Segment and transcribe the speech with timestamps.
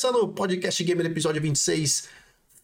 [0.00, 2.08] Começando o Podcast Gamer episódio 26,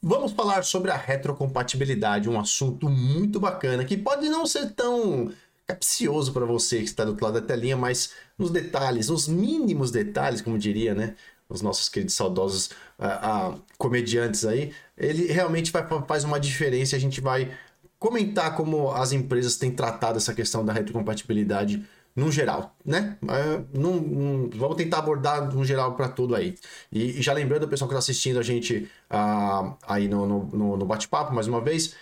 [0.03, 5.31] vamos falar sobre a retrocompatibilidade, um assunto muito bacana que pode não ser tão
[5.67, 9.91] capcioso para você que está do outro lado da telinha, mas nos detalhes, nos mínimos
[9.91, 11.15] detalhes, como diria, né?
[11.47, 16.99] Os nossos queridos saudosos uh, uh, comediantes aí, ele realmente vai, faz uma diferença a
[16.99, 17.53] gente vai
[17.99, 21.85] comentar como as empresas têm tratado essa questão da retrocompatibilidade
[22.17, 23.19] no geral, né?
[23.23, 26.55] Uh, num, num, vamos tentar abordar no geral para tudo aí.
[26.91, 30.77] E, e, já lembrando o pessoal que está assistindo a gente uh, aí no, no,
[30.79, 31.95] no bate-papo, mais uma vez,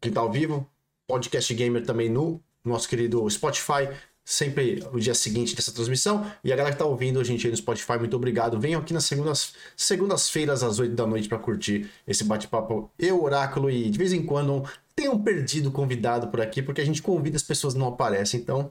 [0.00, 0.68] quem está ao vivo,
[1.06, 3.88] podcast gamer também no nosso querido Spotify,
[4.24, 6.26] sempre o dia seguinte dessa transmissão.
[6.42, 8.58] E a galera que está ouvindo a gente aí no Spotify, muito obrigado.
[8.58, 13.70] Venham aqui nas segundas, segundas-feiras às 8 da noite para curtir esse bate-papo Eu Oráculo
[13.70, 17.36] e de vez em quando tem um perdido convidado por aqui, porque a gente convida
[17.36, 18.38] as pessoas não aparecem.
[18.38, 18.70] Então,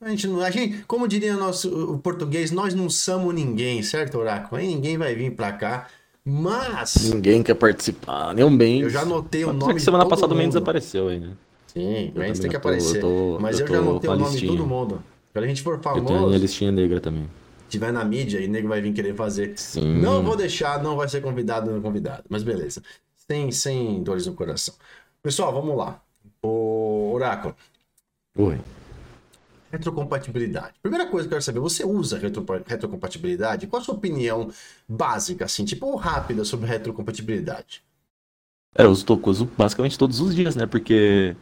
[0.00, 0.40] a gente não.
[0.40, 4.60] A gente, como diria nosso, o português, nós não somos ninguém, certo, Oráculo?
[4.60, 5.88] Aí ninguém vai vir pra cá.
[6.24, 7.10] Mas.
[7.10, 8.80] Ninguém quer participar, nem um bem.
[8.80, 9.72] Eu já anotei o nome.
[9.72, 11.32] É que semana de passada o Mendes apareceu aí, né?
[11.68, 12.96] Sim, o Mendes tem que aparecer.
[12.96, 15.02] Eu tô, mas eu, eu já anotei o nome de todo mundo.
[15.32, 16.02] Quando a gente for famoso.
[16.02, 17.28] Eu tenho a listinha negra também.
[17.68, 19.52] Tiver na mídia e o nego vai vir querer fazer.
[19.56, 20.00] Sim.
[20.00, 22.24] Não vou deixar, não vai ser convidado, não convidado.
[22.28, 22.82] Mas beleza.
[23.28, 24.74] Sem, sem dores no coração.
[25.22, 26.00] Pessoal, vamos lá.
[26.42, 27.54] O Oráculo.
[28.38, 28.58] Oi.
[29.70, 30.74] Retrocompatibilidade.
[30.80, 33.66] Primeira coisa que eu quero saber, você usa retro, retrocompatibilidade?
[33.66, 34.50] Qual a sua opinião
[34.88, 37.82] básica, assim, tipo, rápida sobre retrocompatibilidade?
[38.74, 40.66] É, eu uso, basicamente todos os dias, né?
[40.66, 41.34] Porque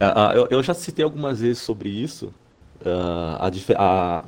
[0.00, 2.26] uh, eu, eu, já citei algumas vezes sobre isso.
[2.80, 4.24] Uh, a, a,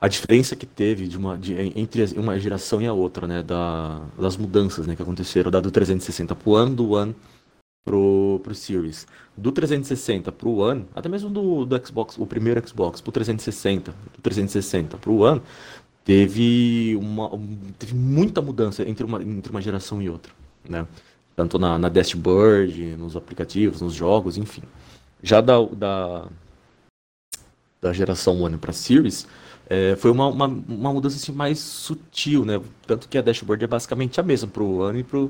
[0.00, 3.42] a, diferença que teve de uma, de, entre uma geração e a outra, né?
[3.42, 7.16] Da, das mudanças né, que aconteceram, da do 360 pro One, do One
[7.84, 9.06] pro, pro Series.
[9.36, 14.22] Do 360 pro One, até mesmo do, do Xbox, o primeiro Xbox, pro 360, do
[14.22, 15.40] 360 pro One,
[16.04, 17.30] teve, uma,
[17.78, 20.32] teve muita mudança entre uma, entre uma geração e outra,
[20.68, 20.86] né?
[21.36, 24.62] Tanto na, na dashboard, nos aplicativos, nos jogos, enfim.
[25.22, 26.28] Já da, da,
[27.80, 29.26] da geração One para Series,
[29.68, 32.60] é, foi uma, uma, uma, mudança assim, mais sutil, né?
[32.86, 35.28] Tanto que a dashboard é basicamente a mesma para o One e para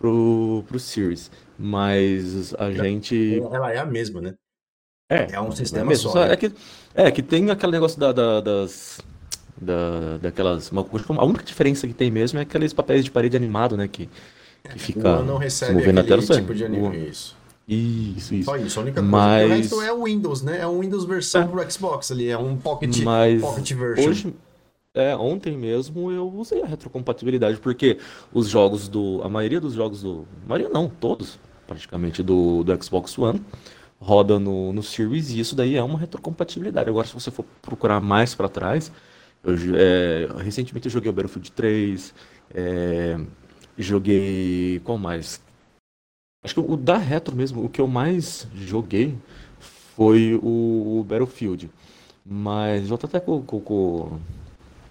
[0.00, 1.30] pro, pro Series.
[1.58, 3.40] Mas a gente.
[3.52, 4.34] Ela é a mesma, né?
[5.10, 5.32] É.
[5.32, 6.14] É um sistema é só.
[6.14, 6.32] Né?
[6.32, 6.52] É, que,
[6.94, 9.00] é que tem aquele negócio da, da, das.
[9.60, 10.72] Da, daquelas.
[10.72, 10.86] Uma,
[11.18, 13.86] a única diferença que tem mesmo é aqueles papéis de parede animado, né?
[13.86, 14.08] Que,
[14.70, 15.20] que fica.
[15.20, 17.08] O não recebe movendo aquele tela, tipo de anime.
[17.08, 17.38] Isso.
[17.68, 18.44] Isso, isso.
[18.46, 19.16] Só isso, a única coisa.
[19.16, 19.44] Mas...
[19.44, 20.60] O resto é o Windows, né?
[20.60, 21.46] É um Windows versão é.
[21.46, 24.08] pro Xbox ali, é um Pocket, Mas pocket version.
[24.08, 24.34] Hoje,
[24.94, 27.98] é, ontem mesmo eu usei a retrocompatibilidade, porque
[28.32, 29.20] os jogos do.
[29.22, 30.26] A maioria dos jogos do.
[30.44, 33.40] A maioria não, todos, praticamente, do, do Xbox One
[34.00, 36.88] roda no, no Series e isso daí é uma retrocompatibilidade.
[36.88, 38.90] Agora, se você for procurar mais para trás,
[39.44, 42.14] eu, é, recentemente eu joguei o Battlefield 3,
[42.54, 43.20] é,
[43.78, 44.80] joguei.
[44.84, 45.40] Qual mais?
[46.42, 49.16] Acho que o da retro mesmo, o que eu mais joguei
[49.58, 51.70] foi o, o Battlefield.
[52.24, 54.20] Mas eu tô até com, com, com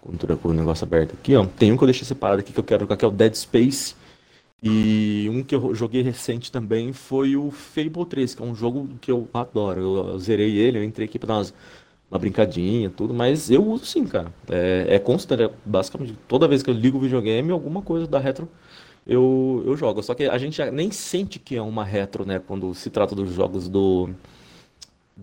[0.02, 1.46] com o negócio aberto aqui, ó.
[1.46, 3.34] Tem um que eu deixei separado aqui que eu quero colocar, que é o Dead
[3.34, 3.96] Space.
[4.62, 8.90] E um que eu joguei recente também foi o Fable 3, que é um jogo
[9.00, 9.80] que eu adoro.
[9.82, 11.54] Eu, zerei ele, eu entrei aqui pra dar umas,
[12.12, 14.34] uma brincadinha, tudo, mas eu uso sim, cara.
[14.50, 18.20] É, é constante, é basicamente toda vez que eu ligo o videogame, alguma coisa da
[18.20, 18.50] retro
[19.10, 20.04] eu, eu jogo.
[20.04, 23.34] Só que a gente nem sente que é uma retro, né, quando se trata dos
[23.34, 24.10] jogos do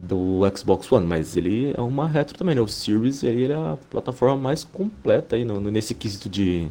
[0.02, 2.60] do Xbox One, mas ele é uma retro também, né?
[2.60, 6.68] O Series ele é a plataforma mais completa aí no, nesse quesito de,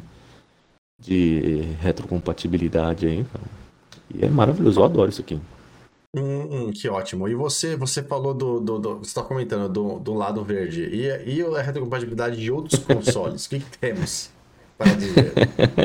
[1.02, 3.46] de retrocompatibilidade aí, cara.
[4.14, 5.40] E é maravilhoso, eu adoro isso aqui.
[6.16, 7.28] Hum, hum, que ótimo.
[7.28, 10.84] E você, você falou do, do, do você está comentando do, do lado verde.
[10.84, 13.46] E, e a retrocompatibilidade de outros consoles?
[13.46, 14.30] o que, que temos?
[14.78, 15.34] Para dizer.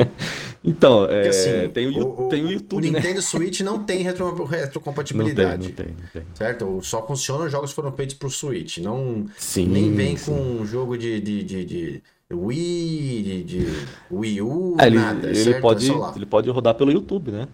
[0.63, 2.87] então, é, assim, tem, o, o, tem o YouTube.
[2.87, 3.21] O Nintendo né?
[3.21, 5.69] Switch não tem retro, retrocompatibilidade.
[5.69, 6.35] Não tem, não tem, não tem.
[6.35, 6.79] Certo?
[6.81, 8.77] Só funciona os jogos que foram feitos para o Switch.
[8.79, 10.31] Não, sim, nem vem sim.
[10.31, 13.67] com um jogo de, de, de, de Wii, de, de,
[14.11, 15.29] Wii U, é, nada.
[15.29, 17.47] Ele, ele pode, é ele pode rodar pelo YouTube, né?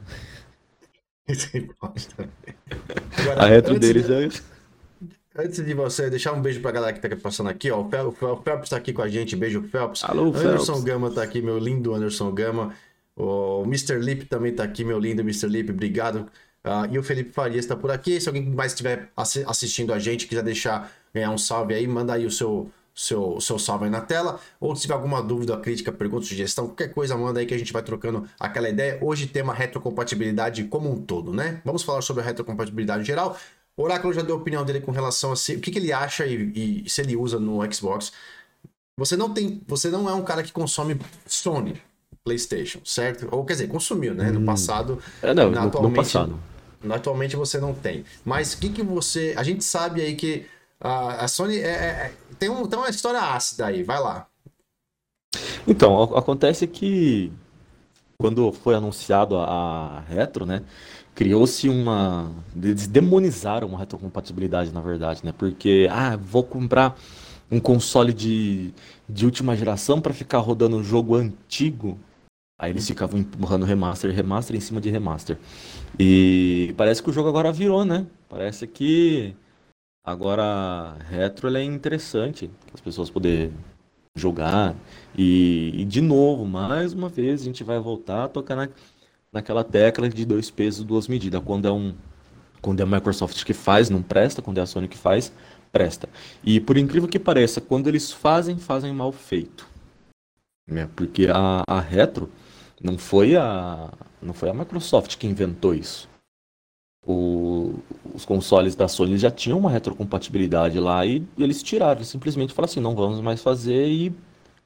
[3.18, 4.14] Agora, a retro deles de...
[4.14, 4.30] é
[5.38, 7.82] Antes de você deixar um beijo pra galera que tá passando aqui, ó.
[7.82, 9.36] O Phelps tá aqui com a gente.
[9.36, 10.04] Beijo, Phelps.
[10.04, 10.84] Alô, Anderson Phelps.
[10.84, 12.74] Gama tá aqui, meu lindo Anderson Gama.
[13.16, 14.00] O Mr.
[14.00, 15.48] Lip também tá aqui, meu lindo Mr.
[15.48, 15.72] Lip.
[15.72, 16.28] Obrigado.
[16.66, 18.20] Uh, e o Felipe Farias está por aqui.
[18.20, 19.12] Se alguém mais estiver
[19.46, 23.60] assistindo a gente, quiser deixar ganhar um salve aí, manda aí o seu, seu, seu
[23.60, 24.40] salve aí na tela.
[24.60, 27.72] Ou se tiver alguma dúvida, crítica, pergunta, sugestão, qualquer coisa, manda aí que a gente
[27.72, 28.98] vai trocando aquela ideia.
[29.04, 31.62] Hoje tema retrocompatibilidade como um todo, né?
[31.64, 33.38] Vamos falar sobre a retrocompatibilidade geral.
[33.78, 35.94] O Oráculo já deu a opinião dele com relação a se, o que, que ele
[35.94, 38.12] acha e, e, se ele usa no Xbox.
[38.98, 41.80] você não tem, você não é um cara que consome Sony,
[42.24, 43.28] PlayStation, certo?
[43.32, 44.32] Ou quer dizer, consumiu, né?
[44.32, 44.46] No hum.
[44.46, 45.00] passado.
[45.22, 46.40] É, não, atualmente, no passado.
[46.90, 48.04] Atualmente você não tem.
[48.26, 49.36] Mas o que, que você.
[49.38, 50.48] A gente sabe aí que
[50.82, 54.28] a, a Sony é, é, tem, um, tem uma história ácida aí, vai lá.
[55.68, 57.32] Então, acontece que
[58.18, 60.64] quando foi anunciado a, a Retro, né?
[61.18, 62.32] Criou-se uma.
[62.56, 65.34] Eles demonizaram uma retrocompatibilidade, na verdade, né?
[65.36, 66.96] Porque, ah, vou comprar
[67.50, 68.72] um console de,
[69.10, 71.98] de última geração para ficar rodando um jogo antigo.
[72.62, 75.40] Aí eles ficavam empurrando remaster, remaster em cima de remaster.
[75.98, 78.06] E parece que o jogo agora virou, né?
[78.30, 79.36] Parece que
[80.06, 83.52] agora retro é interessante, as pessoas poderem
[84.16, 84.76] jogar.
[85.18, 88.70] E, e, de novo, mais uma vez, a gente vai voltar a tocar na,
[89.38, 91.42] naquela tecla de dois pesos, duas medidas.
[91.44, 91.94] Quando é um
[92.62, 95.32] quando é a Microsoft que faz, não presta, quando é a Sony que faz,
[95.72, 96.10] presta.
[96.44, 99.68] E por incrível que pareça, quando eles fazem, fazem mal feito.
[100.68, 100.90] Né?
[100.96, 102.30] Porque a, a Retro
[102.82, 103.90] não foi a,
[104.22, 106.10] não foi a Microsoft que inventou isso.
[107.06, 107.76] O,
[108.14, 112.72] os consoles da Sony já tinham uma retrocompatibilidade lá e eles tiraram, eles simplesmente falaram
[112.72, 114.14] assim, não vamos mais fazer e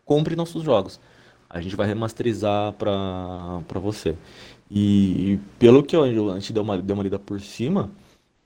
[0.04, 1.00] compre nossos jogos.
[1.48, 4.16] A gente vai remasterizar para você.
[4.74, 6.06] E, pelo que a
[6.40, 7.92] gente deu uma, deu uma lida por cima,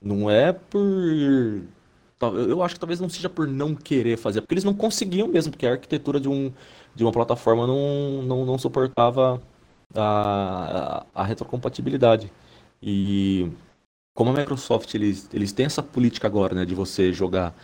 [0.02, 0.82] não é por
[2.20, 5.52] eu acho que talvez não seja por não querer fazer, porque eles não conseguiam mesmo,
[5.52, 6.52] porque a arquitetura de, um,
[6.94, 9.40] de uma plataforma não, não, não suportava
[9.94, 12.32] a, a, a retrocompatibilidade.
[12.82, 13.50] E
[14.14, 17.54] como a Microsoft eles, eles têm essa política agora, né, de você jogar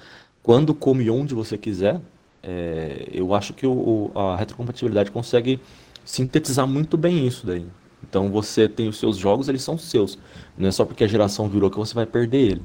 [0.43, 2.00] quando, como e onde você quiser,
[2.43, 5.61] é, eu acho que o, a retrocompatibilidade consegue
[6.05, 7.67] sintetizar muito bem isso daí.
[8.03, 10.19] Então você tem os seus jogos, eles são seus.
[10.57, 12.63] Não é só porque a geração virou que você vai perder ele.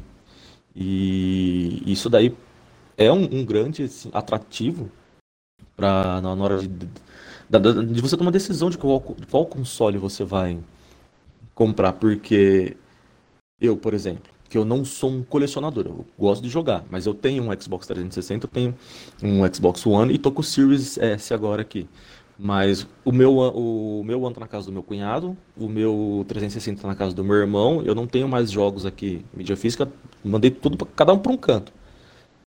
[0.75, 2.35] E isso daí
[2.97, 4.91] é um, um grande assim, atrativo
[5.75, 10.59] para na hora de, de, de, você tomar decisão de qual, qual console você vai
[11.53, 12.75] comprar, porque
[13.59, 17.13] eu, por exemplo, que eu não sou um colecionador, eu gosto de jogar, mas eu
[17.13, 18.75] tenho um Xbox 360, eu tenho
[19.21, 21.87] um Xbox One e tô com o Series S agora aqui.
[22.39, 26.81] Mas o meu, o meu One tá na casa do meu cunhado, o meu 360
[26.81, 29.91] tá na casa do meu irmão, eu não tenho mais jogos aqui, mídia física,
[30.23, 31.73] mandei tudo para cada um para um canto,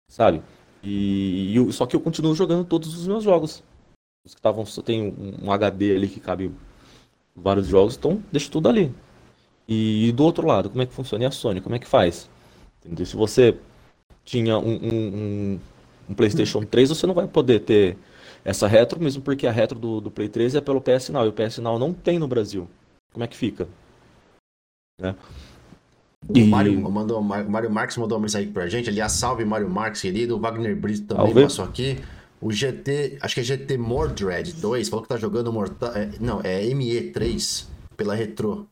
[0.06, 0.43] sabe?
[0.82, 3.62] E, e, só que eu continuo jogando todos os meus jogos.
[4.25, 6.53] Os que estavam, só tem um, um, HD ali que cabe
[7.35, 8.93] vários jogos, então deixa tudo ali.
[9.67, 11.25] E, e, do outro lado, como é que funciona?
[11.25, 12.29] E a Sony, como é que faz?
[12.85, 13.06] Entendeu?
[13.06, 13.56] Se você
[14.25, 15.61] tinha um, um,
[16.09, 17.97] um PlayStation 3, você não vai poder ter
[18.44, 21.28] essa retro, mesmo porque a retro do, do Play 3 é pelo PS Now, e
[21.28, 22.69] o PS Now não tem no Brasil.
[23.12, 23.69] Como é que fica?
[25.00, 25.14] Né?
[26.34, 26.42] E...
[26.42, 28.90] O Mário, mandou, Mário Marques mandou uma mensagem pra gente.
[28.90, 30.37] Aliás, salve Mário Marques, querido.
[30.37, 31.98] O Wagner Brito também passou aqui.
[32.40, 35.93] O GT, acho que é GT Mordred 2, falou que tá jogando Mortal.
[35.94, 37.66] É, não, é ME3
[37.96, 38.66] pela Retro.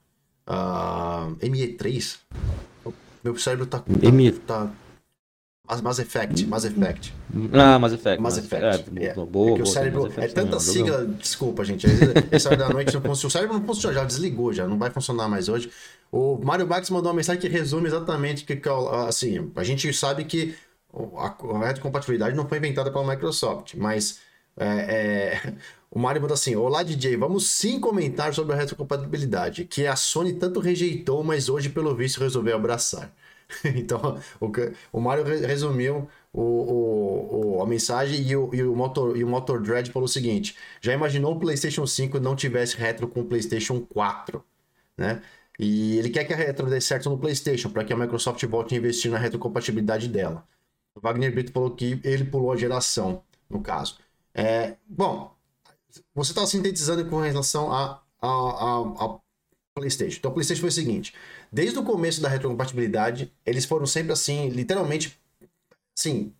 [0.46, 2.18] Uh, ME3?
[3.22, 3.80] Meu cérebro tá.
[3.80, 4.32] tá, ME...
[4.32, 4.70] tá
[5.82, 7.14] Mass Effect, Mass Effect.
[7.52, 8.22] Ah, Mass Effect.
[8.22, 8.90] Mass Effect.
[8.96, 9.14] É, é.
[9.14, 10.12] Boa, é que o cérebro.
[10.16, 11.86] é tanta sigla, desculpa, gente.
[12.30, 13.28] Essa hora da noite não funciona.
[13.28, 15.70] O cérebro não funciona, já desligou, já não vai funcionar mais hoje.
[16.10, 18.60] O Mário Bax mandou uma mensagem que resume exatamente que,
[19.06, 20.54] assim, a gente sabe que
[21.16, 24.20] a retrocompatibilidade não foi inventada pela Microsoft, mas
[24.56, 24.66] é,
[25.46, 25.52] é,
[25.90, 30.32] o Mário mandou assim: Olá, DJ, vamos sim comentar sobre a retrocompatibilidade, que a Sony
[30.32, 33.12] tanto rejeitou, mas hoje, pelo visto, resolveu abraçar.
[33.76, 34.50] então, o,
[34.92, 39.28] o Mário resumiu o, o, o, a mensagem e o, e, o Motor, e o
[39.28, 43.24] Motor Dread falou o seguinte: já imaginou o PlayStation 5 não tivesse retro com o
[43.24, 44.44] PlayStation 4?
[44.96, 45.22] Né?
[45.58, 48.74] E ele quer que a retro dê certo no PlayStation, para que a Microsoft volte
[48.74, 50.46] a investir na retrocompatibilidade dela.
[50.94, 53.98] O Wagner Brito falou que ele pulou a geração, no caso.
[54.34, 55.34] É, bom,
[56.14, 59.20] você está sintetizando com relação a, a, a, a
[59.78, 60.18] PlayStation.
[60.18, 61.14] Então, o PlayStation foi o seguinte:
[61.50, 65.18] desde o começo da retrocompatibilidade, eles foram sempre assim, literalmente,
[65.96, 66.32] assim.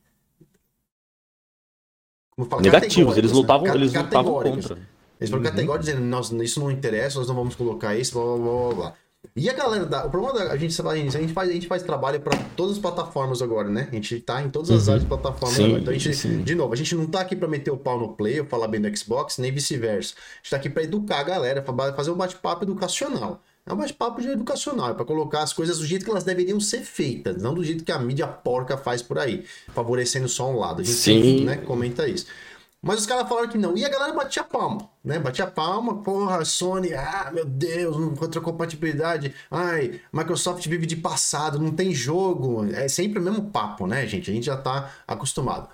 [2.31, 3.37] Como falo, Negativos, eles né?
[3.37, 3.75] lutavam, né?
[3.75, 4.79] eles lutavam contra.
[5.21, 5.51] Eles foram uhum.
[5.51, 8.95] categóricos dizendo, nós, isso não interessa, nós não vamos colocar isso, blá blá blá blá.
[9.35, 10.07] E a galera da.
[10.07, 10.53] O problema da.
[10.53, 13.89] A gente, a gente, faz, a gente faz trabalho para todas as plataformas agora, né?
[13.91, 14.93] A gente tá em todas as uhum.
[14.93, 15.81] áreas de plataforma sim, agora.
[15.81, 16.43] Então a gente, sim.
[16.43, 18.69] de novo, a gente não tá aqui para meter o pau no play ou falar
[18.69, 20.15] bem do Xbox, nem vice-versa.
[20.15, 23.43] A gente tá aqui para educar a galera, pra fazer um bate-papo educacional.
[23.69, 26.59] É um bate-papo de educacional, é para colocar as coisas do jeito que elas deveriam
[26.59, 29.45] ser feitas, não do jeito que a mídia porca faz por aí,
[29.75, 30.81] favorecendo só um lado.
[30.81, 31.45] A gente Sim.
[31.45, 32.27] Né, comenta isso.
[32.81, 33.77] Mas os caras falaram que não.
[33.77, 35.19] E a galera batia palma, né?
[35.19, 39.35] Batia palma, porra, Sony, ah, meu Deus, não encontra compatibilidade.
[39.51, 42.65] Ai, Microsoft vive de passado, não tem jogo.
[42.73, 44.31] É sempre o mesmo papo, né, gente?
[44.31, 45.69] A gente já tá acostumado.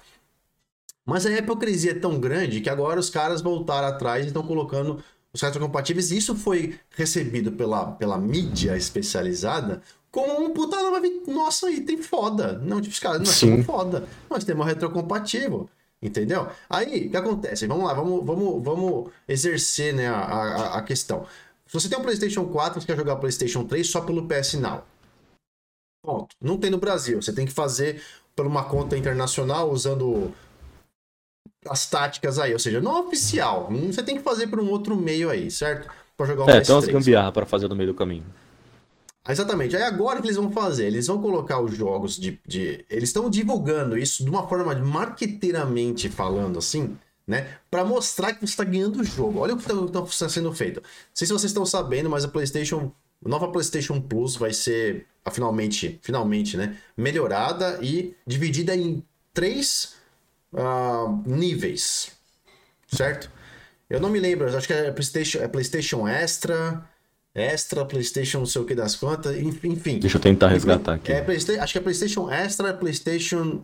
[1.05, 5.05] Mas a hipocrisia é tão grande que agora os caras voltaram atrás e estão colocando
[5.33, 6.11] os retrocompatíveis.
[6.11, 11.01] E isso foi recebido pela, pela mídia especializada como um puta nova.
[11.27, 12.59] Nossa, item foda.
[12.61, 14.09] Não, tipo, os caras, nós somos foda.
[14.31, 15.69] Nós temos retrocompatível.
[16.05, 16.47] Entendeu?
[16.69, 17.67] Aí, o que acontece?
[17.67, 21.27] Vamos lá, vamos, vamos, vamos exercer né, a, a, a questão.
[21.67, 24.85] Se você tem um PlayStation 4, você quer jogar PlayStation 3 só pelo PS Now.
[26.05, 26.37] Ponto.
[26.43, 27.23] Não tem no Brasil.
[27.23, 28.03] Você tem que fazer
[28.37, 30.31] por uma conta internacional usando
[31.67, 33.71] as táticas aí, ou seja, não oficial.
[33.71, 35.89] Você tem que fazer por um outro meio aí, certo?
[36.19, 38.27] Para jogar o É, tem umas gambiarra para fazer no meio do caminho.
[39.29, 39.75] Exatamente.
[39.75, 40.87] Aí agora o que eles vão fazer?
[40.87, 42.39] Eles vão colocar os jogos de.
[42.47, 42.85] de...
[42.91, 47.57] Eles estão divulgando isso de uma forma marqueteiramente falando assim, né?
[47.71, 49.39] Para mostrar que você está ganhando o jogo.
[49.39, 50.81] Olha o que está tá sendo feito.
[50.81, 52.93] Não sei se vocês estão sabendo, mas a PlayStation.
[53.25, 56.77] A nova PlayStation Plus vai ser finalmente, finalmente, né?
[56.95, 59.03] Melhorada e dividida em
[59.33, 59.95] três
[60.53, 62.13] uh, níveis.
[62.87, 63.31] Certo?
[63.89, 66.87] Eu não me lembro, acho que é PlayStation, é PlayStation Extra.
[67.35, 69.99] Extra, PlayStation, não sei o que das quantas, enfim.
[69.99, 71.11] Deixa eu tentar resgatar aqui.
[71.13, 71.25] É,
[71.61, 73.63] acho que é PlayStation Extra, PlayStation.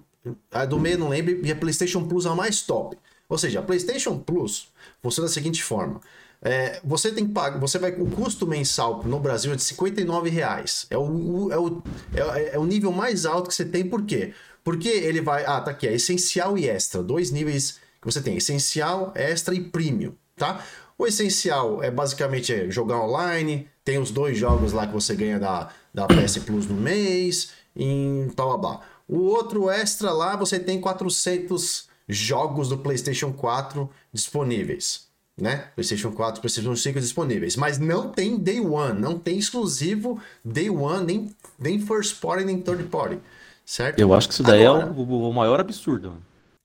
[0.50, 2.96] A do meio não lembro, e a PlayStation Plus é a mais top.
[3.28, 4.68] Ou seja, a PlayStation Plus
[5.00, 6.00] funciona da seguinte forma.
[6.42, 10.30] É, você tem que pagar, você vai o custo mensal no Brasil é de 59
[10.30, 10.86] reais.
[10.90, 11.82] É o, é, o,
[12.14, 14.32] é, é o nível mais alto que você tem, por quê?
[14.64, 15.44] Porque ele vai.
[15.44, 17.02] Ah, tá aqui, é essencial e extra.
[17.02, 20.64] Dois níveis que você tem: essencial, extra e premium, tá?
[21.00, 25.70] O essencial é basicamente jogar online, tem os dois jogos lá que você ganha da,
[25.94, 32.68] da PS Plus no mês, em blá O outro extra lá, você tem 400 jogos
[32.68, 35.06] do PlayStation 4 disponíveis.
[35.40, 35.68] Né?
[35.74, 37.56] PlayStation 4, PlayStation 5 disponíveis.
[37.56, 42.60] Mas não tem Day One, não tem exclusivo Day One, nem, nem First Party, nem
[42.60, 43.18] Third Party.
[43.64, 43.98] Certo?
[43.98, 46.18] Eu acho que isso daí Agora, é o, o, maior absurdo.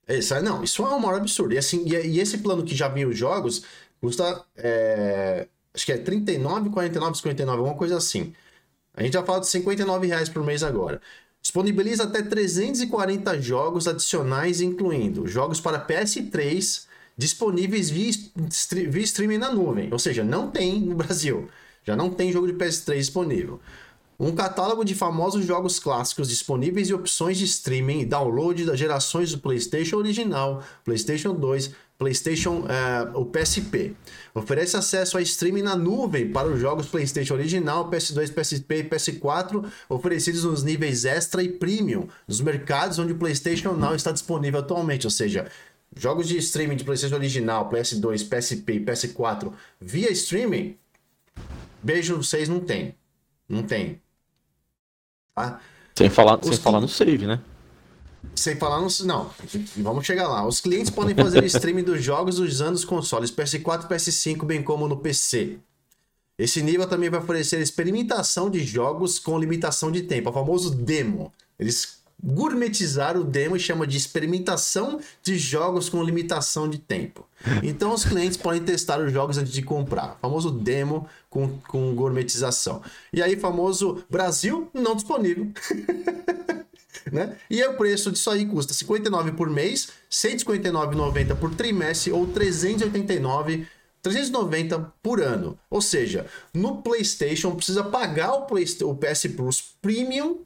[0.06, 1.54] Isso, não, isso é o maior absurdo.
[1.54, 3.62] E, assim, e, e esse plano que já vinha os jogos,
[4.00, 4.44] Custa.
[4.56, 8.32] É, acho que é 39, 49, 59, alguma coisa assim.
[8.94, 11.00] A gente já fala de 59 reais por mês agora.
[11.42, 16.86] Disponibiliza até 340 jogos adicionais, incluindo jogos para PS3
[17.16, 18.10] disponíveis via,
[18.88, 19.88] via streaming na nuvem.
[19.92, 21.48] Ou seja, não tem no Brasil.
[21.84, 23.60] Já não tem jogo de PS3 disponível.
[24.18, 29.30] Um catálogo de famosos jogos clássicos disponíveis e opções de streaming e download das gerações
[29.30, 33.94] do PlayStation original, PlayStation 2, PlayStation, uh, o PSP.
[34.34, 39.70] Oferece acesso a streaming na nuvem para os jogos PlayStation original, PS2, PSP e PS4,
[39.88, 45.06] oferecidos nos níveis extra e premium, nos mercados onde o PlayStation Now está disponível atualmente.
[45.06, 45.50] Ou seja,
[45.94, 50.76] jogos de streaming de PlayStation original, PS2, PSP e PS4 via streaming,
[51.82, 52.94] beijo, vocês não tem.
[53.48, 54.00] Não tem.
[55.36, 55.60] Tá?
[55.94, 57.38] Sem falar, sem falar no save, né?
[58.34, 58.88] Sem falar no.
[59.04, 59.30] Não,
[59.76, 60.46] vamos chegar lá.
[60.46, 64.88] Os clientes podem fazer streaming dos jogos usando os consoles PS4 e PS5, bem como
[64.88, 65.58] no PC.
[66.38, 71.32] Esse nível também vai oferecer experimentação de jogos com limitação de tempo, o famoso demo.
[71.58, 77.26] Eles gourmetizaram o demo e chamam de experimentação de jogos com limitação de tempo.
[77.62, 80.14] Então os clientes podem testar os jogos antes de comprar.
[80.14, 82.82] O famoso demo com, com gourmetização.
[83.12, 85.52] E aí, famoso Brasil não disponível.
[87.12, 87.36] né?
[87.48, 93.66] E o preço disso aí custa 59 por mês, 159,90 por trimestre ou 389
[94.02, 95.58] 390 por ano.
[95.68, 100.45] Ou seja, no PlayStation precisa pagar o, Play, o PS Plus Premium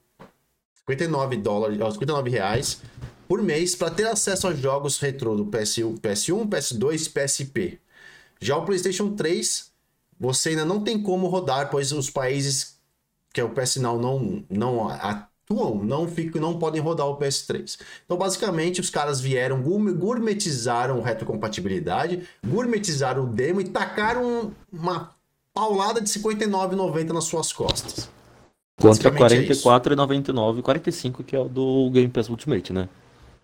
[0.88, 2.80] 59 dólares, 59 reais
[3.28, 7.80] por mês para ter acesso a jogos retrô do PS1, PS1, PS2 e PSP.
[8.40, 9.70] Já o PlayStation 3,
[10.18, 12.78] você ainda não tem como rodar, pois os países
[13.32, 15.30] que é o PS Now não, não atuam
[15.82, 17.78] não ficam, não podem rodar o PS3.
[18.04, 25.10] Então, basicamente, os caras vieram, gourmetizaram retrocompatibilidade, gourmetizaram o demo e tacaram uma
[25.52, 28.08] paulada de 59,90 nas suas costas.
[28.80, 32.88] Contra 44,99 e 45 que é o do Game Pass Ultimate, né?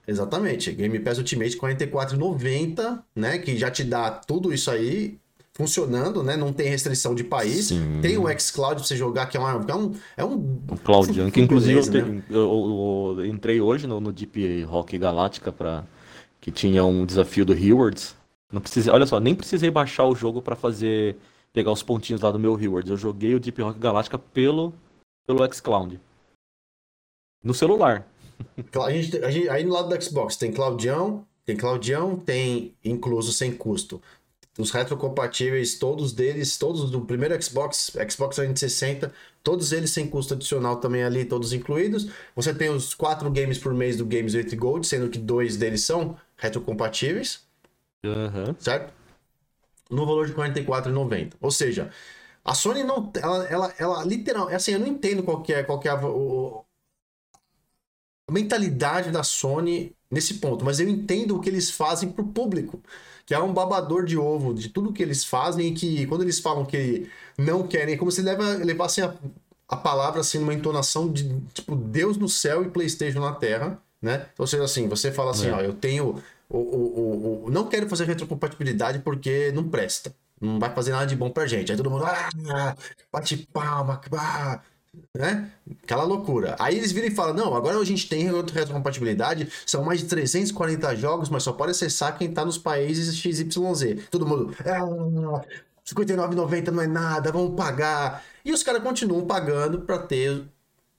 [0.06, 0.72] Exatamente.
[0.72, 3.38] Game Pass Ultimate 44,90, né?
[3.38, 5.18] Que já te dá tudo isso aí
[5.52, 6.36] funcionando, né?
[6.36, 7.66] Não tem restrição de país.
[7.66, 7.98] Sim.
[8.02, 9.92] Tem o xCloud pra você jogar, que é, uma, é um.
[10.18, 12.22] É um o Cloud que inclusive beleza, eu, né?
[12.30, 15.84] eu, eu, eu, entrei hoje no, no Deep Rock Galáctica para
[16.40, 18.14] que tinha um desafio do Rewards.
[18.52, 21.16] Não precisei, olha só, nem precisei baixar o jogo para fazer
[21.52, 22.90] pegar os pontinhos lá do meu Rewards.
[22.90, 24.72] Eu joguei o Deep Rock Galáctica pelo
[25.26, 26.00] pelo xCloud.
[27.42, 28.06] No celular.
[28.84, 33.32] A gente, a gente, aí no lado do Xbox tem Claudião, tem Claudião, tem incluso
[33.32, 34.00] sem custo
[34.58, 40.76] os retrocompatíveis, todos deles, todos do primeiro Xbox, Xbox 360, todos eles sem custo adicional
[40.76, 42.08] também ali, todos incluídos.
[42.34, 45.82] Você tem os quatro games por mês do Games with Gold, sendo que dois deles
[45.82, 47.44] são retrocompatíveis,
[48.04, 48.54] Uhum.
[48.58, 48.92] certo?
[49.90, 51.32] No valor de R$ 44,90.
[51.40, 51.90] Ou seja,
[52.46, 53.10] a Sony não.
[53.20, 54.48] Ela, ela, ela literal.
[54.48, 56.64] Assim, eu não entendo qual que é, qual que é a, o-
[58.28, 62.80] a mentalidade da Sony nesse ponto, mas eu entendo o que eles fazem pro público.
[63.24, 66.38] Que é um babador de ovo de tudo que eles fazem e que quando eles
[66.38, 69.12] falam que não querem, é como se leva, levassem a,
[69.68, 74.26] a palavra assim numa entonação de tipo Deus no céu e PlayStation na terra, né?
[74.38, 75.52] Ou seja, assim, você fala assim, É.
[75.54, 80.14] ó, eu tenho o, o, o, o- não quero fazer retrocompatibilidade porque não presta.
[80.40, 81.70] Não vai fazer nada de bom pra gente.
[81.72, 82.76] Aí todo mundo, ah,
[83.10, 84.60] bate palma, ah,
[85.14, 85.50] né?
[85.82, 86.56] Aquela loucura.
[86.58, 90.94] Aí eles viram e falam: não, agora a gente tem retrocompatibilidade, são mais de 340
[90.96, 94.08] jogos, mas só pode acessar quem tá nos países XYZ.
[94.10, 95.42] Todo mundo, ah,
[95.86, 98.24] 59,90 não é nada, vamos pagar.
[98.44, 100.44] E os caras continuam pagando pra ter.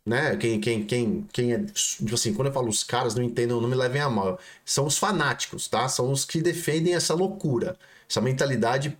[0.05, 0.37] Né?
[0.37, 1.59] Quem, quem, quem, quem é.
[1.59, 4.39] Tipo assim, quando eu falo os caras, não entendam, não me levem a mal.
[4.63, 5.89] São os fanáticos, tá?
[5.89, 7.77] São os que defendem essa loucura,
[8.09, 8.97] essa mentalidade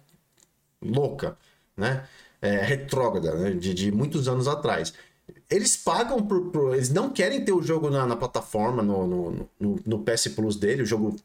[0.84, 1.38] louca,
[1.76, 2.08] né?
[2.42, 3.52] É, retrógrada, né?
[3.52, 4.94] De, de muitos anos atrás.
[5.50, 9.50] Eles pagam por, por- Eles não querem ter o jogo na, na plataforma, no, no,
[9.60, 11.16] no, no PS Plus dele, o jogo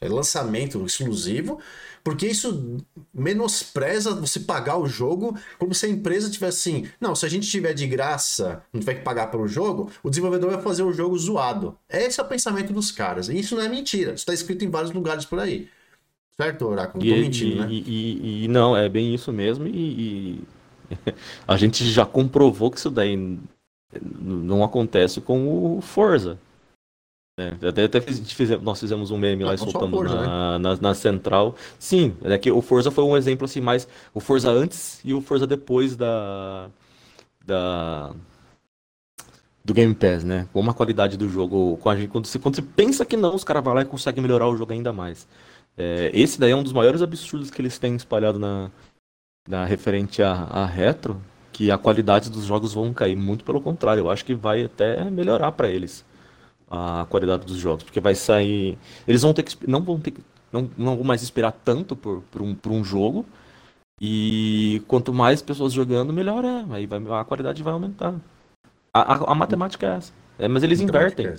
[0.00, 1.58] é, lançamento exclusivo,
[2.04, 2.76] porque isso
[3.12, 7.48] menospreza você pagar o jogo como se a empresa tivesse assim, não, se a gente
[7.48, 11.18] tiver de graça, não tiver que pagar pelo jogo, o desenvolvedor vai fazer o jogo
[11.18, 11.76] zoado.
[11.88, 13.28] Esse é o pensamento dos caras.
[13.28, 15.68] E isso não é mentira, isso está escrito em vários lugares por aí.
[16.38, 17.02] Certo, Oráculo?
[17.04, 17.68] Não tô E, mentindo, e- né?
[17.70, 19.66] e- e- não, é bem isso mesmo.
[19.66, 20.40] E,
[21.48, 23.38] a gente já comprovou que isso daí
[24.20, 26.38] não acontece com o Forza.
[27.38, 27.56] né?
[27.66, 30.26] Até, até fizemos- nós fizemos um meme lá e soltamos Forza, né?
[30.26, 31.54] na, na, na central.
[31.78, 35.20] Sim, é que o Forza foi um exemplo assim, mais o Forza antes e o
[35.22, 36.68] Forza depois da,
[37.46, 38.14] da
[39.64, 40.46] do Game Pass, né?
[40.52, 43.34] Como a qualidade do jogo, com a gente- quando você, quando você pensa que não,
[43.34, 45.26] os caras vão lá e conseguem melhorar o jogo ainda mais.
[45.76, 48.70] É, esse daí é um dos maiores absurdos que eles têm espalhado na,
[49.48, 51.20] na referente a, a retro,
[51.52, 53.16] que a qualidade dos jogos vão cair.
[53.16, 56.04] Muito pelo contrário, eu acho que vai até melhorar para eles
[56.70, 60.14] a qualidade dos jogos, porque vai sair, eles vão ter que não vão ter
[60.52, 63.24] não, não vão mais esperar tanto por, por um, por um jogo.
[64.00, 66.64] E quanto mais pessoas jogando, melhor é.
[66.70, 68.14] Aí vai, a qualidade vai aumentar.
[68.92, 70.12] A, a, a matemática é essa.
[70.38, 71.26] É, mas eles invertem.
[71.26, 71.36] É,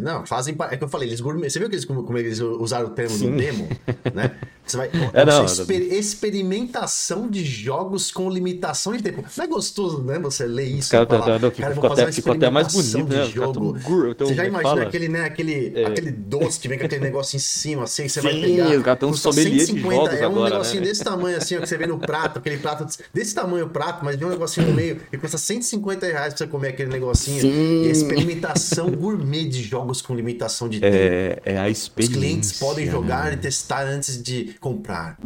[0.00, 0.56] não, fazem.
[0.70, 1.48] É que eu falei, eles gourmet.
[1.50, 3.30] Você viu que eles, como, eles usaram o termo Sim.
[3.30, 3.68] no demo?
[4.14, 4.30] Né?
[4.66, 4.90] Você vai.
[5.12, 9.24] É, não, exper- experimentação de jogos com limitação de tempo.
[9.36, 10.18] Não é gostoso, né?
[10.18, 10.90] Você lê isso.
[10.90, 13.24] Cara, e falar, tá- tá- cara, ficou, até, ficou até mais bonito, né?
[13.26, 13.76] jogo.
[14.10, 14.82] então, Você já é que imagina fala?
[14.82, 18.32] aquele, né, aquele, aquele doce que vem com aquele negócio em cima, assim, você vai
[18.32, 18.70] Sim, pegar.
[18.76, 20.88] os caras tão custa sommelier de 150, jogos É um agora, negocinho né?
[20.88, 24.04] desse tamanho, assim, ó, que você vê no prato, aquele prato desse tamanho o prato,
[24.04, 27.40] mas vem um negocinho no meio e custa 150 reais pra você comer aquele negocinho.
[27.40, 27.84] Sim.
[27.84, 30.94] E experimentação gourmet de jogos com limitação de tempo.
[30.96, 32.18] É, é a Os experiência.
[32.18, 33.34] clientes podem jogar né?
[33.34, 35.18] e testar antes de comprar.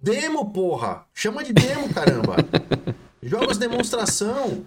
[0.00, 1.04] Demo, porra!
[1.12, 2.36] Chama de demo, caramba!
[3.22, 4.64] Jogos demonstração.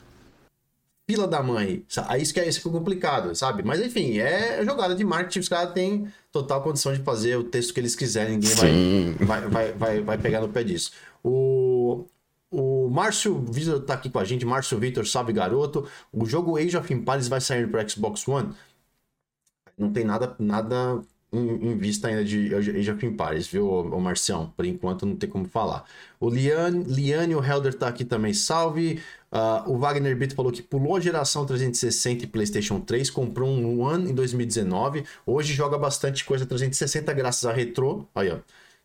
[1.10, 1.84] Fila da mãe.
[2.08, 3.63] Aí isso que é, isso que é complicado, sabe?
[3.63, 5.39] Mas enfim, é jogada de marketing.
[5.39, 8.38] Os caras têm total condição de fazer o texto que eles quiserem.
[8.38, 9.15] Ninguém vai, Sim.
[9.20, 10.91] vai, vai, vai, vai pegar no pé disso.
[11.24, 12.06] O,
[12.50, 14.46] o Márcio Vitor tá aqui com a gente.
[14.46, 15.88] Márcio Vitor, salve garoto.
[16.13, 18.54] O jogo Age of Empires vai sair pro Xbox One?
[19.82, 21.02] Não tem nada, nada
[21.34, 24.54] em, em vista ainda de Age of Empires, viu, ô Marcião?
[24.56, 25.86] Por enquanto não tem como falar.
[26.20, 29.02] O Liane, Liane o Helder tá aqui também, salve.
[29.32, 33.82] Ah, o Wagner Brito falou que pulou a geração 360 e PlayStation 3, comprou um
[33.82, 35.04] One em 2019.
[35.26, 38.08] Hoje joga bastante coisa 360 graças a Retro.
[38.13, 38.38] Aí, ó.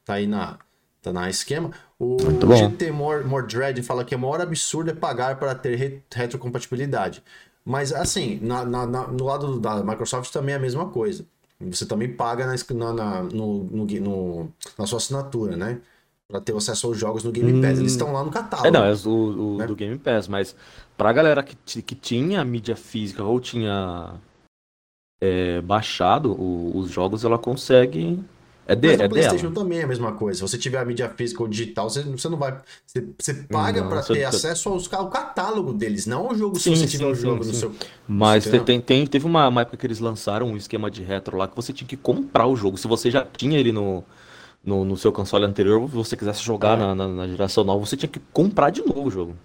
[0.04, 0.56] Tá aí na,
[1.02, 1.72] tá na esquema.
[1.98, 2.16] O.
[2.56, 7.22] GT More, More Dread fala que a maior absurdo é pagar para ter re- retrocompatibilidade.
[7.66, 11.26] Mas assim, na, na- na- no lado da Microsoft também é a mesma coisa.
[11.60, 15.80] Você também paga na, na, no, no, no- na sua assinatura, né?
[16.28, 17.78] Pra ter acesso aos jogos no Game Pass.
[17.80, 18.68] Eles estão lá no catálogo.
[18.68, 19.66] É, não, é o, o Né?
[19.66, 20.54] do Game Pass, mas
[20.96, 24.14] pra galera que, que tinha mídia física ou tinha
[25.20, 28.22] é, baixado o- os jogos, ela consegue.
[28.68, 29.54] É, de, Mas no é PlayStation dela.
[29.64, 30.38] também é a mesma coisa.
[30.38, 32.58] Se você tiver a mídia física ou digital, você, você não vai.
[32.84, 36.80] Você, você paga você- ter acesso aos, ao catálogo deles, não ao jogo Sim, se
[36.82, 37.72] você tiver sim, o jogo sim, no seu.
[38.08, 38.60] Mas Entendeu?
[38.62, 41.46] te- tem, tem- teve uma, uma época que eles lançaram um esquema de retro lá
[41.46, 42.76] que você tinha que comprar o jogo.
[42.76, 44.02] Se você já tinha ele no,
[44.64, 46.80] no, no seu console anterior, se você quisesse jogar É.
[46.80, 49.36] na, na- na geração nova, você tinha que comprar de novo o jogo.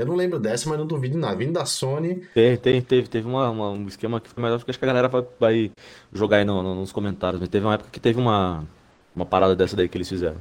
[0.00, 1.36] Eu não lembro dessa, mas não duvido nada.
[1.36, 4.78] Vindo da Sony, Tem, tem, teve, teve uma, uma- um esquema que foi melhor, acho
[4.78, 5.70] que a galera vai, vai
[6.12, 7.40] jogar aí no- no- nos comentários.
[7.40, 8.64] Mas teve uma época que teve uma,
[9.14, 10.36] uma parada dessa daí que eles fizeram.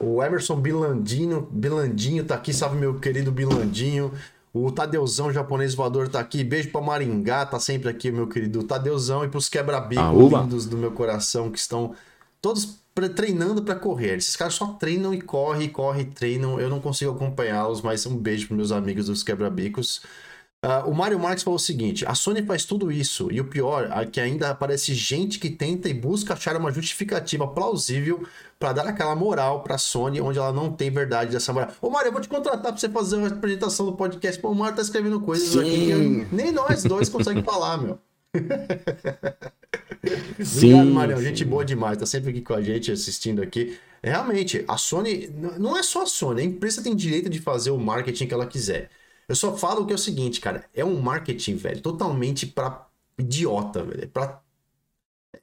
[0.00, 4.12] O Emerson Bilandinho, Bilandinho tá aqui, salve meu querido Bilandinho.
[4.52, 6.42] O Tadeuzão japonês voador tá aqui.
[6.44, 9.24] Beijo pra Maringá, tá sempre aqui, meu querido Tadeuzão.
[9.24, 10.00] E pros quebra-bico
[10.42, 11.94] lindos do meu coração que estão
[12.40, 14.16] todos treinando para correr.
[14.16, 16.58] Esses caras só treinam e correm, correm, treinam.
[16.58, 20.00] Eu não consigo acompanhá-los, mas um beijo pros meus amigos dos quebra-bicos.
[20.64, 23.88] Uh, o Mário Marques falou o seguinte: a Sony faz tudo isso, e o pior
[23.92, 28.26] é que ainda aparece gente que tenta e busca achar uma justificativa plausível
[28.58, 31.70] para dar aquela moral pra Sony, onde ela não tem verdade dessa moral.
[31.80, 34.40] Ô Mário, eu vou te contratar pra você fazer uma apresentação do podcast.
[34.40, 35.60] Pô, o Mário tá escrevendo coisas Sim.
[35.60, 38.00] aqui que nem nós dois conseguimos falar, meu.
[40.42, 41.22] Sim, Obrigado, Marião.
[41.22, 41.98] Gente boa demais.
[41.98, 43.78] Tá sempre aqui com a gente, assistindo aqui.
[44.02, 45.28] Realmente, a Sony.
[45.58, 46.42] Não é só a Sony.
[46.42, 48.90] A empresa tem direito de fazer o marketing que ela quiser.
[49.28, 50.64] Eu só falo que é o seguinte, cara.
[50.74, 52.86] É um marketing, velho, totalmente pra
[53.18, 54.04] idiota, velho.
[54.04, 54.40] É pra.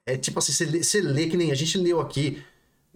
[0.06, 2.42] É tipo assim, você lê, você lê que nem a gente leu aqui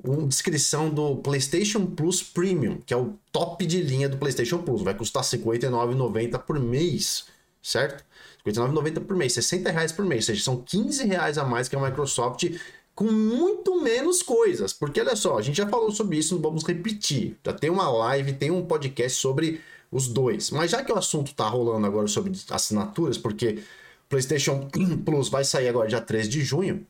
[0.03, 4.81] uma descrição do PlayStation Plus Premium, que é o top de linha do PlayStation Plus.
[4.81, 7.25] Vai custar R$ 59,90 por mês,
[7.61, 8.03] certo?
[8.45, 11.67] R$ 59,90 por mês, 60 reais por mês, ou seja, são 15 reais a mais
[11.67, 12.45] que a Microsoft
[12.99, 14.73] com muito menos coisas.
[14.73, 17.37] Porque olha só, a gente já falou sobre isso, não vamos repetir.
[17.45, 20.51] Já tem uma live, tem um podcast sobre os dois.
[20.51, 23.63] Mas já que o assunto tá rolando agora sobre assinaturas, porque
[24.09, 24.67] PlayStation
[25.05, 26.85] Plus vai sair agora dia 3 de junho.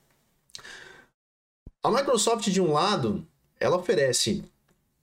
[1.84, 3.24] A Microsoft, de um lado,
[3.60, 4.44] ela oferece,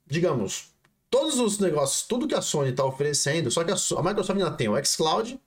[0.06, 0.70] digamos,
[1.08, 4.50] todos os negócios, tudo que a Sony está oferecendo, só que a, a Microsoft ainda
[4.50, 5.40] tem o xCloud,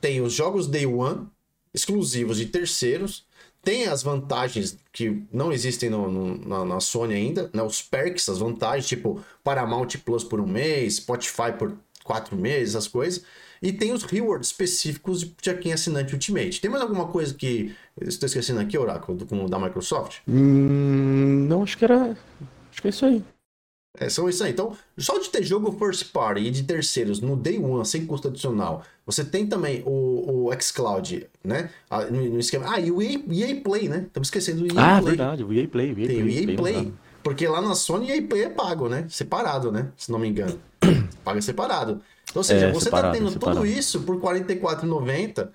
[0.00, 1.26] tem os jogos Day One,
[1.72, 3.24] exclusivos de terceiros,
[3.62, 7.62] tem as vantagens que não existem no, no, na, na, Sony ainda, né?
[7.62, 12.88] os perks, as vantagens, tipo Paramount Plus por um mês, Spotify por quatro meses, as
[12.88, 13.22] coisas.
[13.62, 16.60] E tem os rewards específicos de quem é assinante Ultimate.
[16.62, 20.20] Tem mais alguma coisa que estou esquecendo aqui, Oráculo, do, da Microsoft?
[20.26, 22.16] Hum, não, acho que era.
[22.70, 23.22] Acho que é isso aí.
[23.98, 24.52] É, são isso aí.
[24.52, 28.28] Então, só de ter jogo first party e de terceiros no day one, sem custo
[28.28, 31.70] adicional, você tem também o, o xCloud, né?
[31.88, 32.72] Ah, no, no, esquema.
[32.72, 34.04] Ah, e o EA, EA Play, né?
[34.06, 35.16] Estamos esquecendo do EA ah, Play.
[35.16, 35.92] verdade, o EA Play.
[35.92, 36.56] O EA tem Play, o EA Play.
[36.56, 39.06] Play porque lá na Sony o EA Play é pago, né?
[39.08, 39.88] Separado, né?
[39.96, 40.58] Se não me engano.
[41.24, 42.00] Paga separado.
[42.24, 43.60] Então, ou seja, é, você tá separado, tá tendo separado.
[43.60, 45.48] tudo isso por R$ 44,90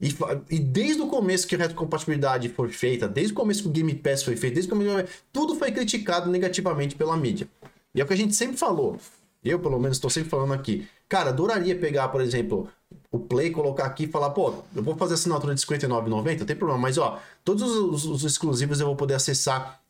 [0.00, 0.08] e,
[0.50, 3.94] e, desde o começo que a retrocompatibilidade foi feita, desde o começo que o Game
[3.94, 7.46] Pass foi feito, desde o começo, tudo foi criticado negativamente pela mídia.
[7.94, 8.98] E é o que a gente sempre falou.
[9.44, 10.86] Eu, pelo menos, estou sempre falando aqui.
[11.08, 12.68] Cara, adoraria pegar, por exemplo,
[13.10, 16.56] o Play, colocar aqui e falar, pô, eu vou fazer assinatura de R$59,90, não tem
[16.56, 19.80] problema, mas ó, todos os, os, exclusivos eu vou poder acessar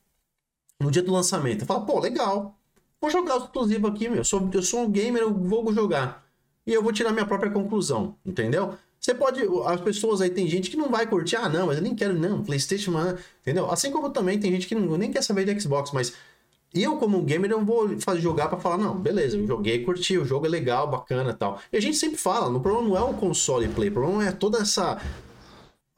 [0.81, 1.67] no dia do lançamento.
[1.67, 2.57] Fala, pô, legal.
[3.01, 4.19] Vou jogar o exclusivo aqui, meu.
[4.19, 6.25] Eu sou, eu sou um gamer, eu vou jogar.
[6.67, 8.75] E eu vou tirar minha própria conclusão, entendeu?
[9.01, 9.41] Você pode.
[9.67, 12.15] As pessoas aí, tem gente que não vai curtir, ah, não, mas eu nem quero,
[12.15, 13.69] não, PlayStation, mano, entendeu?
[13.69, 16.15] Assim como também tem gente que não, nem quer saber de Xbox, mas
[16.75, 20.25] eu, como gamer, eu vou fazer, jogar para falar, não, beleza, eu joguei, curti, o
[20.25, 21.61] jogo é legal, bacana tal.
[21.71, 24.33] E a gente sempre fala, o problema não é o console play, o problema é
[24.33, 24.99] toda essa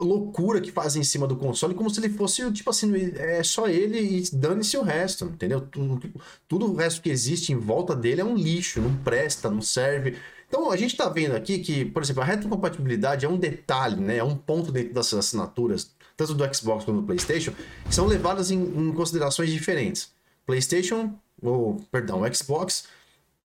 [0.00, 3.68] loucura que fazem em cima do console, como se ele fosse, tipo assim, é só
[3.68, 5.60] ele e dane-se o resto, entendeu?
[5.60, 6.00] Tudo,
[6.48, 10.16] tudo o resto que existe em volta dele é um lixo, não presta, não serve.
[10.48, 14.18] Então a gente tá vendo aqui que, por exemplo, a retrocompatibilidade é um detalhe, né?
[14.18, 17.52] É um ponto dentro das assinaturas, tanto do Xbox quanto do PlayStation,
[17.86, 20.12] que são levadas em, em considerações diferentes.
[20.46, 22.86] PlayStation, ou perdão, Xbox,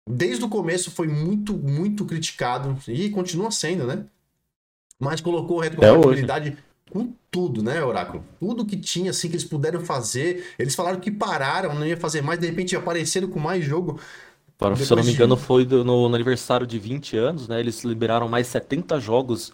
[0.08, 4.06] desde o começo foi muito, muito criticado e continua sendo, né?
[5.00, 6.58] Mas colocou retrocompatibilidade
[6.90, 8.24] com tudo, né, Oráculo?
[8.40, 10.54] Tudo que tinha, assim, que eles puderam fazer.
[10.58, 14.00] Eles falaram que pararam, não ia fazer mais, de repente apareceram com mais jogo.
[14.58, 17.60] Para, se eu não me engano, foi do, no, no, aniversário de 20 anos, né?
[17.60, 19.52] Eles liberaram mais 70 jogos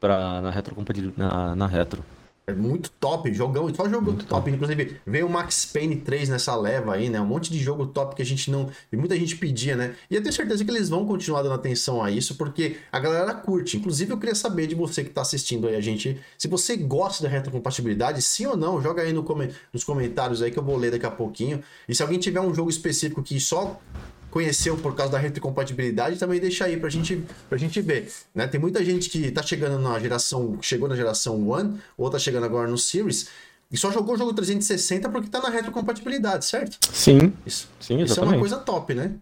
[0.00, 2.02] pra, na, retrocompatibilidade, na, na retro.
[2.46, 4.44] É muito top, jogão, só jogo muito top.
[4.44, 4.50] top.
[4.50, 7.20] Inclusive, veio o Max Payne 3 nessa leva aí, né?
[7.20, 8.68] Um monte de jogo top que a gente não.
[8.92, 9.94] E muita gente pedia, né?
[10.10, 13.32] E eu tenho certeza que eles vão continuar dando atenção a isso, porque a galera
[13.34, 13.76] curte.
[13.76, 17.22] Inclusive, eu queria saber de você que tá assistindo aí a gente, se você gosta
[17.22, 19.24] da retrocompatibilidade, sim ou não, joga aí no
[19.72, 21.62] nos comentários aí que eu vou ler daqui a pouquinho.
[21.88, 23.80] E se alguém tiver um jogo específico que só
[24.30, 28.10] conheceu por causa da retrocompatibilidade, também deixa aí pra gente, pra gente ver.
[28.34, 28.46] Né?
[28.46, 32.44] Tem muita gente que tá chegando na geração, chegou na geração One, ou tá chegando
[32.44, 33.28] agora no Series,
[33.70, 36.78] e só jogou o jogo 360 porque tá na retrocompatibilidade, certo?
[36.92, 37.32] Sim.
[37.44, 39.12] Isso, Sim, isso é uma coisa top, né?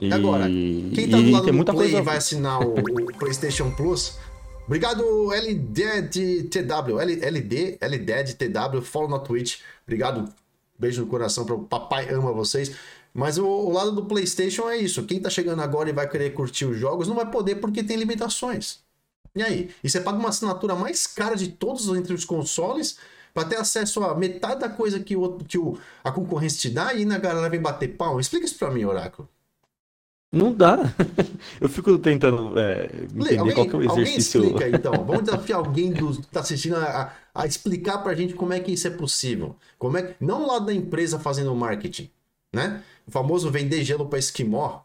[0.00, 0.12] E...
[0.12, 1.98] Agora, quem tá do lado do Play coisa...
[1.98, 4.18] e vai assinar o, o PlayStation Plus,
[4.66, 9.60] Obrigado, LDTW, LD, LDTW, follow na Twitch.
[9.86, 10.32] Obrigado,
[10.78, 12.74] beijo no coração, o papai ama vocês.
[13.14, 15.04] Mas o, o, lado do PlayStation é isso.
[15.04, 17.96] Quem tá chegando agora e vai querer curtir os jogos não vai poder porque tem
[17.96, 18.80] limitações.
[19.36, 19.70] E aí?
[19.82, 22.98] E você paga uma assinatura mais cara de todos entre os consoles
[23.32, 26.92] para ter acesso a metade da coisa que, o, que o, a concorrência te dá
[26.92, 28.18] e na galera vem bater pau.
[28.18, 29.28] Explica isso para mim, Oráculo.
[30.34, 30.78] Não dá.
[31.60, 34.40] Eu fico tentando é, entender alguém, qual que é o exercício.
[34.40, 35.04] Alguém explica, então.
[35.04, 38.58] Vamos desafiar alguém do, que está assistindo a, a, explicar para a gente como é
[38.58, 39.54] que isso é possível.
[39.78, 42.10] Como é, não lá da empresa fazendo marketing,
[42.52, 42.82] né?
[43.06, 44.80] O famoso vender gelo para esquimó,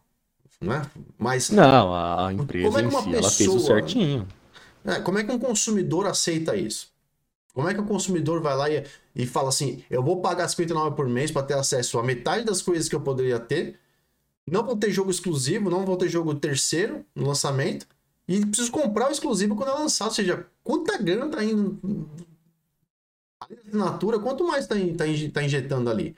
[0.59, 0.81] né?
[1.17, 4.27] Mas não, a empresa como é que uma si, pessoa, ela fez o certinho.
[4.85, 6.91] É, como é que um consumidor aceita isso?
[7.53, 8.83] Como é que o consumidor vai lá e,
[9.15, 12.61] e fala assim: eu vou pagar 59 por mês para ter acesso a metade das
[12.61, 13.79] coisas que eu poderia ter
[14.49, 17.87] não vão ter jogo exclusivo, não vão ter jogo terceiro no lançamento.
[18.27, 20.09] E preciso comprar o exclusivo quando é lançado.
[20.09, 21.79] Ou seja, quanta grana tá indo.
[23.39, 26.15] A assinatura, quanto mais tá, tá, tá injetando ali.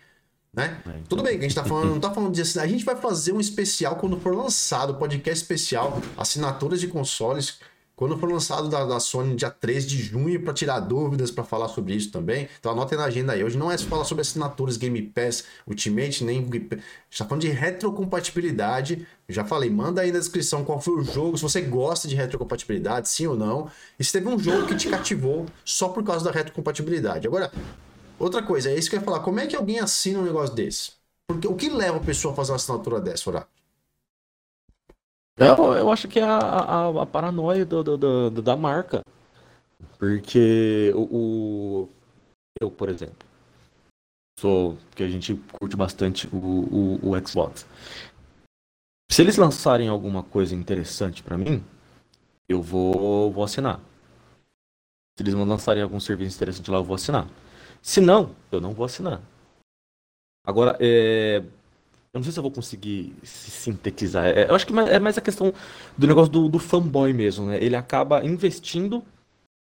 [0.54, 0.82] Né?
[0.86, 1.04] É, então...
[1.10, 2.66] Tudo bem que a gente tá falando, não tá falando de assinar.
[2.66, 7.60] A gente vai fazer um especial quando for lançado, podcast especial, assinaturas de consoles
[8.02, 11.68] quando for lançado da, da Sony dia 3 de junho, para tirar dúvidas, para falar
[11.68, 12.50] sobre isso também.
[12.60, 13.44] Então anotem na agenda aí.
[13.44, 16.50] Hoje não é só falar sobre assinaturas Game Pass Ultimate, nem.
[17.12, 19.06] está falando de retrocompatibilidade.
[19.30, 23.08] já falei, manda aí na descrição qual foi o jogo, se você gosta de retrocompatibilidade,
[23.08, 23.70] sim ou não.
[24.00, 27.28] E se teve um jogo que te cativou só por causa da retrocompatibilidade.
[27.28, 27.52] Agora,
[28.22, 29.20] outra coisa, é isso que eu ia falar.
[29.22, 30.94] Como é que alguém assina um negócio desse?
[31.28, 33.50] Porque o que leva a pessoa a fazer uma assinatura dessa, Horácio?
[35.38, 39.02] Eu, eu acho que é a, a, a paranoia do, do, do, da marca.
[39.98, 41.90] Porque o, o,
[42.62, 43.28] Eu, por exemplo,
[44.40, 44.78] sou.
[44.96, 47.66] que a gente curte bastante o, o, o Xbox.
[49.12, 51.64] Se eles lançarem alguma coisa interessante para mim,
[52.48, 53.80] eu vou, vou assinar.
[55.18, 57.28] Se eles lançarem algum serviço interessante lá, eu vou assinar.
[57.82, 59.22] Se não, eu não vou assinar.
[60.46, 61.44] Agora, é,
[62.14, 64.26] eu não sei se eu vou conseguir sintetizar.
[64.26, 65.54] É, eu acho que é mais a questão
[65.98, 67.64] do negócio do, do fanboy mesmo, né?
[67.64, 69.04] Ele acaba investindo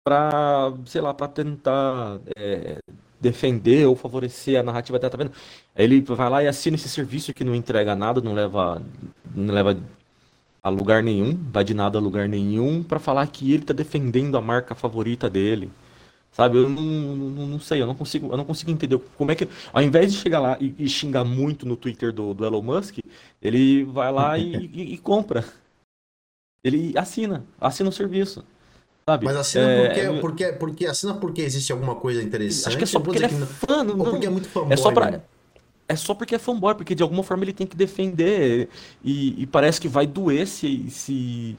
[0.04, 2.80] para, sei lá, para tentar é,
[3.20, 5.32] defender ou favorecer a narrativa dela, tá vendo?
[5.76, 8.82] Ele vai lá e assina esse serviço que não entrega nada, não leva,
[9.36, 9.78] não leva
[10.64, 14.38] a lugar nenhum, vai de nada a lugar nenhum, para falar que ele tá defendendo
[14.38, 15.72] a marca favorita dele.
[16.32, 19.36] Sabe, eu não, não, não, sei, eu não consigo, eu não consigo entender como é
[19.36, 19.50] que.
[19.74, 23.00] Ao invés de chegar lá e, e xingar muito no Twitter do, do Elon Musk,
[23.42, 25.44] ele vai lá e, e, e, compra.
[26.64, 28.46] Ele assina, assina o serviço.
[29.10, 29.26] Sabe?
[29.26, 32.68] Mas assina é, porque, porque, porque assina porque existe alguma coisa interessante.
[32.68, 34.72] Acho que é só porque ele é fã, não, porque é muito fanboy.
[34.72, 35.22] É só pra,
[35.92, 38.70] é só porque é fanboy, porque de alguma forma ele tem que defender.
[39.04, 41.58] E, e parece que vai doer se, se,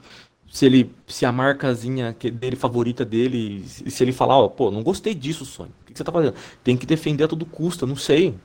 [0.53, 5.15] se ele se a marcazinha dele favorita dele, se ele falar, ó, pô, não gostei
[5.15, 5.71] disso, Sony.
[5.81, 6.35] O que você tá fazendo?
[6.63, 8.35] Tem que defender a todo custo, não sei.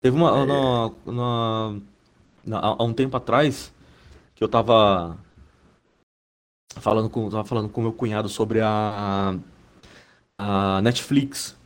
[0.00, 0.46] Teve uma é.
[0.46, 1.80] na, na,
[2.46, 3.72] na, há um tempo atrás
[4.36, 5.18] que eu tava
[6.76, 9.36] falando com tava falando com meu cunhado sobre a
[10.38, 11.56] a Netflix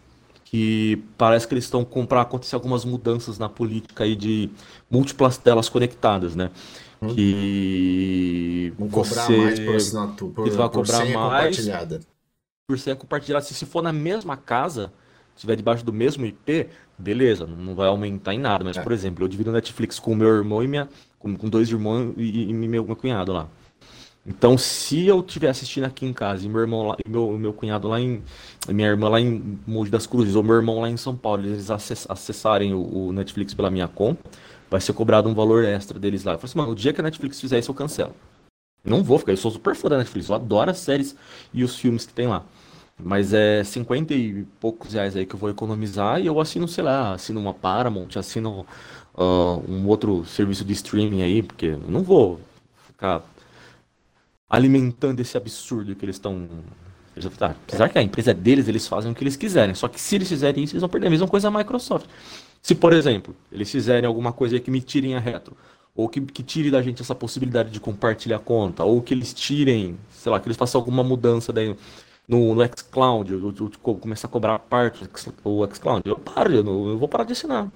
[0.46, 4.50] que parece que eles estão comprar acontecer algumas mudanças na política aí de
[4.90, 6.50] múltiplas telas conectadas, né?
[7.04, 7.14] Uhum.
[7.14, 9.36] Que Vão cobrar você...
[9.36, 12.00] mais por assinatura, por, vai cobrar mais compartilhada.
[12.66, 13.44] Por senha compartilhada.
[13.44, 14.92] Se, se for na mesma casa,
[15.34, 18.64] estiver debaixo do mesmo IP, beleza, não vai aumentar em nada.
[18.64, 18.82] Mas, é.
[18.82, 20.88] por exemplo, eu divido Netflix com meu irmão e minha.
[21.18, 23.48] com, com dois irmãos e, e meu, meu cunhado lá.
[24.26, 27.88] Então, se eu estiver assistindo aqui em casa e meu irmão lá, meu, meu cunhado
[27.88, 28.22] lá em.
[28.68, 31.70] minha irmã lá em Monte das Cruzes, ou meu irmão lá em São Paulo, eles
[31.70, 34.22] acessarem o, o Netflix pela minha conta,
[34.74, 36.32] vai ser cobrado um valor extra deles lá.
[36.32, 38.12] Eu falei assim, mano, o dia que a Netflix fizer isso, eu cancelo.
[38.84, 41.14] Não vou ficar, eu sou super fã da Netflix, eu adoro as séries
[41.52, 42.44] e os filmes que tem lá.
[42.98, 46.82] Mas é 50 e poucos reais aí que eu vou economizar e eu assino, sei
[46.82, 48.66] lá, assino uma Paramount, assino
[49.14, 52.40] uh, um outro serviço de streaming aí, porque eu não vou
[52.88, 53.22] ficar
[54.50, 56.48] alimentando esse absurdo que eles estão.
[57.38, 59.72] Apesar que a empresa é deles, eles fazem o que eles quiserem.
[59.72, 62.06] Só que se eles fizerem isso, eles vão perder a mesma coisa a Microsoft.
[62.64, 65.54] Se, por exemplo, eles fizerem alguma coisa que me tirem a retro,
[65.94, 69.98] ou que, que tire da gente essa possibilidade de compartilhar conta, ou que eles tirem,
[70.10, 71.76] sei lá, que eles façam alguma mudança daí
[72.26, 75.10] no, no xCloud, ou, ou, começar a cobrar parte do
[75.74, 77.70] xCloud, eu paro, eu, não, eu vou parar de assinar.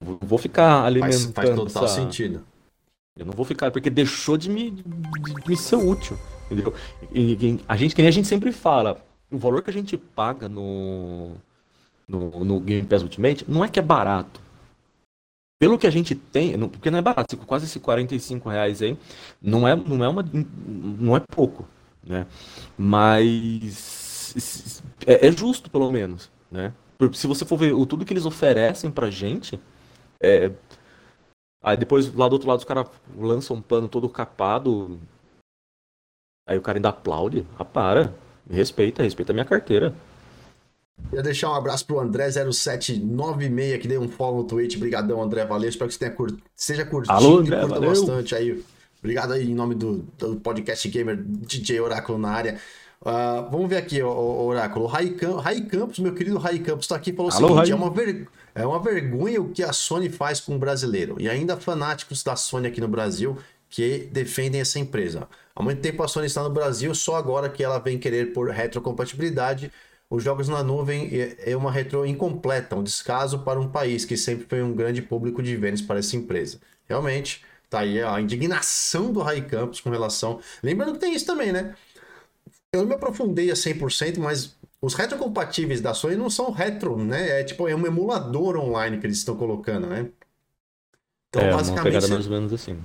[0.00, 1.34] Eu vou ficar alimentando.
[1.34, 1.94] Faz, faz total essa...
[1.94, 2.42] sentido.
[3.14, 6.18] Eu não vou ficar, porque deixou de me, de, de me ser útil.
[6.46, 6.72] Entendeu?
[7.12, 9.98] E, e, a gente, que nem a gente sempre fala, o valor que a gente
[9.98, 11.36] paga no,
[12.10, 14.40] no, no Game Pass Ultimate, não é que é barato.
[15.58, 18.96] Pelo que a gente tem, não, porque não é barato, quase esses 45 reais aí,
[19.40, 21.68] não é, não é, uma, não é pouco,
[22.02, 22.26] né?
[22.78, 24.34] Mas
[25.06, 26.72] é, é justo, pelo menos, né?
[27.12, 29.60] Se você for ver o, tudo que eles oferecem pra gente,
[30.18, 30.50] é,
[31.62, 34.98] aí depois lá do outro lado os caras lançam um pano todo capado,
[36.46, 38.14] aí o cara ainda aplaude, ah, para,
[38.46, 39.94] me respeita, respeita a minha carteira.
[41.08, 44.76] Queria deixar um abraço pro André0796, que deu um follow no Twitch.
[44.76, 45.44] Obrigadão, André.
[45.44, 45.68] Valeu.
[45.68, 46.36] Espero que você tenha cur...
[46.54, 47.90] seja curtindo Alô, André, e curta valeu.
[47.90, 48.64] bastante aí.
[48.98, 52.60] Obrigado aí em nome do, do podcast gamer DJ Oráculo na área.
[53.00, 54.86] Uh, vamos ver aqui, o, o Oráculo.
[54.86, 55.38] Rai, Cam...
[55.38, 57.70] Rai Campos, meu querido Rai Campos, tá aqui e falou o Alô, seguinte: Rai.
[57.70, 58.28] é uma, ver...
[58.54, 61.16] é uma vergonha o que a Sony faz com o brasileiro.
[61.18, 63.38] E ainda fanáticos da Sony aqui no Brasil
[63.70, 65.28] que defendem essa empresa.
[65.54, 68.50] Há muito tempo a Sony está no Brasil, só agora que ela vem querer por
[68.50, 69.72] retrocompatibilidade.
[70.10, 74.16] Os jogos na nuvem é é uma retro incompleta, um descaso para um país que
[74.16, 76.60] sempre foi um grande público de vendas para essa empresa.
[76.88, 80.40] Realmente, tá aí a indignação do Rai Campos com relação.
[80.62, 81.76] Lembrando que tem isso também, né?
[82.72, 87.40] Eu não me aprofundei a 100%, mas os retrocompatíveis da Sony não são retro, né?
[87.40, 90.08] É tipo, é um emulador online que eles estão colocando, né?
[91.28, 92.76] Então, é, uma basicamente, pegada mais ou menos assim.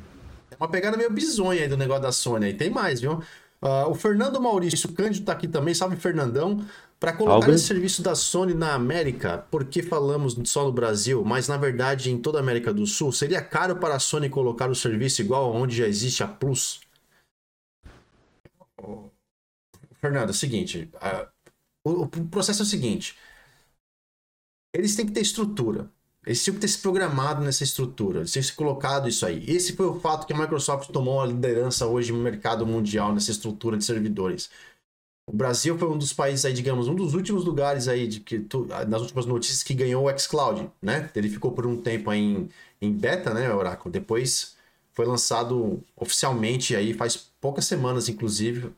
[0.51, 2.47] é uma pegada meio bizonha aí do negócio da Sony.
[2.47, 3.21] Aí tem mais, viu?
[3.61, 6.63] Ah, o Fernando Maurício Cândido tá aqui também, salve Fernandão.
[6.99, 7.55] Para colocar Salve.
[7.55, 12.17] esse serviço da Sony na América, porque falamos só no Brasil, mas na verdade em
[12.17, 15.75] toda a América do Sul, seria caro para a Sony colocar o serviço igual onde
[15.75, 16.79] já existe a Plus?
[19.99, 20.89] Fernando, é o seguinte,
[21.83, 23.17] o, o processo é o seguinte,
[24.73, 25.89] eles têm que ter estrutura.
[26.25, 29.45] Eles tinham que ter se programado nessa estrutura, eles tinham que se colocado isso aí.
[29.47, 33.29] Esse foi o fato que a Microsoft tomou a liderança hoje no mercado mundial, nessa
[33.29, 34.49] estrutura de servidores.
[35.27, 38.39] O Brasil foi um dos países aí, digamos, um dos últimos lugares aí, de que
[38.39, 41.09] tu- nas últimas notícias, que ganhou o xCloud, né?
[41.15, 42.49] Ele ficou por um tempo aí em,
[42.81, 43.91] em beta, né, Oracle?
[43.91, 44.55] Depois
[44.93, 48.71] foi lançado oficialmente aí, faz poucas semanas, inclusive,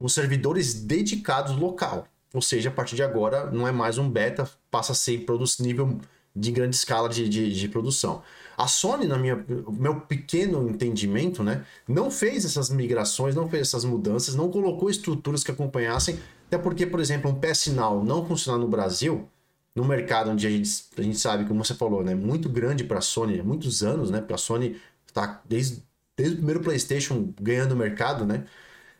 [0.00, 2.08] os servidores dedicados local.
[2.34, 5.44] Ou seja, a partir de agora não é mais um beta, passa a ser produ-
[5.60, 5.98] nível
[6.36, 8.22] de grande escala de, de, de produção.
[8.58, 13.84] A Sony, na minha meu pequeno entendimento, né, não fez essas migrações, não fez essas
[13.84, 16.18] mudanças, não colocou estruturas que acompanhassem,
[16.48, 19.28] até porque, por exemplo, um PS Now não funcionar no Brasil,
[19.76, 22.98] no mercado onde a gente, a gente sabe, como você falou, né, muito grande para
[22.98, 25.82] a Sony, há muitos anos, né, porque a Sony está desde,
[26.16, 28.44] desde o primeiro PlayStation ganhando o mercado, né,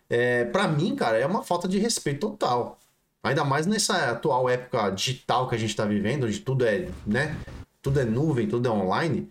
[0.08, 2.78] é, para mim, cara, é uma falta de respeito total.
[3.22, 7.36] Ainda mais nessa atual época digital que a gente está vivendo, onde tudo é, né?
[7.82, 9.28] Tudo é nuvem, tudo é online,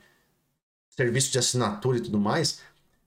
[0.97, 2.59] serviço de assinatura e tudo mais.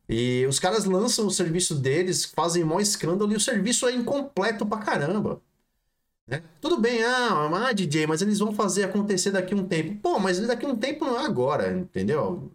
[0.09, 4.65] E os caras lançam o serviço deles, fazem maior escândalo e o serviço é incompleto
[4.65, 5.41] pra caramba.
[6.27, 6.43] Né?
[6.61, 9.97] Tudo bem, ah, ah, DJ, mas eles vão fazer acontecer daqui um tempo.
[10.01, 12.51] Pô, mas daqui um tempo não é agora, entendeu?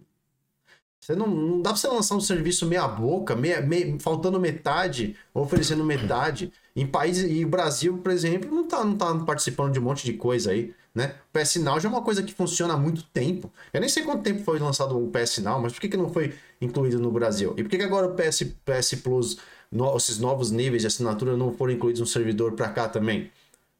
[1.00, 5.16] Você não, não dá pra você lançar um serviço meia boca, meia, meia- faltando metade,
[5.34, 6.52] oferecendo metade.
[6.76, 10.04] Em países, e o Brasil, por exemplo, não tá, não tá participando de um monte
[10.04, 11.14] de coisa aí, né?
[11.34, 13.52] O PS Now já é uma coisa que funciona há muito tempo.
[13.74, 16.10] Eu nem sei quanto tempo foi lançado o PS Now, mas por que, que não
[16.10, 17.54] foi incluído no Brasil?
[17.58, 19.38] E por que, que agora o PS, PS Plus,
[19.72, 23.30] no- esses novos níveis de assinatura não foram incluídos no servidor pra cá também?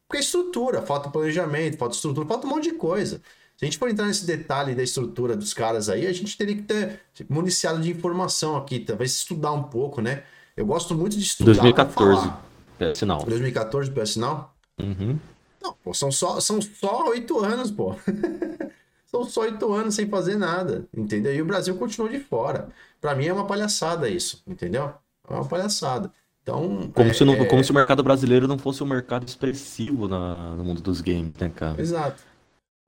[0.06, 3.20] Porque é estrutura, falta planejamento, falta estrutura, falta um monte de coisa.
[3.56, 6.54] Se a gente for entrar nesse detalhe da estrutura dos caras aí, a gente teria
[6.54, 10.22] que ter municiado de informação aqui, talvez estudar um pouco, né?
[10.54, 11.52] Eu gosto muito de estudar.
[11.54, 12.20] pra 2014.
[12.20, 12.44] falar.
[12.78, 13.24] É, sinal.
[13.24, 14.50] 2014 do PS Now?
[14.78, 15.18] Uhum.
[15.66, 17.94] Não, pô, são só são só oito anos, pô.
[19.06, 21.34] são só oito anos sem fazer nada, entendeu?
[21.34, 22.68] E o Brasil continuou de fora.
[23.00, 24.92] Pra mim é uma palhaçada isso, entendeu?
[25.28, 26.10] É uma palhaçada.
[26.42, 29.26] Então, Como, é- se não- é- como se o mercado brasileiro não fosse um mercado
[29.26, 31.80] expressivo na- no mundo dos games, né, cara?
[31.80, 32.22] Exato.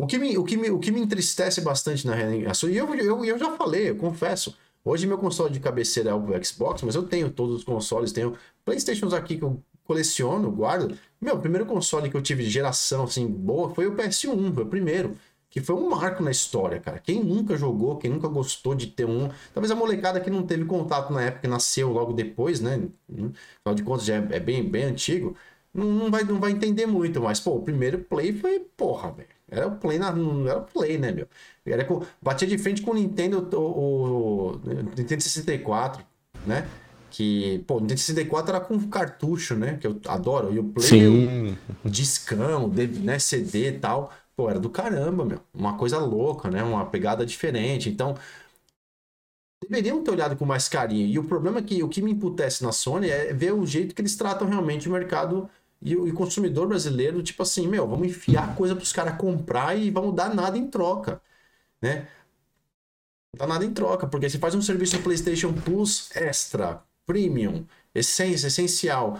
[0.00, 2.94] O que me, o que me, o que me entristece bastante na realização, e eu,
[2.94, 6.94] eu, eu já falei, eu confesso, hoje meu console de cabeceira é o Xbox, mas
[6.94, 10.96] eu tenho todos os consoles, tenho Playstations aqui que eu coleciono, guardo.
[11.20, 14.62] Meu, o primeiro console que eu tive de geração, assim, boa, foi o PS1, foi
[14.62, 15.16] o primeiro,
[15.50, 17.00] que foi um marco na história, cara.
[17.00, 20.64] Quem nunca jogou, quem nunca gostou de ter um, talvez a molecada que não teve
[20.64, 22.88] contato na época, nasceu logo depois, né?
[23.10, 25.36] Afinal de contas, já é, é bem, bem antigo
[25.72, 29.28] não, não vai, não vai entender muito, mas, pô, o primeiro play foi, porra, velho.
[29.50, 31.26] Era o play, na, era o play, né, meu?
[31.64, 34.60] Era com, batia de frente com o Nintendo, o, o
[34.96, 36.04] Nintendo 64,
[36.46, 36.66] né?
[37.10, 39.78] Que, pô, o Nintendo 64 era com cartucho, né?
[39.80, 40.52] Que eu adoro.
[40.52, 41.58] E o play, Sim.
[41.84, 44.12] discão, DVD, né, CD e tal.
[44.36, 45.40] Pô, era do caramba, meu.
[45.52, 46.62] Uma coisa louca, né?
[46.62, 47.88] Uma pegada diferente.
[47.88, 48.16] Então,
[49.62, 51.06] deveriam ter olhado com mais carinho.
[51.06, 53.94] E o problema é que o que me imputece na Sony é ver o jeito
[53.94, 55.48] que eles tratam realmente o mercado
[55.80, 60.14] e o, consumidor brasileiro, tipo assim, meu, vamos enfiar coisa pros caras comprar e vamos
[60.14, 61.20] dar nada em troca,
[61.80, 62.08] né?
[63.32, 68.46] Não dá nada em troca, porque você faz um serviço PlayStation Plus extra, premium, essência,
[68.48, 69.18] essencial,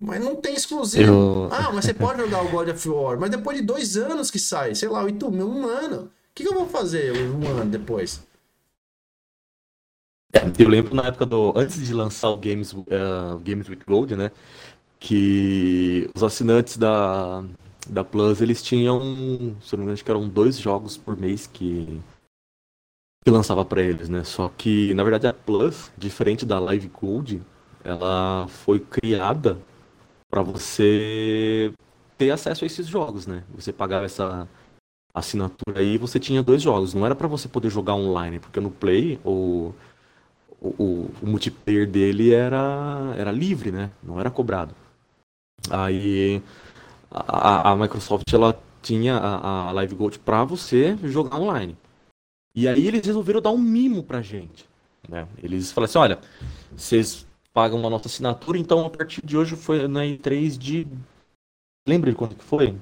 [0.00, 1.12] mas não tem exclusivo.
[1.12, 4.30] Eu- Ah, mas você pode jogar o God of War, mas depois de dois anos
[4.30, 6.02] que sai, sei lá, oito mil, um ano.
[6.04, 8.22] O que, que eu vou fazer um ano depois?
[10.58, 11.52] Eu lembro na época do.
[11.56, 14.30] Antes de lançar o Games, eh, Games with Gold, né?
[14.98, 17.44] Que os assinantes da,
[17.88, 19.00] da Plus, eles tinham,
[19.60, 22.00] se não me engano, acho que eram dois jogos por mês que,
[23.24, 24.24] que lançava para eles, né?
[24.24, 27.42] Só que, na verdade, a Plus, diferente da Live Gold,
[27.84, 29.58] ela foi criada
[30.30, 31.72] para você
[32.18, 33.44] ter acesso a esses jogos, né?
[33.54, 34.48] Você pagava essa
[35.14, 36.94] assinatura aí, você tinha dois jogos.
[36.94, 39.72] Não era para você poder jogar online, porque no Play o,
[40.60, 43.90] o, o, multiplayer dele era, era livre, né?
[44.02, 44.74] Não era cobrado.
[45.70, 46.42] Aí
[47.10, 51.76] a, a Microsoft ela tinha a, a Live Gold para você jogar online.
[52.54, 54.68] E aí eles resolveram dar um mimo pra gente.
[55.08, 55.26] Né?
[55.42, 56.18] Eles falaram assim, olha,
[56.76, 60.86] vocês pagam a nossa assinatura, então a partir de hoje foi na E3 de.
[61.86, 62.76] Lembra de quando que foi?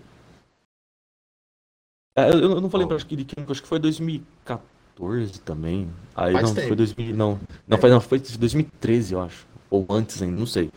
[2.17, 5.89] É, eu, eu, não vou lembrar, acho que, de, acho que foi 2014 também.
[6.15, 6.67] Aí Faz não, tempo.
[6.67, 7.17] foi 2000.
[7.17, 9.47] Não, não, foi, não, foi 2013, eu acho.
[9.71, 10.71] Ou antes ainda, não sei.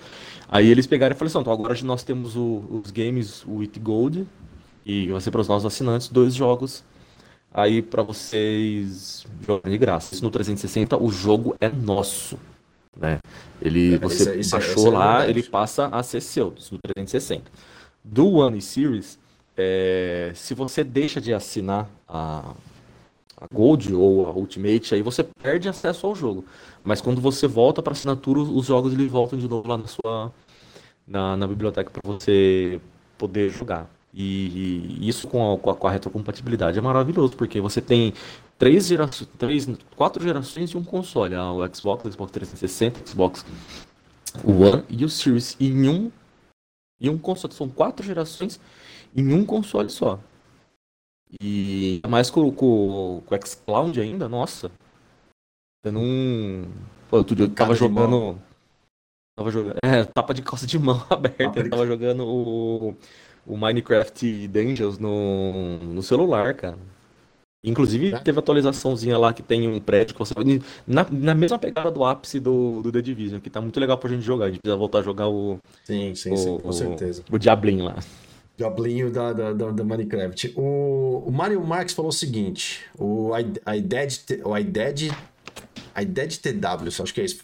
[0.48, 3.80] Aí eles pegaram e falaram assim, então agora nós temos o, os games o It
[3.80, 4.28] Gold,
[4.86, 6.84] e vai ser para os nossos assinantes dois jogos
[7.54, 10.14] aí para vocês jogarem de graça.
[10.14, 12.38] Isso no 360 o jogo é nosso.
[12.96, 13.20] Né?
[13.62, 17.52] Ele, você isso, isso, baixou isso é lá, ele passa a ser seu, do 360.
[18.04, 19.20] Do One Series,
[19.58, 22.54] é, se você deixa de assinar a,
[23.38, 26.46] a Gold ou a Ultimate, aí você perde acesso ao jogo.
[26.84, 30.32] Mas quando você volta para assinatura, os jogos eles voltam de novo lá na sua
[31.08, 32.80] na, na biblioteca para você
[33.18, 33.90] poder jogar.
[34.14, 38.14] E, e isso com a, com a, com a retrocompatibilidade é maravilhoso, porque você tem
[38.60, 43.08] três gerações, três, quatro gerações de um console, ah, o Xbox, o Xbox 360, o
[43.08, 43.46] Xbox
[44.46, 46.12] One e o Series em um
[47.02, 47.54] em um console.
[47.54, 48.60] São quatro gerações
[49.16, 50.20] em um console só.
[51.42, 54.72] E mais com, com, com o xCloud ainda, nossa.
[55.84, 56.72] Você não.
[57.10, 58.40] Pô, eu tava jogando.
[59.36, 59.78] Tava jogando.
[59.84, 61.60] É, tapa de calça de mão aberta.
[61.60, 62.96] Eu tava jogando o,
[63.46, 66.78] o Minecraft Dungeons no, no celular, cara.
[67.64, 68.20] Inclusive, é.
[68.20, 70.34] teve atualizaçãozinha lá que tem um prédio que você.
[70.86, 74.10] Na, na mesma pegada do ápice do, do The Division, que tá muito legal pra
[74.10, 74.46] gente jogar.
[74.46, 75.58] A gente precisa voltar a jogar o.
[75.86, 77.24] Sim, sim, o, sim, com certeza.
[77.32, 77.96] O, o Diablinho lá.
[78.58, 80.54] Diablinho da, da, da, da, Minecraft.
[80.58, 84.58] O, o Mario Marx falou o seguinte: o iDead, o
[86.02, 87.42] iDead, iDead TW, acho que é isso.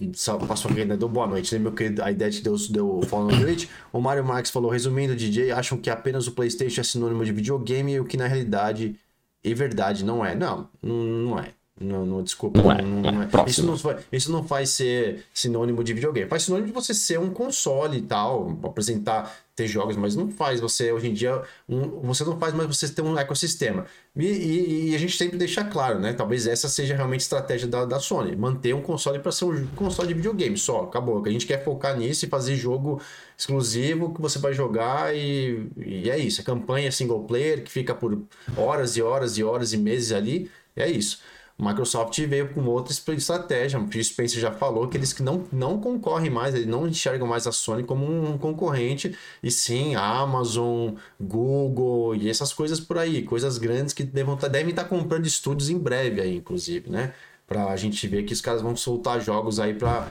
[0.47, 0.97] Passou aqui, né?
[0.97, 1.59] Deu boa noite, né?
[1.59, 3.67] Meu querido iDead deu, deu follow no Twitch.
[3.91, 7.99] O Mario Marx falou: resumindo, DJ, acham que apenas o PlayStation é sinônimo de videogame,
[7.99, 8.95] o que na realidade
[9.43, 10.35] e verdade não é.
[10.35, 11.53] Não, não é.
[11.79, 12.61] Não, não desculpa.
[12.61, 13.25] Não é, não, não é.
[13.25, 13.49] é.
[13.49, 16.29] Isso, não faz, isso não faz ser sinônimo de videogame.
[16.29, 20.61] Faz sinônimo de você ser um console e tal, apresentar, ter jogos, mas não faz
[20.61, 23.85] você, hoje em dia, um, você não faz mais você ter um ecossistema.
[24.15, 26.13] E, e, e, a gente sempre deixa claro, né?
[26.13, 28.37] Talvez essa seja realmente a estratégia da, da Sony.
[28.37, 31.21] Manter um console para ser um console de videogame só, acabou.
[31.25, 33.01] A gente quer focar nisso e fazer jogo
[33.37, 36.39] exclusivo que você vai jogar e, e é isso.
[36.39, 38.17] A campanha single player que fica por
[38.55, 41.19] horas e horas e horas e meses ali, é isso.
[41.59, 43.77] Microsoft veio com outra estratégia.
[43.77, 47.45] O Phil Spencer já falou que eles não, não concorrem mais, eles não enxergam mais
[47.45, 53.23] a Sony como um concorrente, e sim a Amazon, Google e essas coisas por aí,
[53.23, 56.89] coisas grandes que devem estar, tá, devem estar tá comprando estúdios em breve aí, inclusive,
[56.89, 57.13] né?
[57.45, 60.09] Pra gente ver que os caras vão soltar jogos aí para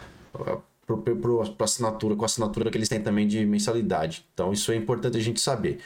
[0.87, 4.25] para assinatura, com a assinatura que eles têm também de mensalidade.
[4.33, 5.81] Então isso é importante a gente saber.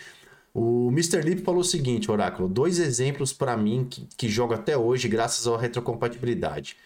[0.55, 1.23] O Mr.
[1.23, 5.47] Lip falou o seguinte, Oráculo: dois exemplos para mim que, que jogo até hoje graças
[5.47, 6.77] à retrocompatibilidade.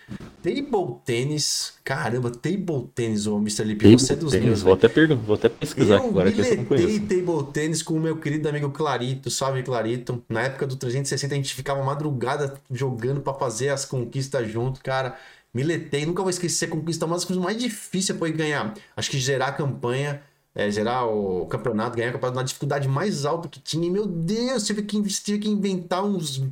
[0.41, 3.65] Table Tennis, caramba, Table Tennis, ô Mr.
[3.65, 4.63] Lip, table você é dos tennis, meus.
[4.63, 7.01] Vou até, perguntar, vou até pesquisar eu agora que eu não conheço.
[7.01, 10.23] Table Tennis com o meu querido amigo Clarito, salve Clarito.
[10.29, 15.19] Na época do 360 a gente ficava madrugada jogando para fazer as conquistas junto, cara.
[15.53, 18.75] Miletei, nunca vou esquecer a conquista, uma das coisas mais difíceis foi ganhar.
[18.97, 20.23] Acho que gerar a campanha
[20.57, 23.87] é, gerar o campeonato, ganhar o campeonato na dificuldade mais alta que tinha.
[23.87, 26.43] E, meu Deus, tive que, tive que inventar uns,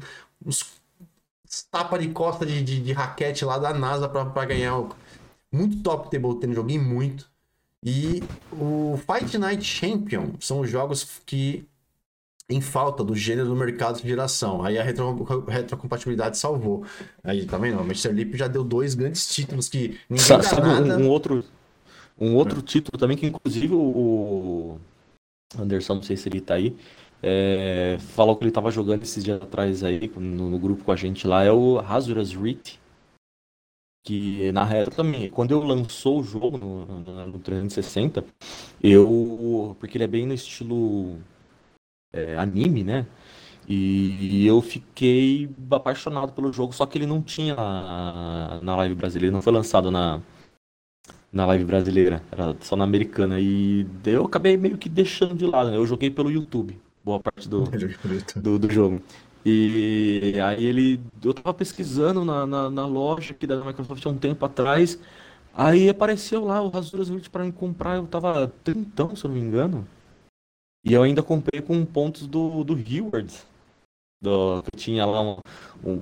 [0.44, 0.74] uns
[1.70, 4.78] tapa de costa de, de, de raquete lá da NASA para ganhar.
[4.78, 4.90] O...
[5.50, 7.30] Muito top table tennis, joguei muito.
[7.82, 11.66] E o Fight Night Champion são os jogos que
[12.50, 14.62] em falta do gênero do mercado de geração.
[14.62, 16.84] Aí a retro, retrocompatibilidade salvou.
[17.22, 18.12] Aí também tá não, o Mr.
[18.12, 20.98] Lip já deu dois grandes títulos que ninguém Sabe, nada...
[20.98, 21.42] um outro
[22.18, 24.78] um outro título também que, inclusive, o
[25.58, 26.76] Anderson, não sei se ele tá aí,
[27.22, 30.96] é, falou que ele tava jogando esses dias atrás aí, no, no grupo com a
[30.96, 32.78] gente lá, é o Hazardous Writ,
[34.04, 38.24] que na retro também, quando eu lançou o jogo no, no, no 360,
[38.82, 41.18] eu, porque ele é bem no estilo
[42.12, 43.06] é, anime, né,
[43.66, 49.32] e, eu fiquei apaixonado pelo jogo, só que ele não tinha na, na live brasileira,
[49.32, 50.20] não foi lançado na,
[51.34, 53.40] na live brasileira, era só na americana.
[53.40, 55.76] E eu acabei meio que deixando de lado, né?
[55.76, 56.78] Eu joguei pelo YouTube.
[57.04, 57.64] boa parte do,
[58.40, 59.02] do, do jogo.
[59.44, 61.00] E aí ele.
[61.22, 64.98] Eu tava pesquisando na, na, na, loja aqui da Microsoft há um tempo atrás.
[65.52, 67.96] Aí apareceu lá o Rasuras Switch para me comprar.
[67.96, 69.86] Eu tava trintão, se eu não me engano.
[70.84, 73.44] E eu ainda comprei com pontos do, do Rewards.
[74.24, 75.36] Do, que tinha lá um,
[75.84, 76.00] um,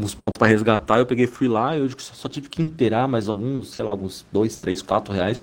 [0.00, 0.98] uns pontos para resgatar.
[0.98, 1.76] Eu peguei, fui lá.
[1.76, 5.42] Eu só tive que inteirar mais alguns, sei lá, alguns 2, 3, 4 reais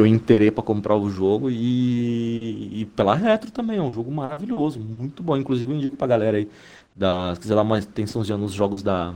[0.00, 4.80] eu inteirei para comprar o jogo e, e, pela retro também, é um jogo maravilhoso,
[4.80, 5.36] muito bom.
[5.36, 6.48] Inclusive, eu indico pra galera aí,
[6.96, 9.14] da, se quiser dar uma atençãozinha nos jogos da,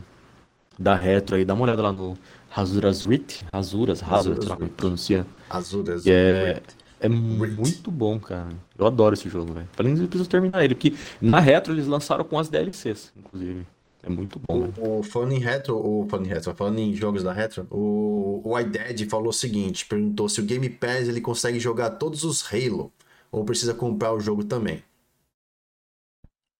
[0.78, 2.16] da retro aí, dá uma olhada lá no
[2.50, 3.06] Razuras
[3.52, 5.26] Razuras, Razuras, sei lá como pronuncia.
[5.48, 6.62] Razuras é,
[7.04, 8.48] é muito bom, cara.
[8.78, 9.68] Eu adoro esse jogo, velho.
[9.72, 13.66] Falei, eu preciso terminar ele, porque na retro eles lançaram com as DLCs, inclusive.
[14.02, 14.70] É muito bom.
[14.78, 18.40] O, o falando em retro, o falando em retro, falando em jogos da retro, o,
[18.42, 22.42] o iDead falou o seguinte: perguntou se o Game Pass ele consegue jogar todos os
[22.52, 22.90] Halo
[23.30, 24.82] ou precisa comprar o jogo também.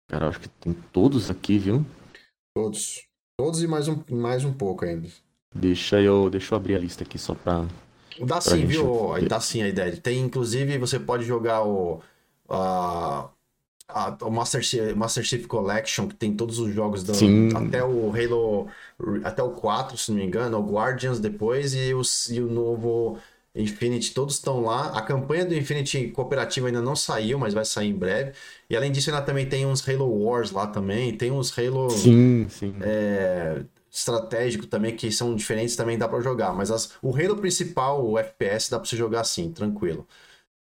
[0.09, 1.85] Cara, acho que tem todos aqui, viu?
[2.55, 3.07] Todos.
[3.39, 5.09] Todos e mais um, mais um pouco ainda.
[5.55, 7.67] Deixa eu, deixa eu abrir a lista aqui só pra.
[8.21, 9.13] Dá sim, viu?
[9.15, 9.29] Ver.
[9.29, 9.97] Dá sim a ideia.
[9.97, 12.01] Tem, inclusive, você pode jogar o.
[12.49, 13.29] Uh,
[13.89, 17.13] a, o Master Chief, Master Chief Collection, que tem todos os jogos do,
[17.57, 18.69] até o Halo,
[19.23, 23.19] até o 4, se não me engano, o Guardians depois e o, e o novo
[23.55, 24.89] Infinity, todos estão lá.
[24.99, 28.33] A campanha do Infinity Cooperativo ainda não saiu, mas vai sair em breve.
[28.69, 32.47] E além disso, ainda também tem uns Halo Wars lá também, tem uns Halo sim,
[32.49, 32.75] sim.
[32.81, 33.63] É,
[33.95, 36.53] estratégico também, que são diferentes, também dá para jogar.
[36.53, 40.07] Mas as, o Halo principal, o FPS, dá para você jogar assim, tranquilo.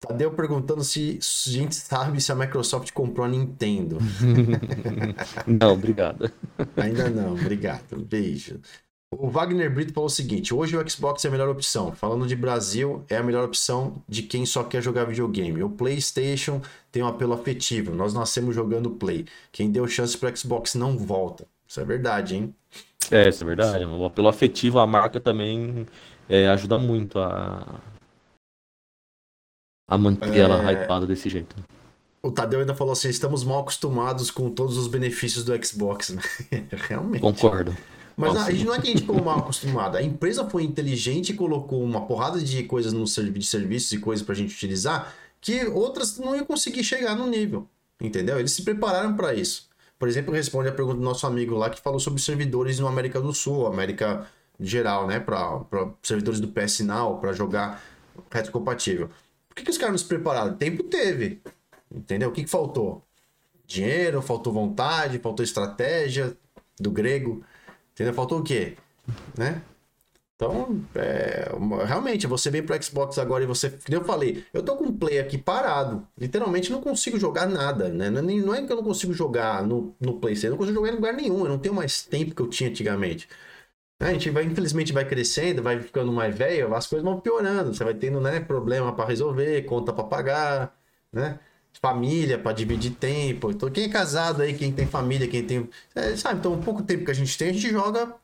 [0.01, 3.99] Tadeu perguntando se a gente sabe se a Microsoft comprou a Nintendo.
[5.45, 6.31] não, obrigado.
[6.77, 7.97] Ainda não, obrigado.
[7.97, 8.61] Beijo.
[9.11, 11.91] O Wagner Brito falou o seguinte: hoje o Xbox é a melhor opção.
[11.93, 15.63] Falando de Brasil, é a melhor opção de quem só quer jogar videogame.
[15.65, 16.61] O PlayStation
[16.93, 17.93] tem um apelo afetivo.
[17.93, 19.27] Nós nascemos jogando Play.
[19.51, 21.47] Quem deu chance para Xbox não volta.
[21.67, 22.55] Isso é verdade, hein?
[23.11, 23.85] É, isso é verdade.
[23.85, 25.87] O apelo afetivo, a marca também
[26.29, 27.81] é, ajuda muito a,
[29.89, 30.41] a manter é...
[30.41, 31.57] ela hypada desse jeito.
[32.23, 36.15] O Tadeu ainda falou assim: estamos mal acostumados com todos os benefícios do Xbox.
[36.89, 37.23] Realmente.
[37.23, 37.77] Concordo.
[38.17, 38.49] Mas Nossa.
[38.49, 39.97] a gente não é que a gente ficou mal acostumado.
[39.97, 44.27] A empresa foi inteligente e colocou uma porrada de coisas no de serviços e coisas
[44.27, 47.69] pra gente utilizar que outras não iam conseguir chegar no nível.
[48.01, 48.39] Entendeu?
[48.39, 49.68] Eles se prepararam para isso.
[49.99, 53.21] Por exemplo, responde a pergunta do nosso amigo lá que falou sobre servidores no América
[53.21, 54.27] do Sul, América
[54.61, 55.19] geral, né?
[55.19, 55.65] Para
[56.03, 57.83] servidores do PS Now, para jogar
[58.31, 59.11] retrocompatível
[59.59, 60.57] que, que os caras não se prepararam?
[60.57, 61.41] Tempo teve.
[61.93, 62.29] Entendeu?
[62.29, 63.03] O que, que faltou?
[63.67, 66.37] Dinheiro, faltou vontade, faltou estratégia
[66.79, 67.45] do grego.
[67.93, 68.15] Entendeu?
[68.15, 68.77] Faltou o quê?
[69.37, 69.61] Né?
[70.39, 71.49] Então, é,
[71.85, 73.77] realmente, você vem pro Xbox agora e você.
[73.91, 76.07] Eu falei, eu tô com um play aqui parado.
[76.17, 78.09] Literalmente não consigo jogar nada, né?
[78.09, 80.91] Não é, é que eu não consigo jogar no, no PlayStation, eu não consigo jogar
[80.93, 81.41] em lugar nenhum.
[81.41, 83.29] Eu não tenho mais tempo que eu tinha antigamente.
[84.01, 87.75] A gente vai, infelizmente, vai crescendo, vai ficando mais velho, as coisas vão piorando.
[87.75, 90.79] Você vai tendo, né, problema para resolver, conta para pagar,
[91.13, 91.41] né?
[91.81, 93.51] Família para dividir tempo.
[93.51, 95.69] Então, quem é casado aí, quem tem família, quem tem.
[95.95, 98.15] É, sabe, então, um pouco tempo que a gente tem, a gente joga,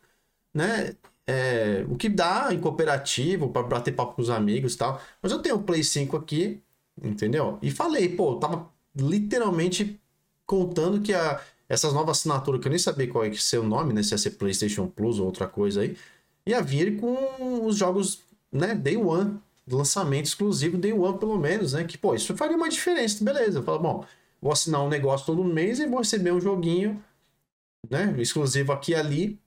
[0.54, 0.94] né?
[1.26, 5.00] É, o que dá em cooperativo, para bater papo com os amigos e tal.
[5.22, 6.62] Mas eu tenho o Play 5 aqui,
[7.02, 7.58] entendeu?
[7.62, 9.98] E falei, pô, tava literalmente
[10.46, 13.64] contando que a, essas novas assinaturas, que eu nem sabia qual é que ser o
[13.64, 14.02] nome, né?
[14.02, 15.96] Se ia ser PlayStation Plus ou outra coisa aí,
[16.46, 18.20] ia vir com os jogos,
[18.52, 18.74] né?
[18.74, 21.84] Day One, lançamento exclusivo Day One, pelo menos, né?
[21.84, 23.58] Que, pô, isso faria uma diferença, beleza.
[23.58, 24.04] Eu falo, bom,
[24.40, 27.02] vou assinar um negócio todo mês e vou receber um joguinho,
[27.90, 28.14] né?
[28.18, 29.40] Exclusivo aqui e ali.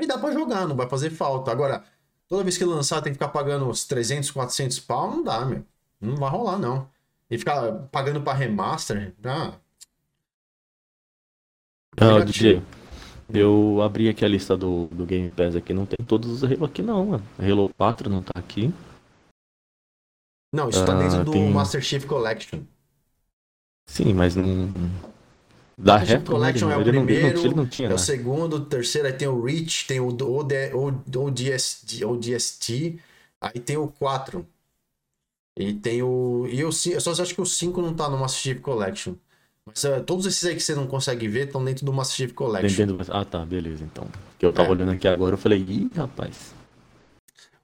[0.00, 1.50] E dá para jogar, não vai fazer falta.
[1.50, 1.84] Agora,
[2.28, 5.64] toda vez que lançar tem que ficar pagando uns 300, 400 pau, não dá, meu.
[6.00, 6.88] Não vai rolar, não.
[7.30, 9.54] E ficar pagando para remaster, ah,
[11.96, 12.60] ah, DJ,
[13.32, 16.64] eu abri aqui a lista do, do Game Pass aqui, não tem todos os Halo
[16.64, 17.24] aqui não, mano.
[17.38, 18.72] Halo 4 não tá aqui.
[20.52, 21.50] Não, isso ah, tá dentro do tem...
[21.50, 22.60] Master Chief Collection.
[23.86, 24.72] Sim, mas não...
[25.76, 29.08] Da Master Chief Collection é o primeiro, não, não tinha, é o segundo, o terceiro,
[29.08, 32.98] aí tem o Reach, tem o ODST, ODST,
[33.40, 34.46] aí tem o 4.
[35.56, 36.46] E tem o...
[36.48, 39.14] E eu, eu só acho que o 5 não tá no Master Chief Collection.
[39.66, 42.32] Mas uh, todos esses aí que você não consegue ver estão dentro do Master Chief
[42.32, 42.98] Collection.
[43.08, 44.06] Ah, tá, beleza, então.
[44.38, 44.70] Que eu tava é.
[44.72, 46.53] olhando aqui agora, eu falei, ih, rapaz.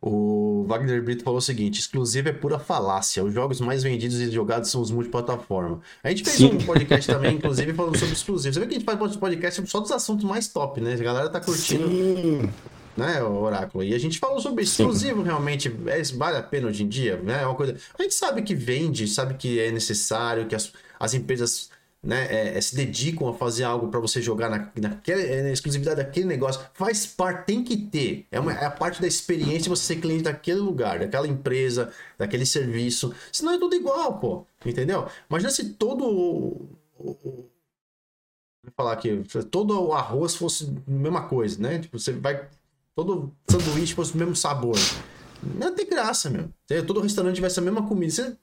[0.03, 3.23] O Wagner Brito falou o seguinte: exclusivo é pura falácia.
[3.23, 5.81] Os jogos mais vendidos e jogados são os multiplataforma.
[6.03, 6.57] A gente fez Sim.
[6.57, 8.55] um podcast também, inclusive, falando sobre exclusivo.
[8.55, 10.95] Você vê que a gente faz podcast só dos assuntos mais top, né?
[10.95, 11.87] A galera tá curtindo.
[11.89, 12.51] Sim.
[12.97, 13.85] Né, o Oráculo?
[13.85, 15.27] E a gente falou sobre exclusivo Sim.
[15.27, 15.75] realmente.
[15.87, 17.17] É, vale a pena hoje em dia?
[17.19, 17.43] Né?
[17.43, 17.77] É uma coisa.
[17.99, 21.71] A gente sabe que vende, sabe que é necessário, que as as empresas
[22.03, 25.51] né, é, é, se dedicam a fazer algo para você jogar na, naquela, é, na
[25.51, 28.27] exclusividade daquele negócio, faz parte, tem que ter.
[28.31, 32.47] É, uma, é a parte da experiência você ser cliente daquele lugar, daquela empresa, daquele
[32.47, 33.15] serviço.
[33.31, 34.47] Senão é tudo igual, pô.
[34.65, 35.09] Entendeu?
[35.29, 41.79] Imagina se todo o, vou falar aqui, todo o arroz fosse a mesma coisa, né?
[41.79, 42.49] Tipo, você vai.
[42.95, 44.77] Todo sanduíche fosse o mesmo sabor.
[45.43, 46.51] Não tem graça, meu.
[46.87, 48.13] Todo restaurante tivesse a mesma comida.
[48.13, 48.37] Você,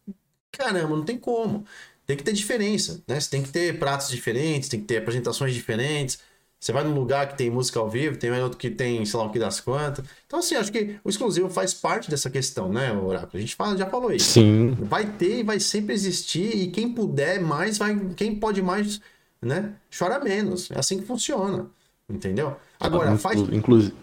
[0.52, 1.66] caramba, não tem como
[2.08, 3.20] tem que ter diferença, né?
[3.20, 6.20] Você tem que ter pratos diferentes, tem que ter apresentações diferentes.
[6.60, 9.26] Você vai num lugar que tem música ao vivo, tem outro que tem, sei lá,
[9.28, 10.04] o que das quantas.
[10.26, 13.32] Então, assim, acho que o exclusivo faz parte dessa questão, né, Oráculo?
[13.34, 14.32] A gente fala, já falou isso.
[14.32, 14.76] Sim.
[14.80, 17.96] Vai ter e vai sempre existir, e quem puder mais, vai.
[18.16, 19.00] Quem pode mais,
[19.40, 19.74] né?
[19.96, 20.72] Chora menos.
[20.72, 21.68] É assim que funciona.
[22.10, 22.56] Entendeu?
[22.80, 23.40] Agora, ah, faz.
[23.40, 23.94] Inclusive.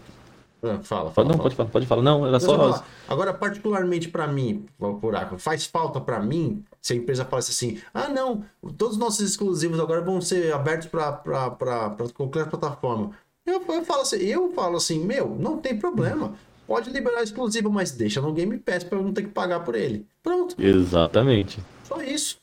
[0.63, 1.27] Ah, fala, fala.
[1.27, 1.43] Não, fala.
[1.43, 2.01] Pode, falar, pode falar.
[2.03, 2.85] Não, era só.
[3.09, 8.07] Agora, particularmente para mim, Buraco, faz falta para mim se a empresa falasse assim: ah,
[8.07, 8.45] não,
[8.77, 13.11] todos os nossos exclusivos agora vão ser abertos para qualquer plataforma.
[13.43, 16.35] Eu, eu, falo assim, eu falo assim, meu, não tem problema.
[16.67, 19.73] Pode liberar exclusivo, mas deixa no Game Pass para eu não ter que pagar por
[19.73, 20.05] ele.
[20.21, 20.55] Pronto.
[20.61, 21.59] Exatamente.
[21.83, 22.39] Só isso.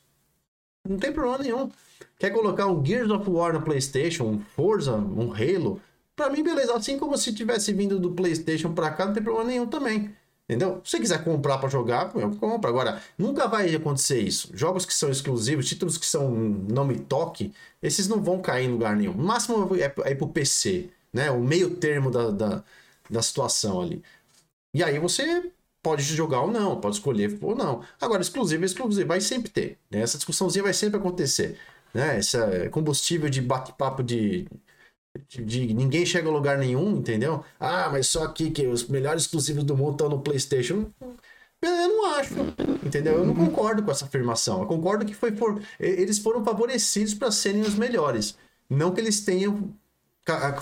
[0.89, 1.71] Não tem problema nenhum.
[2.19, 5.81] Quer colocar um Gears of War no PlayStation, um Forza, um Halo?
[6.17, 6.75] Pra mim, beleza.
[6.75, 10.13] Assim como se tivesse vindo do PlayStation pra cá, não tem problema nenhum também.
[10.49, 10.81] Entendeu?
[10.85, 12.69] Se você quiser comprar para jogar, eu compro.
[12.69, 14.51] Agora, nunca vai acontecer isso.
[14.55, 18.73] Jogos que são exclusivos, títulos que são não me toque, esses não vão cair em
[18.73, 19.13] lugar nenhum.
[19.13, 21.31] O máximo é, é pro PC, né?
[21.31, 22.65] O meio termo da, da,
[23.09, 24.03] da situação ali.
[24.75, 25.51] E aí você
[25.83, 27.83] pode jogar ou não, pode escolher ou não.
[28.01, 29.79] Agora, exclusivo é exclusivo, vai sempre ter.
[29.91, 30.01] Né?
[30.01, 31.59] Essa discussãozinha vai sempre acontecer.
[31.93, 32.19] Né?
[32.19, 32.39] Esse
[32.71, 34.47] combustível de bate-papo de
[35.29, 37.45] de ninguém chega a lugar nenhum, entendeu?
[37.59, 40.87] Ah, mas só aqui que os melhores exclusivos do mundo estão no PlayStation.
[41.61, 42.35] Eu não acho,
[42.85, 43.19] entendeu?
[43.19, 44.61] Eu não concordo com essa afirmação.
[44.61, 45.63] Eu concordo que foi for...
[45.79, 48.37] eles foram favorecidos para serem os melhores,
[48.69, 49.73] não que eles tenham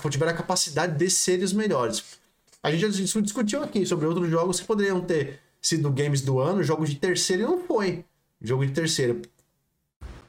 [0.09, 2.19] tiveram a capacidade de serem os melhores.
[2.63, 6.63] A gente já discutiu aqui sobre outros jogos que poderiam ter sido games do ano,
[6.63, 8.03] jogos de terceiro e não foi.
[8.41, 9.21] Jogo de terceiro.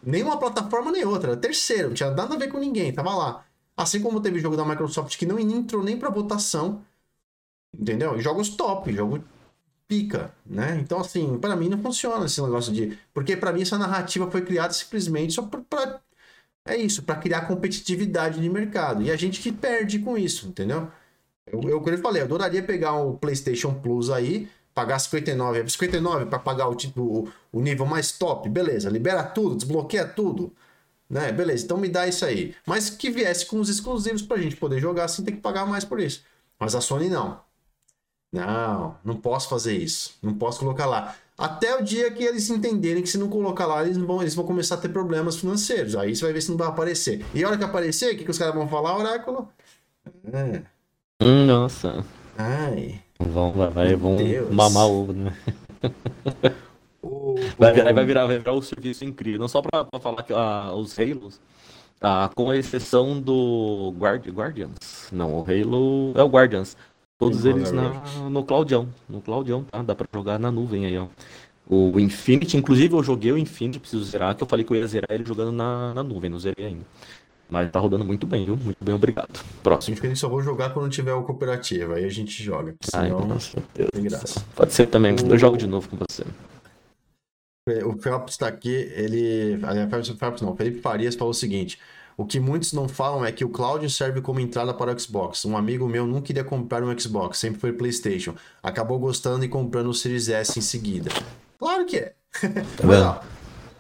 [0.03, 3.45] Nenhuma plataforma nem outra, terceiro, não tinha nada a ver com ninguém, tava lá.
[3.83, 6.85] Assim como teve jogo da Microsoft que não entrou nem para votação,
[7.77, 8.21] entendeu?
[8.21, 9.25] Jogos top, jogo
[9.89, 10.79] pica, né?
[10.81, 12.97] Então, assim, para mim não funciona esse negócio de.
[13.13, 16.01] Porque para mim essa narrativa foi criada simplesmente só para.
[16.65, 19.03] É isso, para criar competitividade de mercado.
[19.03, 20.89] E a gente que perde com isso, entendeu?
[21.45, 26.27] Eu, eu, como eu falei, eu adoraria pegar o PlayStation Plus aí, pagar 59, 59
[26.27, 30.53] para pagar o, tipo, o nível mais top, beleza, libera tudo, desbloqueia tudo.
[31.13, 31.31] Né?
[31.31, 32.55] Beleza, então me dá isso aí.
[32.67, 35.85] Mas que viesse com os exclusivos pra gente poder jogar sem ter que pagar mais
[35.85, 36.25] por isso.
[36.59, 37.39] Mas a Sony não.
[38.33, 40.15] Não, não posso fazer isso.
[40.23, 41.15] Não posso colocar lá.
[41.37, 44.47] Até o dia que eles entenderem que se não colocar lá, eles vão, eles vão
[44.47, 45.95] começar a ter problemas financeiros.
[45.97, 47.23] Aí você vai ver se não vai aparecer.
[47.35, 49.51] E a hora que aparecer, o que, que os caras vão falar, Oráculo?
[50.33, 50.63] É.
[51.23, 52.03] Nossa.
[52.39, 53.03] Ai.
[53.21, 54.17] Vão, vai, vão
[54.51, 55.13] mamar o.
[55.13, 55.37] Né?
[57.59, 59.41] Vai virar, vai virar, vai virar um serviço incrível.
[59.41, 61.41] Não só pra, pra falar que ah, os Halos,
[62.01, 65.09] ah, com exceção do Guard, Guardians.
[65.13, 66.77] Não, o Halo é o Guardians.
[67.19, 68.89] Todos eles na, no Claudião.
[69.09, 69.81] No Claudião, tá?
[69.83, 71.07] Dá pra jogar na nuvem aí, ó.
[71.69, 74.87] O Infinity, inclusive eu joguei o Infinity, preciso zerar, que eu falei que eu ia
[74.87, 76.85] zerar ele jogando na, na nuvem, não zerei ainda.
[77.49, 78.57] Mas tá rodando muito bem, viu?
[78.57, 79.41] Muito bem, obrigado.
[79.63, 79.93] Próximo.
[79.93, 82.75] Acho que a gente só vou jogar quando tiver o cooperativo, aí a gente joga.
[82.81, 84.45] Senão, Ai, nossa, Deus tem graça.
[84.57, 86.25] Pode ser também, eu jogo de novo com você.
[87.85, 89.57] O Phelps está aqui, ele.
[90.19, 91.79] Phelps não, Felipe Farias falou o seguinte:
[92.17, 95.45] o que muitos não falam é que o cloud serve como entrada para o Xbox.
[95.45, 98.35] Um amigo meu não queria comprar um Xbox, sempre foi PlayStation.
[98.61, 101.11] Acabou gostando e comprando o Series S em seguida.
[101.57, 102.15] Claro que é.
[102.77, 103.23] Tá Mas, ó,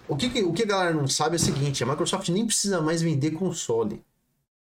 [0.08, 2.80] o, que, o que a galera não sabe é o seguinte: a Microsoft nem precisa
[2.80, 4.00] mais vender console.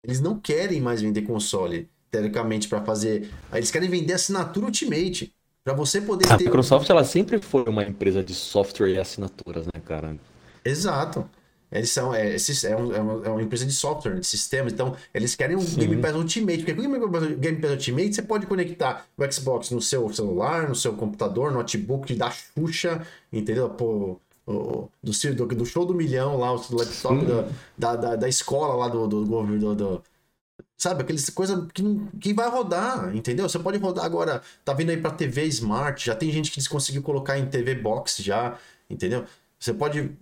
[0.03, 3.29] Eles não querem mais vender console, teoricamente, para fazer.
[3.53, 5.35] Eles querem vender assinatura Ultimate.
[5.63, 6.43] Para você poder a ter.
[6.43, 10.15] A Microsoft ela sempre foi uma empresa de software e assinaturas, né, cara?
[10.65, 11.29] Exato.
[11.71, 12.13] Eles são.
[12.13, 14.73] É, é, é, uma, é uma empresa de software, de sistemas.
[14.73, 15.79] Então, eles querem um Sim.
[15.79, 16.57] Game Pass Ultimate.
[16.57, 20.75] Porque com o Game Pass Ultimate, você pode conectar o Xbox no seu celular, no
[20.75, 23.69] seu computador, notebook da Xuxa, entendeu?
[23.69, 24.89] Pô, do,
[25.35, 27.25] do, do show do milhão lá, o laptop
[27.77, 30.03] da, da, da, escola lá do, do governo do,
[30.81, 31.83] Sabe, aqueles coisa que,
[32.19, 33.47] que vai rodar, entendeu?
[33.47, 37.03] Você pode rodar agora, tá vindo aí pra TV Smart, já tem gente que conseguiu
[37.03, 38.57] colocar em TV Box já,
[38.89, 39.23] entendeu?
[39.59, 40.17] Você pode.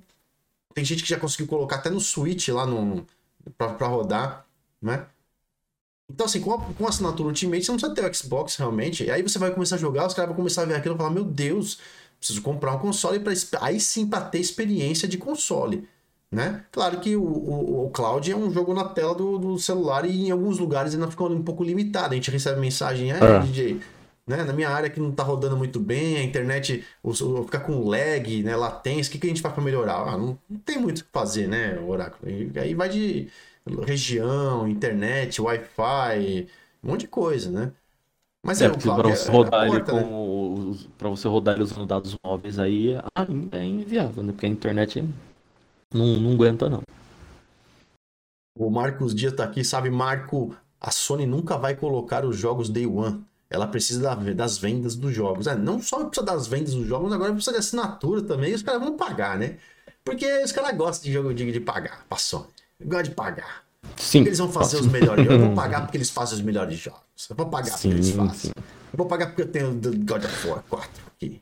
[0.74, 3.07] Tem gente que já conseguiu colocar até no Switch lá no,
[3.57, 4.45] pra, pra rodar,
[4.82, 5.07] né?
[6.10, 9.05] Então, assim, com a, com a assinatura Ultimate, você não precisa ter o Xbox realmente.
[9.05, 10.97] E aí você vai começar a jogar, os caras vão começar a ver aquilo e
[10.97, 11.80] falar: Meu Deus,
[12.18, 13.32] preciso comprar um console para
[13.62, 15.88] aí sim pra ter experiência de console.
[16.32, 16.63] Né?
[16.71, 20.27] Claro que o, o, o Cloud é um jogo na tela do, do celular e
[20.27, 22.13] em alguns lugares ainda ficou um pouco limitado.
[22.13, 23.39] A gente recebe mensagem, é, é.
[23.39, 23.82] DJ,
[24.27, 24.43] né?
[24.43, 27.89] Na minha área que não tá rodando muito bem, a internet o, o, fica com
[27.89, 28.55] lag, né?
[28.55, 29.95] Latência, o que, que a gente faz para melhorar?
[30.07, 32.32] Ah, não, não, tem muito o que fazer, né, Oráculo?
[32.32, 33.27] E, aí vai de
[33.86, 36.47] região, internet, Wi-Fi,
[36.84, 37.71] um monte de coisa, né?
[38.43, 40.77] Mas é, é para você é, rodar ele porta, com né?
[40.97, 44.32] para você rodar ele usando dados móveis aí ainda é inviável, né?
[44.32, 45.03] Porque a internet
[45.93, 46.81] não, não aguenta não.
[48.57, 52.85] O Marcos Dias tá aqui, sabe, Marco, a Sony nunca vai colocar os jogos Day
[52.85, 53.23] One.
[53.49, 55.47] Ela precisa das vendas dos jogos.
[55.47, 58.51] É, não só precisa das vendas dos jogos, agora precisa de assinatura também.
[58.51, 59.57] E os caras vão pagar, né?
[60.03, 62.45] Porque os caras gostam de jogo de, de pagar pra Sony.
[62.83, 63.63] Gosta de pagar.
[63.95, 64.19] Sim.
[64.19, 65.41] Porque eles vão fazer os melhores jogos.
[65.41, 67.01] Eu vou pagar porque eles fazem os melhores jogos.
[67.29, 68.33] Eu vou pagar sim, porque eles fazem.
[68.35, 68.51] Sim.
[68.55, 71.41] Eu vou pagar porque eu tenho God of War 4 aqui.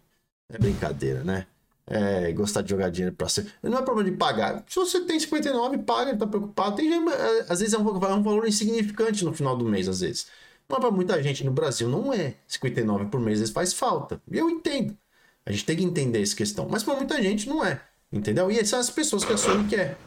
[0.50, 1.46] É brincadeira, né?
[1.90, 3.48] É, gostar de jogar dinheiro pra ser.
[3.64, 4.64] Não é problema de pagar.
[4.68, 6.76] Se você tem 59, paga, não tá preocupado.
[6.76, 10.02] Tem, é, às vezes é um, é um valor insignificante no final do mês, às
[10.02, 10.28] vezes.
[10.68, 12.36] Mas para muita gente no Brasil não é.
[12.48, 14.22] 59 por mês às vezes faz falta.
[14.30, 14.98] Eu entendo.
[15.46, 16.68] A gente tem que entender essa questão.
[16.70, 17.82] Mas para muita gente não é.
[18.12, 18.52] Entendeu?
[18.52, 19.98] E são as pessoas que a Sony quer.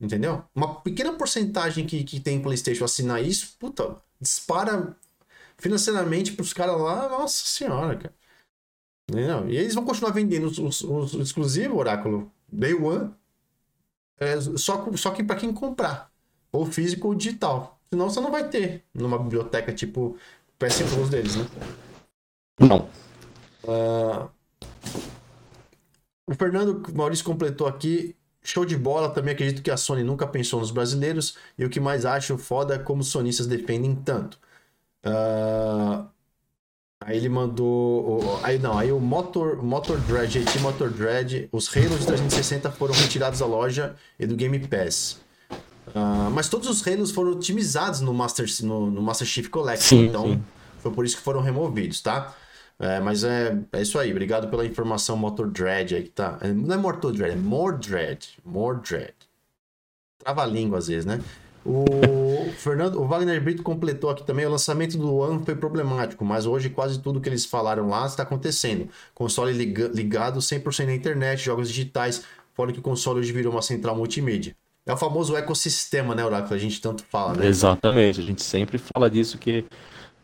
[0.00, 0.44] Entendeu?
[0.54, 4.96] Uma pequena porcentagem que, que tem PlayStation assinar isso, puta, dispara
[5.56, 8.14] financeiramente pros caras lá, nossa senhora, cara.
[9.12, 9.48] Entendeu?
[9.48, 13.10] E eles vão continuar vendendo os, os, os exclusivos, Oráculo, Day One,
[14.18, 16.10] é, só, só que para quem comprar,
[16.50, 17.78] ou físico ou digital.
[17.90, 20.16] Senão você não vai ter numa biblioteca tipo
[20.58, 21.46] PS Plus deles, né?
[22.58, 22.88] Não.
[23.64, 24.30] Uh...
[26.26, 30.58] O Fernando Maurício completou aqui Show de bola, também acredito que a Sony nunca pensou
[30.58, 31.36] nos brasileiros.
[31.56, 34.38] E o que mais acho foda é como os sonistas defendem tanto.
[35.04, 36.08] Uh,
[37.06, 38.40] aí ele mandou.
[38.42, 42.94] Aí não, aí o Motor, Motor Dread, GT Motor Dread, os Halo de 360 foram
[42.94, 45.20] retirados da loja e do Game Pass.
[45.88, 49.98] Uh, mas todos os Halos foram otimizados no Master, no, no Master Chief Collection.
[49.98, 50.42] Sim, então sim.
[50.78, 52.34] foi por isso que foram removidos, tá?
[52.78, 54.10] É, mas é, é isso aí.
[54.10, 56.38] Obrigado pela informação Motor Dread aí que tá.
[56.40, 58.38] É, não é Motor Dread, é More Dread.
[58.44, 59.14] More Dread.
[60.18, 61.20] Trava a língua às vezes, né?
[61.64, 64.46] O Fernando, o Wagner Brito completou aqui também.
[64.46, 68.24] O lançamento do One foi problemático, mas hoje quase tudo que eles falaram lá está
[68.24, 68.88] acontecendo.
[69.14, 73.62] Console liga, ligado 100% na internet, jogos digitais, fora que o console hoje virou uma
[73.62, 74.56] central multimídia.
[74.84, 76.54] É o famoso ecossistema, né, Oráculo?
[76.54, 77.46] A gente tanto fala, né?
[77.46, 79.64] Exatamente, a gente sempre fala disso que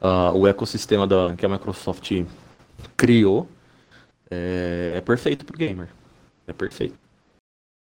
[0.00, 2.10] uh, o ecossistema da, que a Microsoft
[2.96, 3.48] criou
[4.28, 5.88] é, é perfeito para o gamer.
[6.46, 6.98] É perfeito.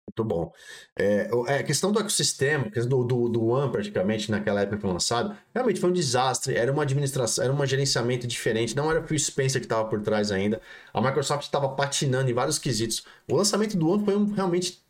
[0.08, 0.52] Muito bom.
[0.98, 4.90] É, é, a questão do ecossistema, do, do, do One praticamente naquela época que foi
[4.90, 6.54] lançado, realmente foi um desastre.
[6.54, 8.76] Era uma administração, era um gerenciamento diferente.
[8.76, 10.60] Não era o Phil Spencer que estava por trás ainda.
[10.92, 13.04] A Microsoft estava patinando em vários quesitos.
[13.28, 14.82] O lançamento do One foi um, realmente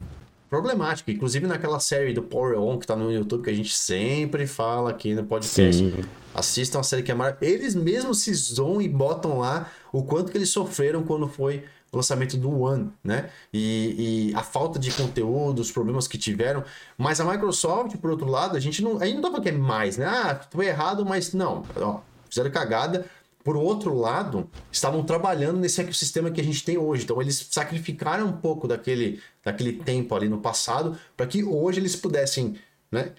[0.49, 1.11] problemático.
[1.11, 4.91] Inclusive naquela série do Power On que tá no YouTube, que a gente sempre fala
[4.91, 5.83] aqui no podcast.
[5.83, 6.05] Sim.
[6.35, 7.55] Assistam a série que é maravilhosa.
[7.55, 12.37] Eles mesmos se zoam e botam lá o quanto que eles sofreram quando foi lançamento
[12.37, 13.31] do One, né?
[13.53, 16.65] E, e, a falta de conteúdo, os problemas que tiveram.
[16.97, 19.01] Mas a Microsoft, por outro lado, a gente não.
[19.01, 20.07] A gente não tava querendo mais, né?
[20.07, 21.65] Ah, foi errado, mas não.
[21.77, 23.05] Ó, fizeram cagada
[23.45, 27.05] por outro lado, estavam trabalhando nesse ecossistema que a gente tem hoje.
[27.05, 31.97] Então, eles sacrificaram um pouco daquele, daquele tempo ali no passado para que hoje eles
[31.97, 32.57] pudessem
[32.91, 33.15] né,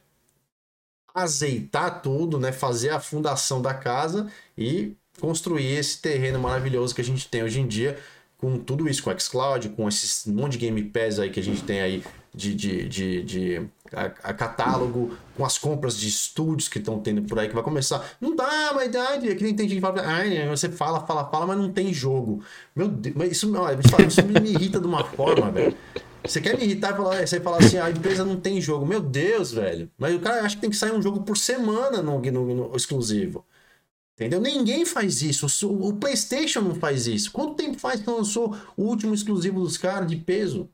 [1.13, 7.03] azeitar tudo, né, fazer a fundação da casa e construir esse terreno maravilhoso que a
[7.03, 7.99] gente tem hoje em dia
[8.44, 11.44] com tudo isso, com o xCloud, com esse monte de Game Pass aí que a
[11.44, 12.04] gente tem aí
[12.36, 17.22] de, de, de, de a, a, catálogo, com as compras de estúdios que estão tendo
[17.22, 18.06] por aí, que vai começar.
[18.20, 21.24] Não dá, mas dá, é que nem tem gente que fala, ai, você fala, fala,
[21.24, 22.44] fala, mas não tem jogo.
[22.76, 25.74] Meu Deus, mas isso, olha, isso me, me irrita de uma forma, velho.
[26.26, 28.86] Você quer me irritar e falar, você falar assim, a empresa não tem jogo.
[28.86, 29.89] Meu Deus, velho.
[29.98, 32.76] Mas o cara acha que tem que sair um jogo por semana no, no, no
[32.76, 33.46] exclusivo.
[34.16, 34.39] Entendeu?
[34.39, 35.47] Ninguém faz isso.
[35.68, 37.32] O PlayStation não faz isso.
[37.32, 40.70] Quanto tempo faz que lançou o último exclusivo dos caras de peso?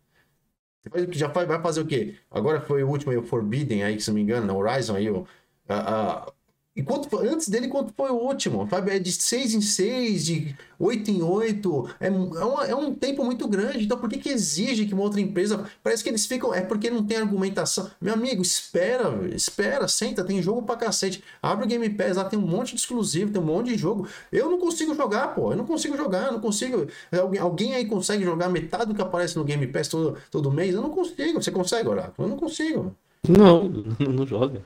[1.11, 2.15] Já vai fazer o quê?
[2.29, 5.09] Agora foi o último aí, o Forbidden, aí, se não me engano, na Horizon aí,
[5.09, 5.27] o,
[5.67, 6.33] a, a,
[6.79, 8.65] e quanto, antes dele, quanto foi o último?
[8.69, 8.91] Sabe?
[8.91, 11.89] É de 6 em 6, de 8 em 8.
[11.99, 13.83] É, é, uma, é um tempo muito grande.
[13.83, 15.65] Então, por que, que exige que uma outra empresa.
[15.83, 16.53] Parece que eles ficam.
[16.53, 17.91] É porque não tem argumentação.
[17.99, 21.21] Meu amigo, espera, espera, senta, tem jogo pra cacete.
[21.43, 24.07] Abre o Game Pass, lá tem um monte de exclusivo, tem um monte de jogo.
[24.31, 25.51] Eu não consigo jogar, pô.
[25.51, 26.87] Eu não consigo jogar, eu não consigo.
[27.11, 30.73] Alguém, alguém aí consegue jogar metade do que aparece no Game Pass todo, todo mês?
[30.73, 31.43] Eu não consigo.
[31.43, 32.25] Você consegue, Oráculo?
[32.25, 32.95] Eu não consigo.
[33.27, 33.67] Não,
[33.99, 34.61] não joga.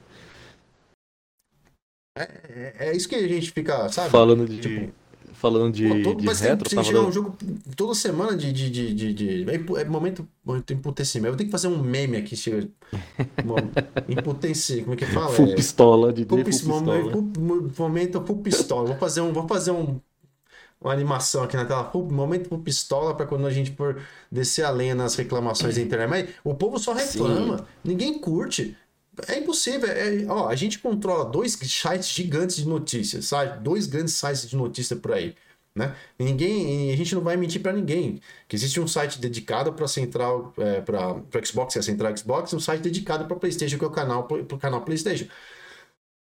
[2.15, 4.09] É, é, é, isso que a gente fica, sabe?
[4.11, 4.59] Falando de.
[4.59, 4.93] Tipo...
[5.33, 7.35] falando de, Pô, todo, de retro, tem, tava um jogo
[7.75, 9.51] toda semana de, de, de, de, de...
[9.51, 11.33] É, é momento, momento emputecimento.
[11.33, 12.69] Eu tenho que fazer um meme aqui, chega.
[14.07, 15.29] Impotência, como é que fala?
[15.29, 15.55] Full é...
[15.55, 16.83] pistola, de full, pistola.
[17.77, 18.87] Momento, full pistola.
[18.89, 19.99] Vou fazer um, vou fazer um
[20.83, 24.69] uma animação aqui na tela, momento por pistola para quando a gente for descer a
[24.69, 26.09] lenha nas reclamações da internet.
[26.09, 27.63] Mas o povo só reclama, Sim.
[27.85, 28.75] ninguém curte.
[29.27, 29.89] É impossível.
[29.89, 33.63] É, ó, a gente controla dois sites gigantes de notícias, sabe?
[33.63, 35.35] Dois grandes sites de notícia por aí.
[35.75, 35.95] Né?
[36.19, 40.53] Ninguém, a gente não vai mentir para ninguém que existe um site dedicado para central,
[40.57, 43.83] é, para Xbox, que é a central Xbox, e um site dedicado para PlayStation, que
[43.83, 45.25] é o canal, pro canal PlayStation.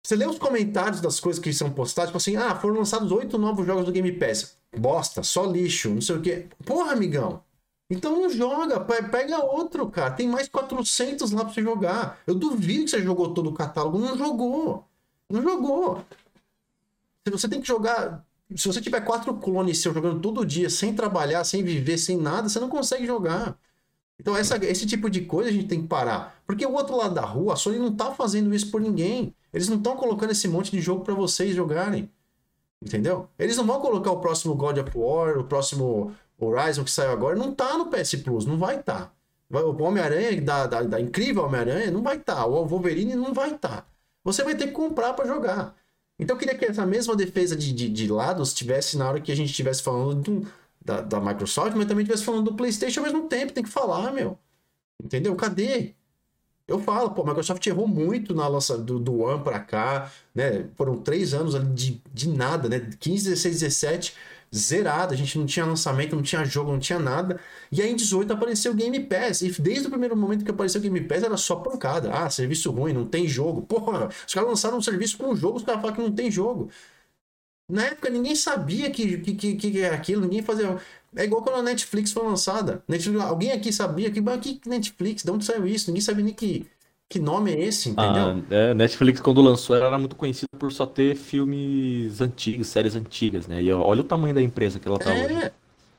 [0.05, 3.39] Você lê os comentários das coisas que são postadas, tipo assim, ah, foram lançados oito
[3.39, 4.57] novos jogos do Game Pass.
[4.77, 6.47] Bosta, só lixo, não sei o quê.
[6.65, 7.43] Porra, amigão.
[7.91, 10.13] Então não joga, pega outro, cara.
[10.13, 12.21] Tem mais 400 lá pra você jogar.
[12.25, 13.99] Eu duvido que você jogou todo o catálogo.
[13.99, 14.87] Não jogou.
[15.29, 16.05] Não jogou.
[17.29, 18.25] Você tem que jogar.
[18.55, 22.49] Se você tiver quatro clones seu jogando todo dia, sem trabalhar, sem viver, sem nada,
[22.49, 23.59] você não consegue jogar.
[24.21, 26.41] Então essa, esse tipo de coisa a gente tem que parar.
[26.47, 29.35] Porque o outro lado da rua, a Sony não tá fazendo isso por ninguém.
[29.53, 32.09] Eles não estão colocando esse monte de jogo para vocês jogarem.
[32.83, 33.29] Entendeu?
[33.39, 36.15] Eles não vão colocar o próximo God of War, o próximo
[36.47, 39.13] Horizon que saiu agora, não tá no PS Plus, não vai estar.
[39.51, 39.61] Tá.
[39.61, 42.37] O Homem-Aranha, da, da, da, incrível Homem-Aranha, não vai estar.
[42.37, 42.47] Tá.
[42.47, 43.83] O Wolverine não vai estar.
[43.83, 43.87] Tá.
[44.25, 45.75] Você vai ter que comprar para jogar.
[46.19, 49.33] Então eu queria que essa mesma defesa de, de, de lados tivesse na hora que
[49.33, 50.47] a gente estivesse falando do,
[50.85, 53.53] da, da Microsoft, mas também estivesse falando do PlayStation ao mesmo tempo.
[53.53, 54.39] Tem que falar, meu.
[55.03, 55.35] Entendeu?
[55.35, 55.95] Cadê?
[56.69, 60.69] Eu falo, pô, a Microsoft errou muito na lança do, do One para cá, né?
[60.77, 62.79] Foram três anos de, de nada, né?
[63.01, 64.15] 15, 16, 17,
[64.55, 65.15] zerado.
[65.15, 67.41] A gente não tinha lançamento, não tinha jogo, não tinha nada.
[67.71, 69.43] E aí em 18 apareceu o Game Pass.
[69.43, 72.13] E desde o primeiro momento que apareceu o Game Pass era só pancada.
[72.13, 73.63] Ah, serviço ruim, não tem jogo.
[73.63, 76.31] Porra, os caras lançaram um serviço com um jogo, os caras falam que não tem
[76.31, 76.71] jogo.
[77.69, 80.77] Na época ninguém sabia que, que, que, que era aquilo, ninguém fazia.
[81.15, 82.83] É igual quando a Netflix foi lançada.
[82.89, 84.21] Netflix, alguém aqui sabia que,
[84.59, 85.89] que Netflix, de onde saiu isso?
[85.89, 86.67] Ninguém sabia nem que,
[87.11, 88.23] que nome é esse, entendeu?
[88.23, 93.49] Ah, é, Netflix, quando lançou, era muito conhecida por só ter filmes antigos, séries antigas,
[93.49, 93.61] né?
[93.61, 95.53] E olha o tamanho da empresa que ela tá é, hoje.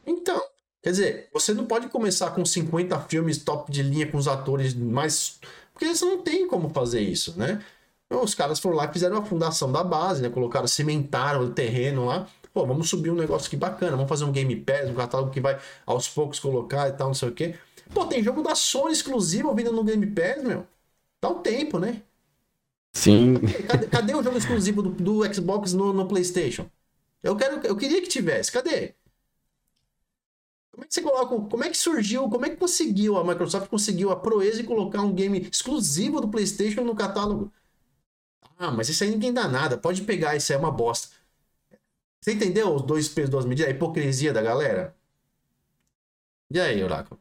[0.07, 0.41] Então,
[0.82, 4.74] quer dizer, você não pode começar com 50 filmes top de linha com os atores
[4.74, 5.38] mais.
[5.74, 7.62] Porque você não tem como fazer isso, né?
[8.09, 10.30] Os caras foram lá e fizeram a fundação da base, né?
[10.30, 14.32] Colocaram, cimentaram o terreno lá pô, vamos subir um negócio aqui bacana, vamos fazer um
[14.32, 17.55] Game Pass, um catálogo que vai aos poucos colocar e tal, não sei o quê.
[17.93, 20.68] Pô, tem jogo da Sony exclusivo vindo no Game Pass, meu.
[21.22, 22.01] Dá um tempo, né?
[22.93, 23.36] Sim.
[23.67, 26.69] Cadê, cadê o jogo exclusivo do, do Xbox no, no, PlayStation?
[27.22, 28.51] Eu quero, eu queria que tivesse.
[28.51, 28.95] Cadê?
[30.72, 31.49] Como é que você coloca?
[31.49, 32.28] Como é que surgiu?
[32.28, 36.28] Como é que conseguiu a Microsoft conseguiu a proeza de colocar um game exclusivo do
[36.28, 37.53] PlayStation no catálogo?
[38.57, 39.78] Ah, mas isso aí ninguém dá nada.
[39.78, 41.15] Pode pegar, isso aí é uma bosta.
[42.19, 43.72] Você entendeu os dois pesos, duas medidas?
[43.72, 44.95] A hipocrisia da galera?
[46.49, 47.19] E aí, Oráculo?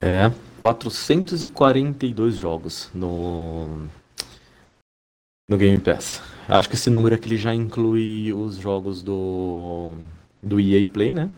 [0.00, 0.30] É,
[0.74, 3.88] 442 jogos no
[5.48, 6.20] no Game Pass.
[6.46, 9.90] Acho que esse número aqui já inclui os jogos do
[10.42, 11.30] do EA Play, né?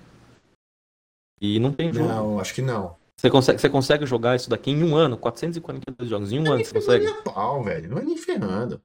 [1.40, 2.08] E não tem jogo.
[2.08, 2.96] Não, acho que não.
[3.16, 5.16] Você consegue, você consegue jogar isso daqui em um ano?
[5.16, 7.04] 442 jogos em um não ano, você consegue?
[7.04, 7.88] Não é pau, velho.
[7.88, 8.82] Não é nem ferrando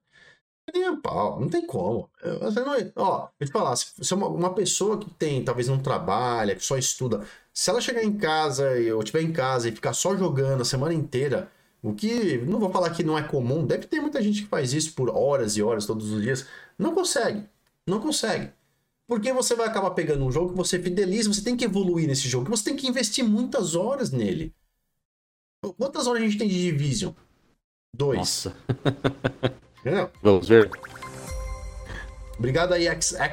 [0.74, 2.10] nem a pau, não tem como.
[2.42, 5.68] Você não, é, ó, eu te falar, se é uma, uma, pessoa que tem, talvez
[5.68, 7.26] não trabalha, que só estuda,
[7.56, 10.94] se ela chegar em casa ou estiver em casa e ficar só jogando a semana
[10.94, 11.50] inteira,
[11.82, 14.74] o que não vou falar que não é comum, deve ter muita gente que faz
[14.74, 16.46] isso por horas e horas todos os dias,
[16.78, 17.48] não consegue,
[17.88, 18.52] não consegue.
[19.08, 22.28] Porque você vai acabar pegando um jogo que você fideliza, você tem que evoluir nesse
[22.28, 24.54] jogo, você tem que investir muitas horas nele.
[25.78, 27.14] Quantas horas a gente tem de Division?
[27.96, 28.18] Dois.
[28.18, 28.56] Nossa.
[30.22, 30.70] Vamos ver.
[32.38, 32.86] Obrigado aí,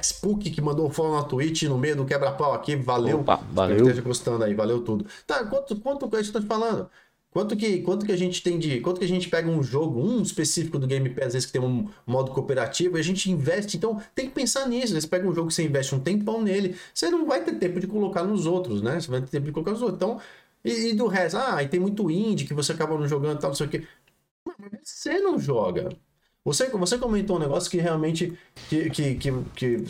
[0.03, 2.77] Xpuk, que mandou um follow na Twitch no meio do quebra-pau aqui.
[2.77, 3.21] Valeu.
[3.21, 3.79] Opa, valeu.
[3.79, 5.07] Esteja gostando aí, valeu tudo.
[5.27, 6.89] Tá, quanto, quanto que eu estou te falando?
[7.33, 8.81] Quanto que, quanto que a gente tem de.
[8.81, 11.53] Quanto que a gente pega um jogo, um específico do Game Pass, às vezes que
[11.53, 13.79] tem um modo cooperativo, e a gente investe.
[13.79, 15.01] Então tem que pensar nisso.
[15.01, 17.81] Você pega um jogo que você investe um tempão nele, você não vai ter tempo
[17.81, 19.01] de colocar nos outros, né?
[19.01, 19.97] Você vai ter tempo de colocar nos outros.
[19.97, 20.21] Então,
[20.63, 23.41] e, e do resto, ah, e tem muito indie que você acaba não jogando e
[23.41, 23.87] tal, não sei o quê.
[24.45, 25.89] Mas você não joga.
[26.45, 28.37] Você, você comentou um negócio que realmente.
[28.69, 29.85] Que, que, que, que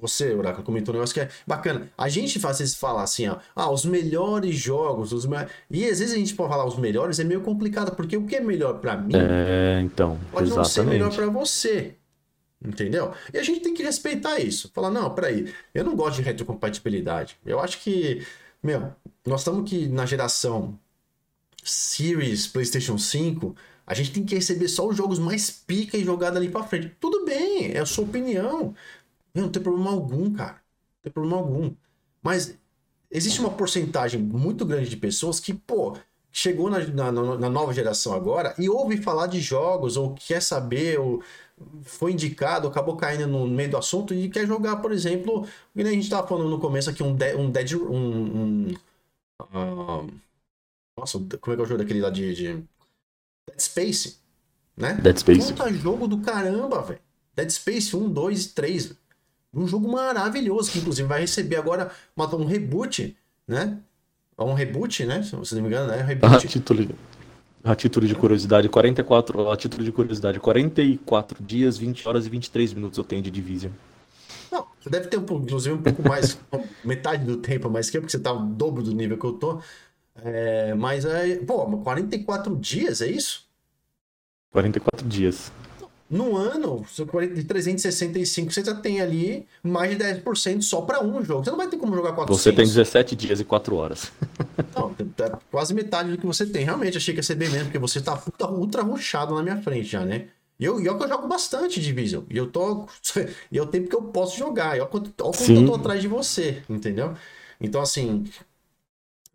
[0.00, 1.88] você, Oráculo, comentou um negócio que é bacana.
[1.96, 5.36] A gente faz vezes falar assim, ó, ah, os melhores jogos, os me...
[5.70, 8.34] e às vezes a gente pode falar os melhores, é meio complicado, porque o que
[8.34, 10.56] é melhor para mim é, então, pode exatamente.
[10.56, 11.94] não ser melhor para você.
[12.64, 13.12] Entendeu?
[13.32, 14.70] E a gente tem que respeitar isso.
[14.74, 17.36] Falar, não, peraí, eu não gosto de retrocompatibilidade.
[17.44, 18.26] Eu acho que,
[18.62, 18.90] meu,
[19.24, 20.76] nós estamos aqui na geração
[21.62, 23.54] Series, PlayStation 5
[23.86, 26.96] a gente tem que receber só os jogos mais pica e jogado ali para frente.
[27.00, 28.74] Tudo bem, é a sua opinião.
[29.34, 30.54] Não, tem problema algum, cara.
[30.54, 31.74] Não tem problema algum.
[32.22, 32.56] Mas
[33.10, 35.96] existe uma porcentagem muito grande de pessoas que, pô,
[36.32, 40.98] chegou na, na, na, nova geração agora e ouve falar de jogos, ou quer saber,
[40.98, 41.22] ou
[41.82, 46.02] foi indicado, acabou caindo no meio do assunto e quer jogar, por exemplo, a gente
[46.02, 47.74] estava falando no começo aqui, um, de, um Dead.
[47.74, 48.74] Um, um,
[49.54, 50.10] um,
[50.98, 52.64] nossa, como é que é o jogo daquele lá de, de.
[53.46, 54.16] Dead Space,
[54.76, 54.94] né?
[54.94, 55.52] Dead Space.
[55.52, 57.00] Puta jogo do caramba, velho.
[57.34, 58.92] Dead Space 1, 2 e 3.
[59.52, 63.16] Um jogo maravilhoso, que inclusive vai receber agora um reboot,
[63.46, 63.78] né?
[64.38, 65.22] um reboot, né?
[65.22, 66.02] Se você não me engano, né?
[66.02, 66.34] Reboot.
[66.34, 66.88] A título,
[67.62, 69.50] a título de curiosidade, 44.
[69.50, 73.72] A título de curiosidade, 44 dias, 20 horas e 23 minutos eu tenho de Division.
[74.50, 76.38] Não, você deve ter, um, inclusive, um pouco mais,
[76.84, 79.32] metade do tempo mais que eu, porque você tá o dobro do nível que eu
[79.32, 79.60] tô.
[80.16, 83.44] É, mas, é, pô, 44 dias, é isso?
[84.50, 85.50] 44 dias
[86.14, 86.84] no ano,
[87.34, 91.44] de 365, você já tem ali mais de 10% só para um jogo.
[91.44, 92.42] Você não vai ter como jogar 400.
[92.42, 94.12] Você tem 17 dias e 4 horas.
[94.76, 96.64] Não, é quase metade do que você tem.
[96.64, 99.88] Realmente, achei que ia ser bem menos, porque você tá ultra ruxado na minha frente
[99.88, 100.28] já, né?
[100.58, 102.24] E eu, eu, eu jogo bastante Division.
[102.30, 102.86] E eu tô.
[103.50, 104.76] E é o tempo que eu posso jogar.
[104.76, 107.14] E olha quanto, olha quanto eu tô atrás de você, entendeu?
[107.60, 108.24] Então, assim.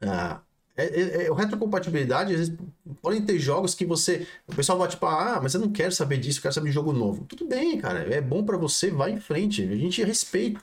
[0.01, 0.39] Ah,
[0.79, 2.57] é, é, é, o retrocompatibilidade, às vezes,
[3.01, 4.25] podem ter jogos que você.
[4.47, 6.75] O pessoal vai tipo, ah, mas eu não quero saber disso, eu quero saber de
[6.75, 7.25] jogo novo.
[7.25, 7.99] Tudo bem, cara.
[8.13, 9.61] É bom para você, vai em frente.
[9.63, 10.61] A gente respeita.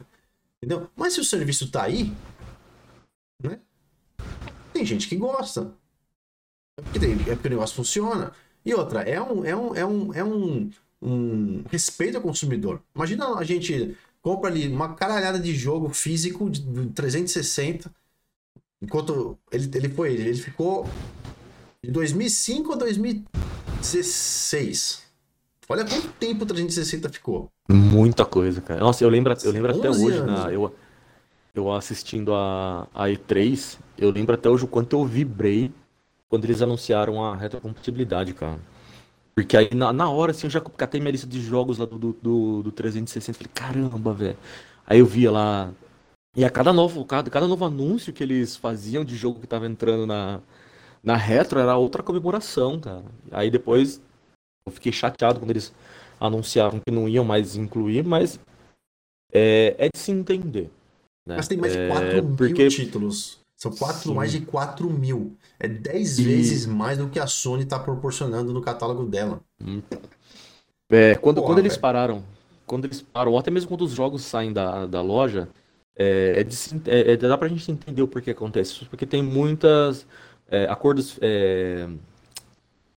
[0.57, 0.89] Entendeu?
[0.97, 2.13] Mas se o serviço tá aí,
[3.43, 3.61] né?
[4.73, 5.73] Tem gente que gosta.
[6.79, 8.33] É porque, tem, é porque o negócio funciona.
[8.65, 12.83] E outra, é um, é um, é um, é um, um respeito ao consumidor.
[12.95, 17.93] Imagina a gente compra ali uma caralhada de jogo físico de 360
[18.81, 20.89] Enquanto ele, ele foi, ele ficou
[21.83, 25.05] de 2005 a 2016.
[25.69, 27.51] Olha quanto tempo o 360 ficou.
[27.69, 28.79] Muita coisa, cara.
[28.81, 30.73] Nossa, eu lembro, eu lembro até hoje, na, eu,
[31.55, 35.73] eu assistindo a, a E3, eu lembro até hoje o quanto eu vibrei
[36.29, 38.61] quando eles anunciaram a retrocompatibilidade, cara.
[39.35, 41.99] Porque aí na, na hora, assim, eu já catei minha lista de jogos lá do,
[41.99, 43.37] do, do 360.
[43.37, 44.37] Falei, caramba, velho.
[44.87, 45.73] Aí eu via lá
[46.37, 49.67] e a cada novo, cada, cada novo anúncio que eles faziam de jogo que tava
[49.67, 50.41] entrando na,
[51.03, 53.05] na retro era outra comemoração, cara.
[53.31, 54.03] Aí depois
[54.67, 55.73] eu fiquei chateado quando eles
[56.21, 58.39] anunciaram que não iam mais incluir, mas
[59.33, 60.71] é, é de se entender.
[61.27, 61.37] Né?
[61.37, 62.69] Mas tem mais de 4 é, mil porque...
[62.69, 63.39] títulos.
[63.57, 65.35] São quatro, mais de 4 mil.
[65.59, 66.23] É 10 e...
[66.23, 69.41] vezes mais do que a Sony está proporcionando no catálogo dela.
[69.65, 69.81] Hum.
[70.91, 72.23] É, quando, Porra, quando eles pararam,
[72.67, 75.49] quando eles param, ou até mesmo quando os jogos saem da, da loja,
[75.97, 79.23] é, é, de, é, é dá pra gente entender o porquê acontece isso, porque tem
[79.23, 80.07] muitas
[80.49, 81.89] é, acordos é,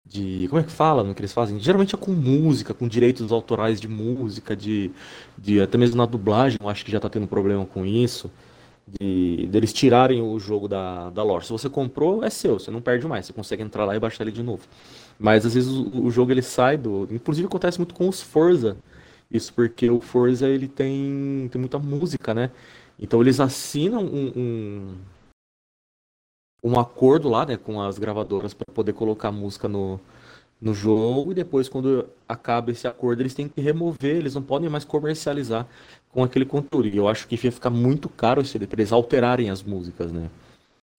[0.05, 0.47] de.
[0.49, 1.59] Como é que fala no que eles fazem?
[1.59, 4.91] Geralmente é com música, com direitos autorais de música, de,
[5.37, 8.31] de até mesmo na dublagem, eu acho que já tá tendo problema com isso.
[8.87, 11.47] De, deles tirarem o jogo da, da loja.
[11.47, 14.23] Se você comprou, é seu, você não perde mais, você consegue entrar lá e baixar
[14.23, 14.63] ele de novo.
[15.19, 17.07] Mas às vezes o, o jogo ele sai do.
[17.11, 18.77] Inclusive acontece muito com os Forza.
[19.29, 22.49] Isso porque o Forza ele tem, tem muita música, né?
[22.99, 24.97] Então eles assinam um, um,
[26.63, 29.99] um acordo lá, né, com as gravadoras para poder colocar música no,
[30.59, 34.69] no jogo e depois quando acaba esse acordo eles têm que remover, eles não podem
[34.69, 35.67] mais comercializar
[36.09, 36.87] com aquele conteúdo.
[36.87, 40.29] E eu acho que ia ficar muito caro se eles alterarem as músicas, né?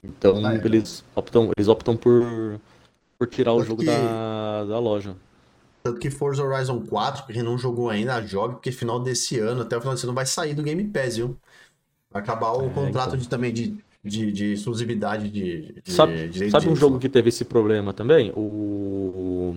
[0.03, 0.65] Então ah, é.
[0.65, 2.23] eles optam, eles optam por,
[3.19, 3.87] por tirar Tanto o jogo que...
[3.87, 5.17] da, da loja.
[5.83, 9.77] Tanto que Forza Horizon 4, que não jogou ainda, jogue, porque final desse ano, até
[9.77, 11.37] o final desse ano, vai sair do Game Pass, viu?
[12.19, 13.19] Acabar o é, contrato então.
[13.19, 17.45] de, também de, de, de exclusividade de, de Sabe, sabe um jogo que teve esse
[17.45, 18.33] problema também?
[18.37, 19.57] O.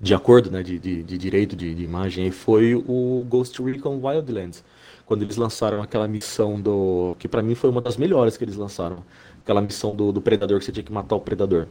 [0.00, 0.62] De acordo, né?
[0.62, 4.64] De, de, de direito de, de imagem, foi o Ghost Recon Wildlands.
[5.06, 7.16] Quando eles lançaram aquela missão do.
[7.18, 9.04] Que para mim foi uma das melhores que eles lançaram.
[9.42, 11.66] Aquela missão do, do predador que você tinha que matar o predador.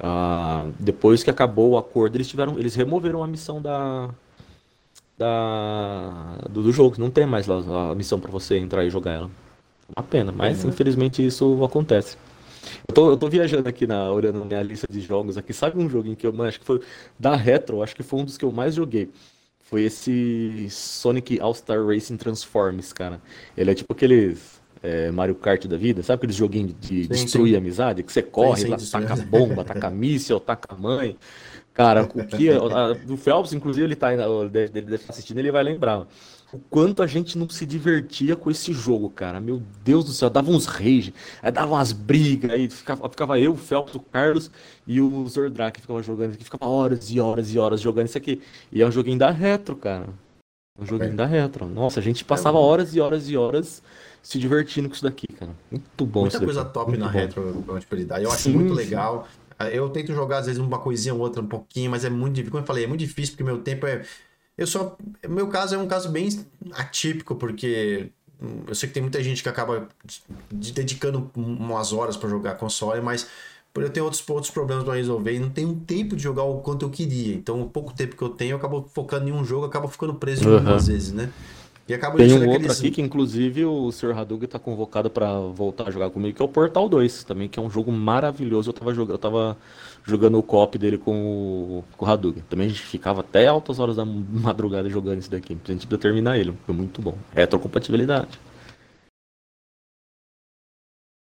[0.00, 2.58] Ah, depois que acabou o acordo, eles tiveram.
[2.58, 4.10] Eles removeram a missão da,
[5.18, 6.96] da, do, do jogo.
[6.98, 9.30] Não tem mais lá a missão para você entrar e jogar ela.
[9.94, 10.70] Uma pena, mas uhum.
[10.70, 12.16] infelizmente isso acontece.
[12.86, 15.52] Eu tô, eu tô viajando aqui na, olhando minha lista de jogos aqui.
[15.52, 16.80] Sabe um joguinho que eu acho que foi
[17.18, 19.10] da Retro, acho que foi um dos que eu mais joguei.
[19.64, 23.20] Foi esse Sonic All-Star Racing Transforms, cara.
[23.56, 27.52] Ele é tipo aqueles é, Mario Kart da vida, sabe aqueles joguinhos de sim, destruir
[27.52, 27.56] sim.
[27.56, 28.02] amizade?
[28.02, 31.16] Que você corre, sim, lá, taca bomba, taca míssil, taca mãe.
[31.78, 32.50] Cara, o que.
[32.50, 36.08] A, Phelps, inclusive, ele tá ele deve estar assistindo, ele vai lembrar.
[36.52, 39.40] O quanto a gente não se divertia com esse jogo, cara.
[39.40, 43.52] Meu Deus do céu, dava uns rage, aí dava umas brigas, aí ficava, ficava eu,
[43.52, 44.50] o Phelps, o Carlos
[44.88, 48.42] e o Zordrak ficava jogando, ficava horas e horas e horas jogando isso aqui.
[48.72, 50.08] E é um joguinho da retro, cara.
[50.78, 51.14] Um joguinho é.
[51.16, 51.66] da Retro.
[51.66, 52.60] Nossa, a gente passava é.
[52.60, 53.82] horas e horas e horas
[54.22, 55.50] se divertindo com isso daqui, cara.
[55.70, 57.18] Muito bom Muita coisa top muito na bom.
[57.18, 58.24] retro compatibilidade.
[58.24, 59.26] Eu acho sim, muito legal.
[59.72, 62.52] Eu tento jogar, às vezes, uma coisinha ou outra, um pouquinho, mas é muito difícil.
[62.52, 64.04] Como eu falei, é muito difícil, porque meu tempo é.
[64.56, 64.96] Eu só.
[65.28, 66.28] Meu caso é um caso bem
[66.72, 68.10] atípico, porque
[68.66, 69.88] eu sei que tem muita gente que acaba
[70.50, 73.28] dedicando umas horas para jogar console, mas
[73.72, 76.60] por eu ter outros, outros problemas para resolver e não tenho tempo de jogar o
[76.60, 77.34] quanto eu queria.
[77.34, 80.14] Então, o pouco tempo que eu tenho, eu acabo focando em um jogo, acabo ficando
[80.14, 80.74] preso uhum.
[80.74, 81.30] às vezes, né?
[81.88, 84.12] E acaba Tem um outro aqui que, inclusive, o Sr.
[84.12, 87.58] Hadouken está convocado para voltar a jogar comigo, que é o Portal 2, também, que
[87.58, 88.68] é um jogo maravilhoso.
[88.68, 89.56] Eu estava jogando, eu tava
[90.04, 92.42] jogando o cop dele com o, com o Hadouken.
[92.46, 95.54] Também a gente ficava até altas horas da madrugada jogando esse daqui.
[95.54, 97.16] A gente precisa terminar ele, foi muito bom.
[97.32, 98.38] Retrocompatibilidade.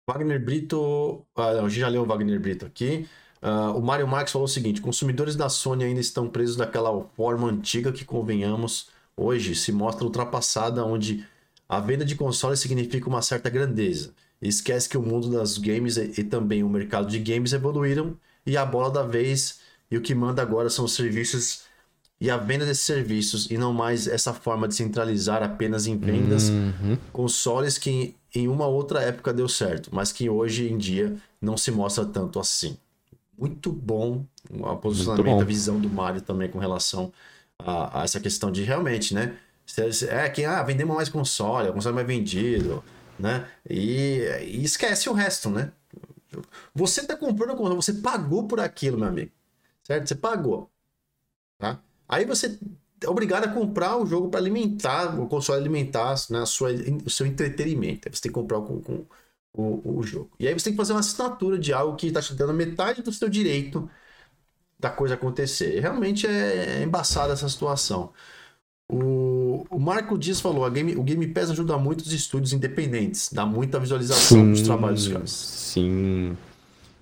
[0.07, 1.25] Wagner Brito.
[1.35, 3.07] Ah, não, a gente já leu o Wagner Brito aqui.
[3.41, 7.47] Uh, o Mário Marques falou o seguinte: consumidores da Sony ainda estão presos daquela forma
[7.49, 11.25] antiga que, convenhamos, hoje se mostra ultrapassada, onde
[11.67, 14.13] a venda de consoles significa uma certa grandeza.
[14.41, 18.57] E esquece que o mundo das games e, também o mercado de games evoluíram e
[18.57, 19.59] a bola da vez
[19.89, 21.63] e o que manda agora são os serviços
[22.19, 26.49] e a venda desses serviços e não mais essa forma de centralizar apenas em vendas
[26.49, 26.97] uhum.
[27.11, 31.71] consoles que em uma outra época deu certo, mas que hoje em dia não se
[31.71, 32.77] mostra tanto assim.
[33.37, 35.41] Muito bom o posicionamento, bom.
[35.41, 37.11] a visão do Mário também com relação
[37.65, 39.37] a, a, essa questão de realmente, né?
[40.09, 42.83] É que ah, vendemos mais console, o console mais vendido,
[43.17, 43.47] né?
[43.69, 45.71] E, e esquece o resto, né?
[46.73, 49.31] Você tá comprando console, você pagou por aquilo, meu amigo.
[49.83, 50.07] Certo?
[50.07, 50.69] Você pagou.
[51.57, 51.81] Tá?
[52.07, 52.59] Aí você
[53.03, 56.69] é obrigado a comprar o jogo para alimentar, o console alimentar né, sua,
[57.05, 58.09] o seu entretenimento.
[58.13, 59.05] Você tem que comprar com, com
[59.53, 60.31] o, o, jogo.
[60.39, 63.01] E aí você tem que fazer uma assinatura de algo que está te dando metade
[63.01, 63.89] do seu direito
[64.81, 65.79] da coisa acontecer.
[65.79, 68.11] Realmente é, é embaçada essa situação.
[68.91, 73.31] O, o Marco Dias falou: a game, o Game Pass ajuda muito os estúdios independentes,
[73.31, 75.31] dá muita visualização sim, dos trabalhos dos caras.
[75.31, 76.35] Sim.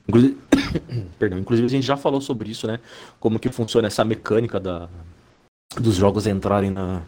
[0.08, 0.38] Inclusive,
[1.18, 2.80] perdão, inclusive a gente já falou sobre isso, né?
[3.20, 4.88] Como que funciona essa mecânica da,
[5.80, 7.02] dos jogos entrarem na,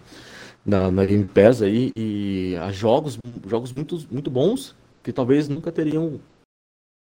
[0.66, 5.72] na, na Game Pass aí e há jogos, jogos muito, muito bons que talvez nunca
[5.72, 6.20] teriam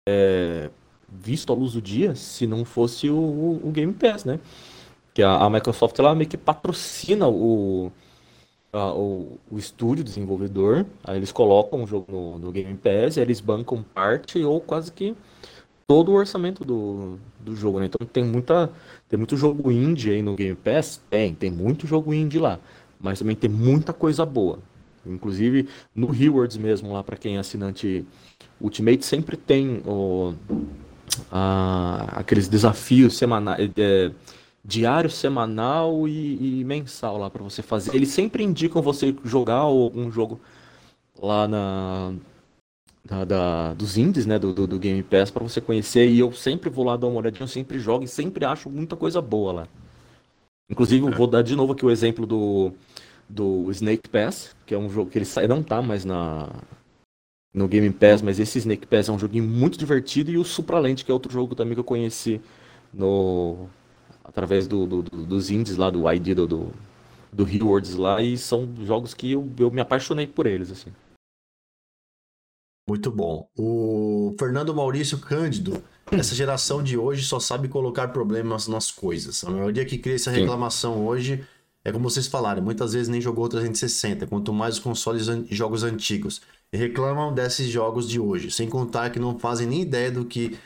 [0.08, 0.70] é,
[1.12, 4.40] visto a luz do dia se não fosse o, o Game Pass, né?
[5.14, 7.92] Que a, a, Microsoft ela meio que patrocina o,
[8.72, 13.42] a, o, o estúdio desenvolvedor, aí eles colocam o jogo no, no Game Pass, eles
[13.42, 15.16] bancam parte ou quase que
[15.86, 17.88] todo o orçamento do, do jogo, né?
[17.88, 18.70] Então tem muita
[19.10, 21.02] tem muito jogo indie aí no Game Pass?
[21.10, 22.60] Tem, tem muito jogo indie lá,
[22.98, 24.60] mas também tem muita coisa boa.
[25.06, 28.06] Inclusive no Rewards mesmo lá para quem é assinante
[28.62, 30.34] Ultimate sempre tem o,
[32.16, 34.12] aqueles desafios semanais, é,
[34.64, 37.96] diário, semanal e, e mensal lá para você fazer.
[37.96, 40.40] Eles sempre indicam você jogar algum jogo
[41.20, 42.14] lá na
[43.04, 46.08] da, da, dos indies, né, do, do, do Game Pass para você conhecer.
[46.08, 48.96] E eu sempre vou lá dar uma olhadinha, eu sempre jogo e sempre acho muita
[48.96, 49.68] coisa boa lá.
[50.70, 52.72] Inclusive, eu vou dar de novo aqui o exemplo do,
[53.28, 56.48] do Snake Pass, que é um jogo que ele sai, não tá mais na,
[57.54, 60.32] no Game Pass, mas esse Snake Pass é um joguinho muito divertido.
[60.32, 62.42] E o Supralente, que é outro jogo também que eu conheci
[62.94, 63.68] no
[64.24, 66.74] através do, do, do dos indies lá, do ID do, do,
[67.32, 68.22] do Rewards lá.
[68.22, 70.92] E são jogos que eu, eu me apaixonei por eles, assim.
[72.88, 73.50] Muito bom.
[73.58, 79.44] O Fernando Maurício Cândido, essa geração de hoje só sabe colocar problemas nas coisas.
[79.44, 81.02] A maioria que cria essa reclamação Sim.
[81.02, 81.48] hoje
[81.84, 85.84] é como vocês falaram, muitas vezes nem jogou 360, quanto mais os consoles e jogos
[85.84, 86.42] antigos.
[86.74, 90.58] E reclamam desses jogos de hoje, sem contar que não fazem nem ideia do que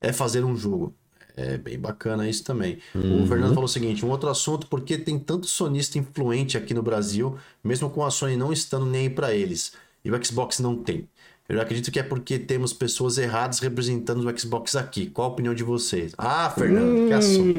[0.00, 0.92] é fazer um jogo.
[1.36, 2.78] É bem bacana isso também.
[2.94, 3.22] Uhum.
[3.22, 6.82] O Fernando falou o seguinte: um outro assunto, porque tem tanto sonista influente aqui no
[6.82, 9.72] Brasil, mesmo com a Sony não estando nem aí para eles,
[10.04, 11.08] e o Xbox não tem.
[11.48, 15.06] Eu acredito que é porque temos pessoas erradas representando o Xbox aqui.
[15.06, 16.12] Qual a opinião de vocês?
[16.18, 17.06] Ah, Fernando, hum.
[17.06, 17.58] que assunto.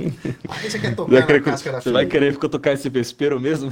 [0.50, 3.40] Aí você quer tocar na casca da Você vai querer que eu tocar esse vespeiro
[3.40, 3.70] mesmo?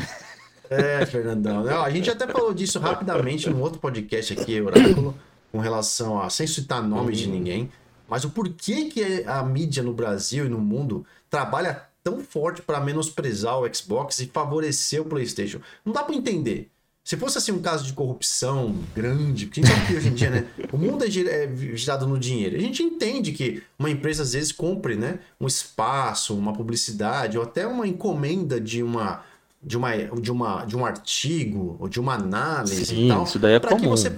[0.69, 1.63] É, Fernandão.
[1.63, 5.15] Não, a gente até falou disso rapidamente num outro podcast aqui, Oráculo,
[5.51, 7.71] com relação a, sem citar nome de ninguém,
[8.07, 12.79] mas o porquê que a mídia no Brasil e no mundo trabalha tão forte para
[12.79, 15.59] menosprezar o Xbox e favorecer o PlayStation.
[15.83, 16.69] Não dá para entender.
[17.05, 20.13] Se fosse assim um caso de corrupção grande, porque a gente sabe que hoje em
[20.15, 20.47] dia, né?
[20.73, 22.55] O mundo é, é girado no dinheiro.
[22.55, 25.19] A gente entende que uma empresa às vezes compre, né?
[25.39, 29.23] Um espaço, uma publicidade, ou até uma encomenda de uma.
[29.65, 33.23] De, uma, de, uma, de um artigo ou de uma análise Sim, e tal.
[33.23, 33.81] Isso daí é comum.
[33.81, 34.09] que você,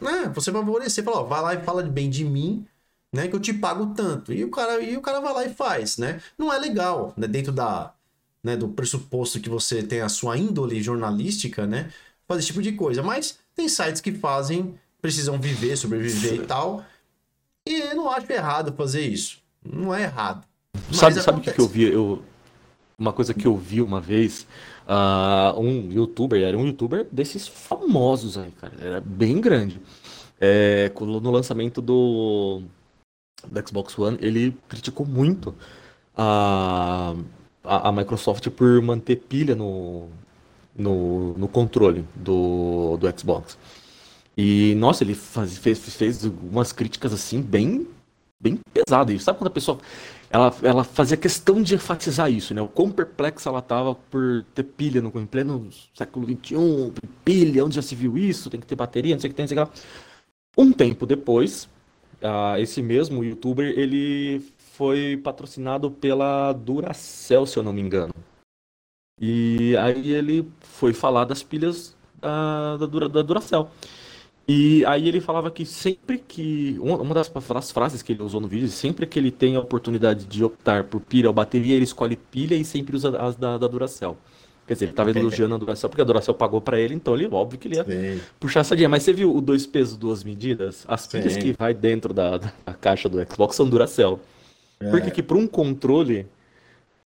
[0.00, 2.66] né, você favorecer, fala, ó, vai lá e fala bem de mim,
[3.12, 3.28] né?
[3.28, 4.32] Que eu te pago tanto.
[4.32, 6.20] E o cara, e o cara vai lá e faz, né?
[6.38, 7.26] Não é legal, né?
[7.26, 7.92] Dentro da,
[8.44, 11.90] né, do pressuposto que você tem a sua índole jornalística, né,
[12.28, 13.02] fazer esse tipo de coisa.
[13.02, 16.84] Mas tem sites que fazem, precisam viver, sobreviver e tal.
[17.66, 19.38] E eu não acho errado fazer isso.
[19.64, 20.46] Não é errado.
[20.92, 21.84] sabe sabe o que, que eu vi?
[21.84, 22.22] Eu,
[22.98, 24.46] uma coisa que eu vi uma vez,
[24.88, 28.74] uh, um youtuber, era um youtuber desses famosos aí, cara.
[28.80, 29.80] Era bem grande.
[30.40, 32.62] É, no lançamento do,
[33.46, 35.54] do Xbox One, ele criticou muito
[36.16, 37.14] a,
[37.62, 40.08] a, a Microsoft por manter pilha no,
[40.76, 43.56] no, no controle do, do Xbox.
[44.36, 47.86] E, nossa, ele faz, fez, fez umas críticas assim bem,
[48.40, 49.14] bem pesadas.
[49.14, 49.78] E sabe quando a pessoa
[50.34, 52.60] ela, ela fazia questão de enfatizar isso, né?
[52.60, 56.92] O quão perplexa ela estava por ter pilha no em pleno século XXI,
[57.24, 59.44] pilha, onde já se viu isso, tem que ter bateria, não sei o que tem,
[59.44, 59.80] não sei o que lá.
[60.58, 61.68] Um tempo depois,
[62.20, 64.42] uh, esse mesmo youtuber, ele
[64.72, 68.12] foi patrocinado pela Duracell, se eu não me engano.
[69.20, 73.70] E aí ele foi falar das pilhas da, da, da Duracell.
[74.46, 76.76] E aí ele falava que sempre que.
[76.78, 80.26] Uma das, das, frases que ele usou no vídeo, sempre que ele tem a oportunidade
[80.26, 83.66] de optar por pilha ou bateria, ele escolhe pilha e sempre usa as da, da
[83.66, 84.18] Duracell.
[84.66, 87.28] Quer dizer, ele estava elogiando a Duracell porque a Duracell pagou para ele, então ele,
[87.30, 88.20] óbvio que ele ia Sim.
[88.40, 88.90] puxar essa dinheiro.
[88.90, 90.84] Mas você viu o dois pesos, duas medidas?
[90.88, 91.40] As pilhas Sim.
[91.40, 94.20] que vai dentro da, da, caixa do Xbox são Duracell.
[94.80, 94.90] É.
[94.90, 96.26] Porque que para um controle,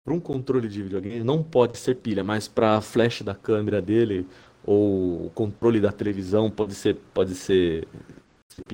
[0.06, 3.82] para um controle de videogame não pode ser pilha, mas para a flash da câmera
[3.82, 4.28] dele
[4.64, 7.88] ou o controle da televisão pode ser pode ser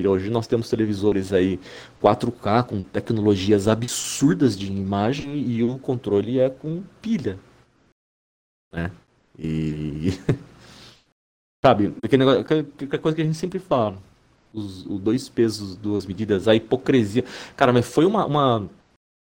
[0.07, 1.59] Hoje nós temos televisores aí
[1.99, 7.39] 4K com tecnologias absurdas de imagem e o controle é com pilha,
[8.71, 8.91] né?
[9.39, 10.11] E
[11.65, 13.97] sabe, aquele negócio, aquela coisa que a gente sempre fala,
[14.53, 17.23] os, os, dois pesos, duas medidas, a hipocrisia.
[17.55, 18.69] Cara, mas foi uma, uma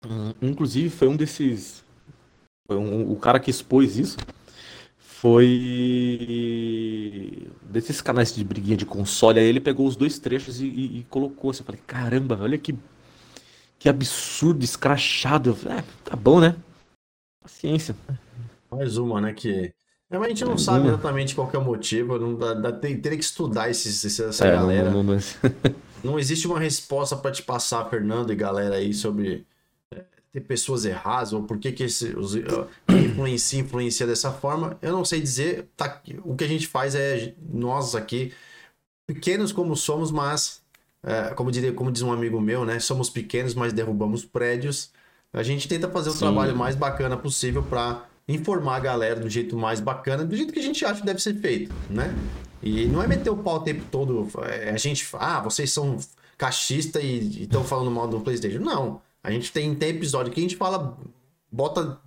[0.04, 1.82] um, inclusive foi um desses,
[2.70, 4.16] foi um, o cara que expôs isso
[4.96, 5.50] foi
[7.62, 9.40] desses canais de briguinha de console.
[9.40, 11.62] Aí ele pegou os dois trechos e, e, e colocou assim.
[11.62, 12.76] Eu falei, caramba, olha que,
[13.76, 15.52] que absurdo, escrachado.
[15.52, 16.54] Falei, é, tá bom, né?
[17.42, 17.96] Paciência.
[18.70, 19.32] Mais uma, né?
[19.32, 19.74] Que.
[20.08, 20.92] A gente não Mais sabe uma.
[20.92, 22.20] exatamente qual é o motivo.
[22.20, 24.90] Não dá, tem, teria que estudar esses, essa é, galera.
[24.90, 25.20] Não, não, não...
[26.04, 29.44] não existe uma resposta para te passar, Fernando e galera aí, sobre
[30.32, 34.92] ter pessoas erradas, ou por que, que esse, os, uh, influencia, influencia dessa forma, eu
[34.92, 35.68] não sei dizer.
[35.76, 38.32] Tá, o que a gente faz é, nós aqui,
[39.06, 40.62] pequenos como somos, mas,
[41.02, 42.78] é, como, diria, como diz um amigo meu, né?
[42.78, 44.92] Somos pequenos, mas derrubamos prédios.
[45.32, 46.20] A gente tenta fazer o Sim.
[46.20, 50.60] trabalho mais bacana possível para informar a galera do jeito mais bacana, do jeito que
[50.60, 52.14] a gente acha que deve ser feito, né?
[52.62, 55.98] E não é meter o pau o tempo todo, é, a gente, ah, vocês são
[56.36, 58.60] cachista e estão falando mal do PlayStation.
[58.60, 59.00] Não.
[59.22, 60.98] A gente tem, tem episódio que a gente fala,
[61.50, 62.00] bota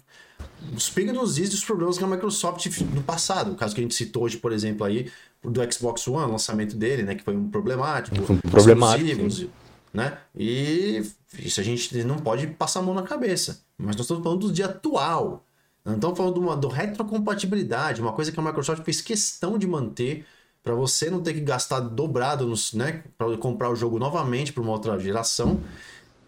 [0.76, 3.52] os pingos nos is dos problemas que a Microsoft no passado.
[3.52, 5.12] O caso que a gente citou hoje, por exemplo, aí,
[5.44, 7.16] do Xbox One, o lançamento dele, né?
[7.16, 8.16] Que foi um problemático.
[8.24, 9.50] Foi um problemático.
[9.94, 10.18] Né?
[10.36, 11.04] E
[11.38, 13.64] isso a gente não pode passar a mão na cabeça.
[13.78, 15.46] Mas nós estamos falando do dia atual.
[15.86, 19.68] Não estamos falando de uma do retrocompatibilidade, uma coisa que a Microsoft fez questão de
[19.68, 20.26] manter
[20.64, 24.64] para você não ter que gastar dobrado nos, né, para comprar o jogo novamente para
[24.64, 25.60] uma outra geração.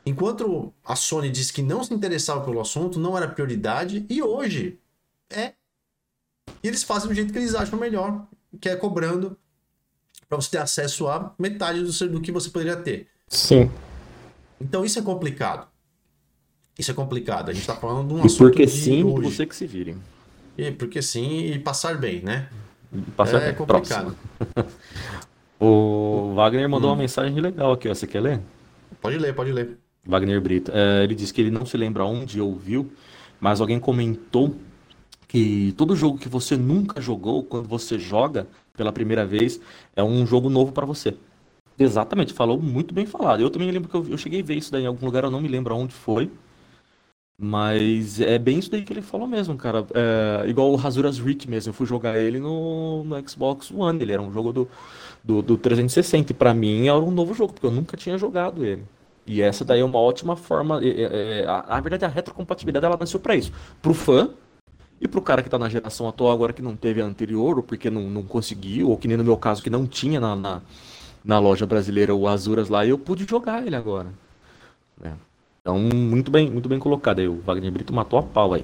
[0.05, 4.77] Enquanto a Sony disse que não se interessava pelo assunto, não era prioridade, e hoje
[5.29, 5.53] é.
[6.63, 8.27] E eles fazem do jeito que eles acham melhor,
[8.61, 9.37] que é cobrando
[10.29, 13.07] para você ter acesso a metade do, do que você poderia ter.
[13.27, 13.71] Sim.
[14.61, 15.67] Então isso é complicado.
[16.77, 17.49] Isso é complicado.
[17.49, 18.33] A gente tá falando de um assunto.
[18.33, 19.31] E porque sim, hoje.
[19.31, 19.95] você que se vire.
[20.57, 22.49] E porque sim, e passar bem, né?
[23.15, 23.55] Passar é bem.
[23.55, 24.15] complicado.
[25.59, 26.93] o Wagner mandou hum.
[26.93, 27.93] uma mensagem legal aqui, ó.
[27.93, 28.41] Você quer ler?
[29.01, 29.77] Pode ler, pode ler.
[30.05, 30.71] Wagner Brito.
[30.73, 32.91] É, ele disse que ele não se lembra onde ouviu,
[33.39, 34.55] mas alguém comentou
[35.27, 39.59] que todo jogo que você nunca jogou, quando você joga pela primeira vez,
[39.95, 41.15] é um jogo novo para você.
[41.77, 43.41] Exatamente, falou muito bem falado.
[43.41, 45.31] Eu também lembro que eu, eu, cheguei a ver isso daí em algum lugar, eu
[45.31, 46.31] não me lembro onde foi.
[47.37, 49.85] Mas é bem isso daí que ele falou mesmo, cara.
[49.93, 51.71] É, igual o Rasuras Rick mesmo.
[51.71, 54.01] Eu fui jogar ele no, no Xbox One.
[54.01, 54.69] Ele era um jogo do,
[55.23, 56.31] do, do 360.
[56.31, 58.85] E pra mim era um novo jogo, porque eu nunca tinha jogado ele.
[59.25, 60.79] E essa daí é uma ótima forma.
[60.83, 63.51] É, é, a, na verdade, a retrocompatibilidade ela nasceu para isso.
[63.81, 64.29] Pro fã
[65.01, 67.63] e pro cara que tá na geração atual agora que não teve a anterior, ou
[67.63, 70.61] porque não, não conseguiu, ou que nem no meu caso, que não tinha na, na,
[71.23, 74.09] na loja brasileira o Azuras lá, e eu pude jogar ele agora.
[75.03, 75.11] É.
[75.61, 77.27] Então, muito bem, muito bem colocado aí.
[77.27, 78.63] O Wagner Brito matou a pau aí.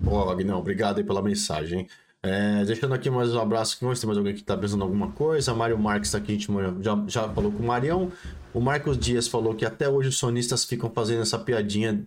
[0.00, 1.86] Boa, Wagner, obrigado aí pela mensagem.
[2.24, 5.10] É, deixando aqui mais um abraço aqui, vamos ter mais alguém que está pensando alguma
[5.10, 5.52] coisa.
[5.52, 6.48] Mário Marques está aqui, a gente
[6.80, 8.10] já, já falou com o Marião.
[8.54, 12.02] O Marcos Dias falou que até hoje os sonistas ficam fazendo essa piadinha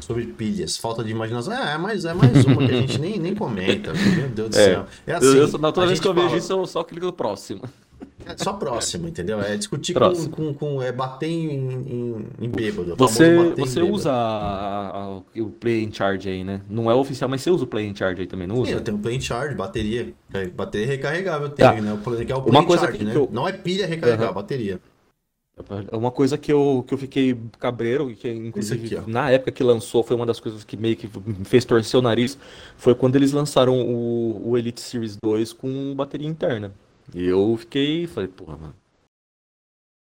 [0.00, 0.76] sobre pilhas.
[0.78, 1.52] Falta de imaginação.
[1.52, 3.92] É, mas é mais uma que a gente nem, nem comenta.
[3.92, 4.64] Meu Deus do É.
[4.64, 4.86] céu.
[5.06, 5.26] É assim.
[5.26, 7.60] eu, eu, na toda vez que eu vejo fala- isso, eu só clico no próximo.
[8.24, 9.40] É só próximo, entendeu?
[9.40, 12.92] É discutir com, com, com- É bater em, em, em bêbado.
[12.94, 13.92] o Você, você bêbado.
[13.94, 16.62] usa a- a- o Play in Charge aí, né?
[16.70, 18.72] Não é oficial, mas você usa o Play in Charge aí também, não Sim, usa?
[18.72, 20.14] eu tenho play charge, bateria.
[20.32, 21.80] É, Bateria recarregável eu tenho, Tá.
[21.80, 21.92] né?
[21.92, 23.12] O play- que é o play Uma coisa charge, que né?
[23.14, 24.34] eu- Não é pilha recarregável, Aham.
[24.34, 24.80] bateria.
[25.90, 29.62] É Uma coisa que eu, que eu fiquei cabreiro, que inclusive aqui, na época que
[29.62, 32.38] lançou, foi uma das coisas que meio que me fez torcer o nariz,
[32.76, 36.72] foi quando eles lançaram o, o Elite Series 2 com bateria interna.
[37.14, 38.74] E eu fiquei, falei, porra, mano.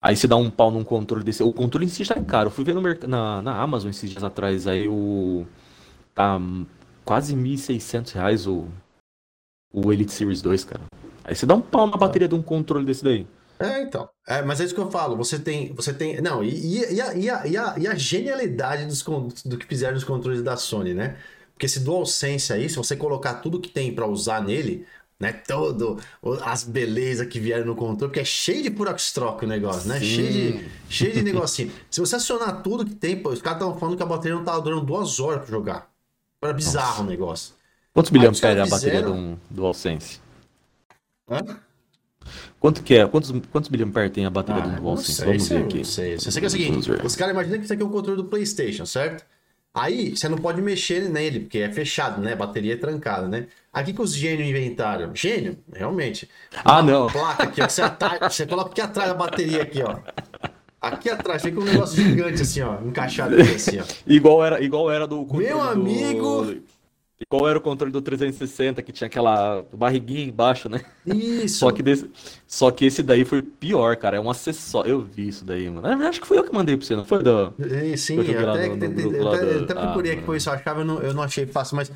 [0.03, 1.43] Aí você dá um pau num controle desse.
[1.43, 2.47] O controle em si já é caro.
[2.47, 5.45] Eu fui ver no merc- na, na Amazon esses dias atrás, aí o.
[6.13, 6.39] Tá
[7.05, 8.67] quase 1.600 reais o,
[9.73, 10.83] o Elite Series 2, cara.
[11.23, 13.27] Aí você dá um pau na bateria de um controle desse daí.
[13.61, 14.09] É, então.
[14.27, 15.15] É, mas é isso que eu falo.
[15.17, 15.73] Você tem.
[15.73, 16.19] Você tem.
[16.21, 19.03] Não, e, e- a, e, a, e, a, e a genialidade dos,
[19.45, 21.17] do que fizeram os controles da Sony, né?
[21.53, 24.85] Porque esse DualSense aí, se você colocar tudo que tem pra usar nele,
[25.19, 25.31] né?
[25.31, 25.99] Todo
[26.43, 29.99] as belezas que vieram no controle, porque é cheio de Puraxtrock o negócio, né?
[29.99, 30.05] Sim.
[30.05, 31.71] Cheio de, cheio de negocinho.
[31.91, 34.43] Se você acionar tudo que tem, pô, os caras estavam falando que a bateria não
[34.43, 35.91] tava durando duas horas pra jogar.
[36.41, 37.53] Era bizarro o negócio.
[37.93, 40.19] Quantos miliamperes é a bateria de fizeram- um DualSense?
[41.29, 41.59] Hã?
[42.59, 43.07] Quanto que é?
[43.07, 45.13] Quantos, quantos miliamperes tem a bateria Ah, não DualSense?
[45.13, 45.77] sei, Vamos ver aqui.
[45.77, 46.17] Não sei.
[46.19, 48.17] Você sei que é o seguinte, os caras imaginam que isso aqui é um controle
[48.17, 49.25] do PlayStation, certo?
[49.73, 52.33] Aí você não pode mexer nele, porque é fechado, né?
[52.33, 53.47] A bateria é trancada, né?
[53.71, 55.15] Aqui que os gênios inventaram.
[55.15, 56.29] Gênio, realmente.
[56.65, 57.07] Ah, não.
[57.07, 57.81] placa aqui, ó, você,
[58.29, 59.95] você coloca aqui atrás da bateria aqui, ó.
[60.81, 63.83] Aqui atrás, fica um negócio gigante assim, ó, encaixado aqui assim, ó.
[64.05, 66.55] Igual era, igual era do Meu do- amigo!
[67.21, 70.81] Igual era o controle do 360, que tinha aquela barriguinha embaixo, né?
[71.05, 71.59] Isso.
[71.59, 72.09] Só que, desse,
[72.47, 74.17] só que esse daí foi pior, cara.
[74.17, 74.89] É um acessório.
[74.91, 75.87] Eu vi isso daí, mano.
[75.87, 77.21] Eu acho que foi eu que mandei pra você, não foi?
[77.23, 77.53] Do...
[77.59, 80.25] É, Sim, Eu até, no- que no até- Ah, procurei aqui mano.
[80.25, 81.91] por isso, eu achava, eu não, eu não achei fácil, mas,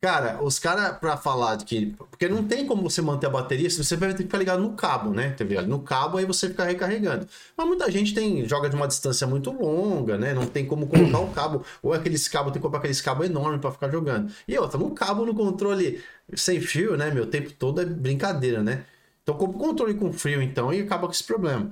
[0.00, 1.94] cara, os caras, pra falar que.
[2.10, 4.62] Porque não tem como você manter a bateria se você vai ter que ficar ligado
[4.62, 5.30] no cabo, né?
[5.30, 5.66] Tá ligado?
[5.68, 7.26] No cabo aí você fica recarregando.
[7.56, 10.32] Mas muita gente tem, joga de uma distância muito longa, né?
[10.34, 11.64] Não tem como colocar o cabo.
[11.82, 14.32] Ou aqueles cabos, tem que comprar aqueles cabos enormes pra ficar jogando.
[14.48, 16.02] E outra, no cabo no controle
[16.34, 17.10] sem fio, né?
[17.10, 18.84] Meu tempo todo é brincadeira, né?
[19.22, 21.70] Então compra o controle com frio, então, e acaba com esse problema.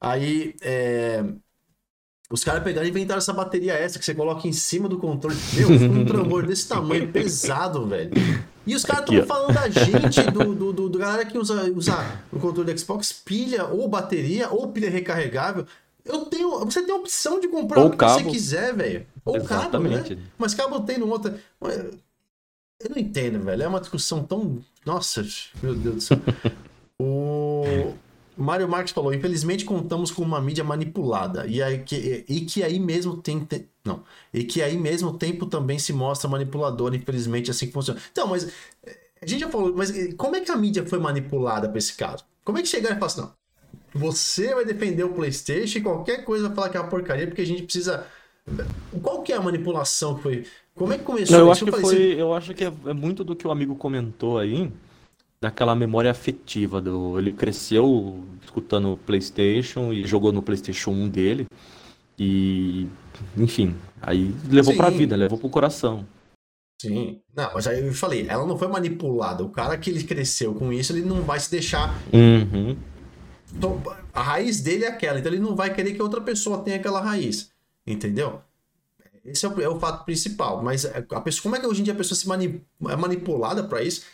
[0.00, 1.24] Aí, é.
[2.32, 5.36] Os caras pegaram e inventaram essa bateria extra que você coloca em cima do controle.
[5.54, 8.12] Meu, um trambolho desse tamanho, pesado, velho.
[8.64, 11.96] E os caras estão falando da gente, do, do, do, do galera que usa, usa
[12.32, 15.66] o controle do Xbox, pilha ou bateria, ou pilha recarregável.
[16.04, 16.64] Eu tenho.
[16.64, 18.30] Você tem a opção de comprar Ou o que você cabo.
[18.30, 19.06] quiser, velho.
[19.24, 19.94] Ou cabo, né?
[19.94, 20.18] Exatamente.
[20.38, 21.34] Mas cabo tem no outro.
[21.60, 23.62] Eu não entendo, velho.
[23.62, 24.64] É uma discussão tão.
[24.86, 25.26] Nossa,
[25.60, 26.18] meu Deus do céu.
[26.98, 27.92] o
[28.42, 31.46] Mário Marques falou: infelizmente contamos com uma mídia manipulada.
[31.46, 33.40] E, aí que, e que aí mesmo tem.
[33.44, 34.02] te- Não.
[34.32, 36.94] E que aí mesmo tempo também se mostra manipulador.
[36.94, 38.00] Infelizmente, assim que funciona.
[38.12, 38.44] Então, mas.
[38.84, 41.78] eh, A gente já falou, mas eh, como é que a mídia foi manipulada pra
[41.78, 42.24] esse caso?
[42.44, 43.40] Como é que chegaram e falaram assim, não?
[43.94, 47.42] Você vai defender o PlayStation e qualquer coisa vai falar que é uma porcaria, porque
[47.42, 48.06] a gente precisa.
[49.02, 50.46] Qual que é a manipulação que foi?
[50.74, 52.20] Como é que começou Não, eu acho que foi.
[52.20, 54.70] Eu acho que é, é muito do que o amigo comentou aí,
[55.40, 57.18] daquela memória afetiva do.
[57.18, 61.46] Ele cresceu escutando PlayStation e jogou no PlayStation 1 dele.
[62.18, 62.86] E.
[63.36, 64.98] Enfim, aí levou pra Sim.
[64.98, 66.06] vida, levou pro coração.
[66.80, 67.20] Sim.
[67.34, 69.44] Não, mas aí eu falei, ela não foi manipulada.
[69.44, 71.94] O cara que ele cresceu com isso, ele não vai se deixar.
[72.12, 72.76] Uhum.
[73.54, 73.82] Então,
[74.14, 77.00] A raiz dele é aquela, então ele não vai querer que outra pessoa tenha aquela
[77.00, 77.50] raiz.
[77.86, 78.40] Entendeu?
[79.24, 80.62] Esse é o, é o fato principal.
[80.62, 83.62] Mas a pessoa, como é que hoje em dia a pessoa se mani- é manipulada
[83.64, 84.04] pra isso?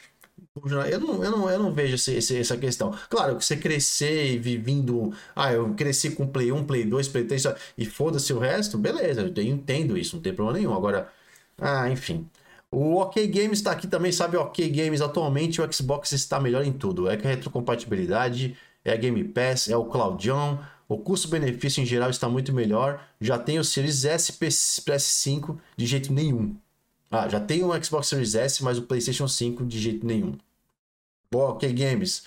[0.88, 2.92] Eu não, eu não, eu não vejo esse- esse- essa questão.
[3.08, 5.12] Claro, que você crescer e vi- vindo.
[5.34, 7.44] Ah, eu cresci com Play 1, Play 2, Play 3
[7.76, 10.74] e foda-se o resto, beleza, eu entendo isso, não tem problema nenhum.
[10.74, 11.10] Agora,
[11.58, 12.28] ah, enfim.
[12.70, 14.36] O OK Games está aqui também, sabe?
[14.36, 17.08] OK Games, atualmente o Xbox está melhor em tudo.
[17.08, 20.58] É a retrocompatibilidade, é a Game Pass, é o Cloudion,
[20.88, 23.00] o custo-benefício em geral está muito melhor.
[23.20, 26.54] Já tem o Series S PS- PS5 de jeito nenhum.
[27.10, 30.36] Ah, já tem o Xbox Series S, mas o PlayStation 5 de jeito nenhum.
[31.30, 32.24] Boa, OK Games.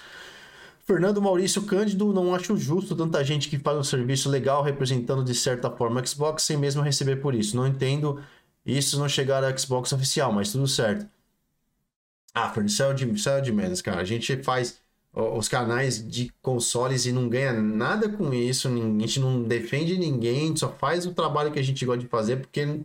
[0.85, 5.35] Fernando Maurício Cândido, não acho justo tanta gente que faz um serviço legal representando de
[5.35, 7.56] certa forma o Xbox sem mesmo receber por isso.
[7.56, 8.19] Não entendo
[8.65, 11.07] isso não chegar ao Xbox oficial, mas tudo certo.
[12.34, 14.01] Ah, Fernando, é de, isso é de menos, cara.
[14.01, 14.80] A gente faz
[15.14, 18.68] os canais de consoles e não ganha nada com isso.
[18.68, 22.07] A gente não defende ninguém, a só faz o trabalho que a gente gosta de
[22.07, 22.81] fazer porque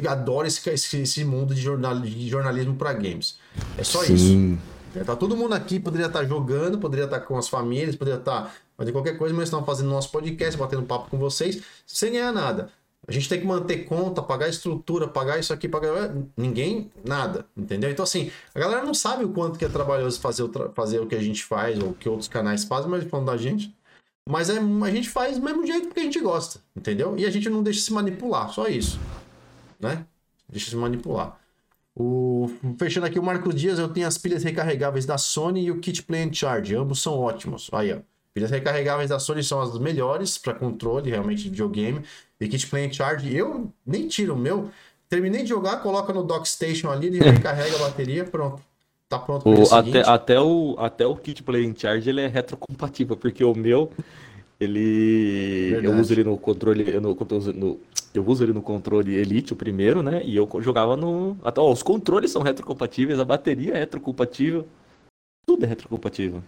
[0.00, 3.38] a gente adora esse, esse, esse mundo de, jornal, de jornalismo para games.
[3.76, 4.16] É só isso.
[4.16, 4.58] Sim.
[4.94, 8.54] É, tá todo mundo aqui, poderia estar jogando, poderia estar com as famílias, poderia estar
[8.76, 12.70] fazendo qualquer coisa, mas estão fazendo nosso podcast, batendo papo com vocês, sem ganhar nada.
[13.06, 16.14] A gente tem que manter conta, pagar estrutura, pagar isso aqui, pagar.
[16.36, 17.90] Ninguém, nada, entendeu?
[17.90, 20.68] Então, assim, a galera não sabe o quanto que é trabalhoso fazer o, tra...
[20.70, 23.36] fazer o que a gente faz, ou o que outros canais fazem, mas falando da
[23.36, 23.74] gente.
[24.28, 27.16] Mas é, a gente faz do mesmo jeito porque a gente gosta, entendeu?
[27.16, 29.00] E a gente não deixa se manipular, só isso.
[29.80, 30.04] Né?
[30.48, 31.38] Deixa se manipular.
[31.96, 32.50] O...
[32.78, 36.02] Fechando aqui o Marcos Dias, eu tenho as pilhas recarregáveis da Sony e o Kit
[36.02, 36.74] Play and Charge.
[36.74, 37.68] Ambos são ótimos.
[37.72, 37.98] Aí, ó.
[38.32, 42.02] Pilhas recarregáveis da Sony são as melhores para controle realmente de videogame.
[42.40, 44.70] E Kit Play and Charge, eu nem tiro o meu.
[45.08, 48.62] Terminei de jogar, coloca no dock station ali, ele recarrega a bateria, pronto.
[49.08, 53.16] Tá pronto o, até, até, o, até o Kit Play and Charge ele é retrocompatível,
[53.16, 53.90] porque o meu,
[54.60, 55.70] ele.
[55.72, 55.86] Verdade.
[55.86, 56.84] Eu uso ele no controle.
[57.00, 57.16] No,
[57.52, 57.80] no,
[58.12, 60.22] eu uso ele no controle Elite, o primeiro, né?
[60.24, 61.36] E eu jogava no.
[61.44, 64.66] Até, ó, os controles são retrocompatíveis, a bateria é retrocompatível.
[65.46, 66.42] Tudo é retrocompatível.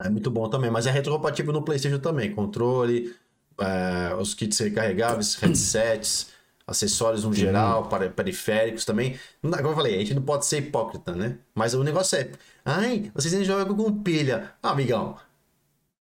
[0.00, 2.34] É muito bom também, mas é retrocompatível no PlayStation também.
[2.34, 3.14] Controle,
[3.60, 6.32] é, os kits recarregáveis, headsets,
[6.66, 9.16] acessórios no geral, periféricos também.
[9.42, 11.38] Agora eu falei, a gente não pode ser hipócrita, né?
[11.54, 12.30] Mas o negócio é,
[12.64, 14.52] ai, vocês ainda jogam com pilha.
[14.60, 15.16] Ah, amigão.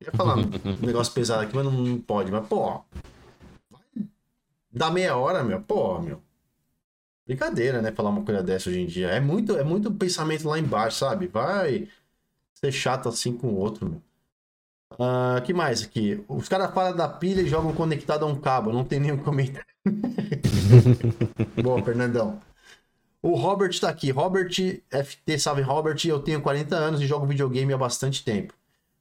[0.01, 0.49] Eu ia falar um
[0.81, 2.31] negócio pesado aqui, mas não pode.
[2.31, 2.81] Mas, pô,
[4.75, 5.61] dá meia hora, meu.
[5.61, 6.21] Pô, meu.
[7.25, 7.91] Brincadeira, né?
[7.91, 9.07] Falar uma coisa dessa hoje em dia.
[9.07, 11.27] É muito, é muito pensamento lá embaixo, sabe?
[11.27, 11.87] Vai
[12.53, 14.01] ser chato assim com o outro, meu.
[14.93, 16.23] Uh, que mais aqui?
[16.27, 18.71] Os caras falam da pilha e jogam conectado a um cabo.
[18.71, 19.65] Não tem nenhum comentário.
[21.61, 22.39] Boa, Fernandão.
[23.21, 24.11] O Robert tá aqui.
[24.11, 24.51] Robert
[24.89, 25.97] FT, salve Robert.
[26.05, 28.53] Eu tenho 40 anos e jogo videogame há bastante tempo.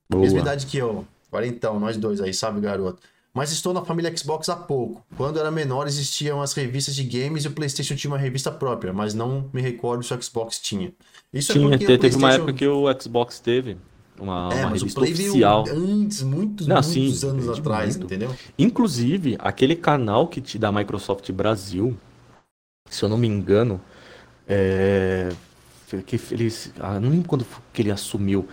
[0.09, 0.23] Boa.
[0.23, 1.07] Mesma idade que eu.
[1.31, 3.03] Quarentão, nós dois aí, sabe, garoto?
[3.35, 5.05] Mas estou na família Xbox há pouco.
[5.17, 8.93] Quando era menor, existiam as revistas de games e o PlayStation tinha uma revista própria,
[8.93, 10.93] mas não me recordo se o Xbox tinha.
[11.33, 12.19] Isso é tinha, é teve PlayStation...
[12.19, 13.77] uma época que o Xbox teve
[14.21, 15.65] uma, é, uma mas revista o Play oficial.
[15.69, 18.05] antes, muitos, Não, muitos sim, anos atrás, muito.
[18.07, 18.35] entendeu?
[18.57, 21.97] Inclusive, aquele canal que te da Microsoft Brasil,
[22.89, 23.81] se eu não me engano,
[24.47, 25.31] é,
[26.07, 28.47] que eles, ah, não lembro quando que ele assumiu,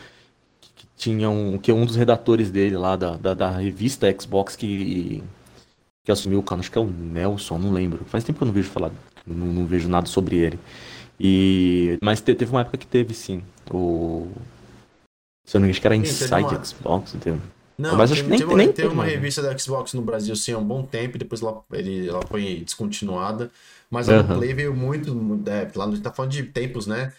[1.01, 5.23] tinha um, que um dos redatores dele lá da, da, da revista Xbox que,
[6.05, 8.05] que assumiu o canal, acho que é o Nelson, não lembro.
[8.05, 8.91] Faz tempo que eu não vejo falar,
[9.25, 10.59] não, não vejo nada sobre ele.
[11.19, 13.41] E, mas teve uma época que teve sim
[13.71, 14.31] o
[15.43, 16.63] se eu não me engano, que era Inside uma...
[16.63, 17.41] Xbox, entendeu?
[17.79, 20.53] Não, mas acho que nem, teve, nem teve uma revista da Xbox no Brasil sim
[20.53, 23.49] há um bom tempo, depois ela, ele, ela foi descontinuada.
[23.89, 24.37] Mas a uhum.
[24.37, 25.11] Play veio muito.
[25.47, 27.11] É, lá no, tá falando de tempos, né?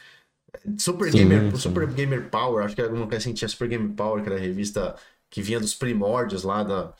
[0.79, 1.57] Super sim, Gamer, sim.
[1.57, 4.43] Super Gamer Power, acho que alguma coisa assim tinha Super Game Power, que era a
[4.43, 4.95] revista
[5.31, 6.93] que vinha dos primórdios lá da,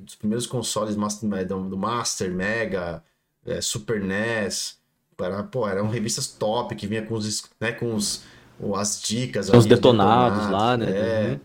[0.00, 3.02] dos, primeiros consoles do, do Master, Mega,
[3.44, 4.78] é, Super NES.
[5.20, 8.22] Era, pô, eram revistas top que vinha com os, né, com os
[8.76, 9.48] as dicas.
[9.48, 10.86] Os detonados, detonados, lá, né?
[10.90, 11.30] É.
[11.30, 11.40] Uhum.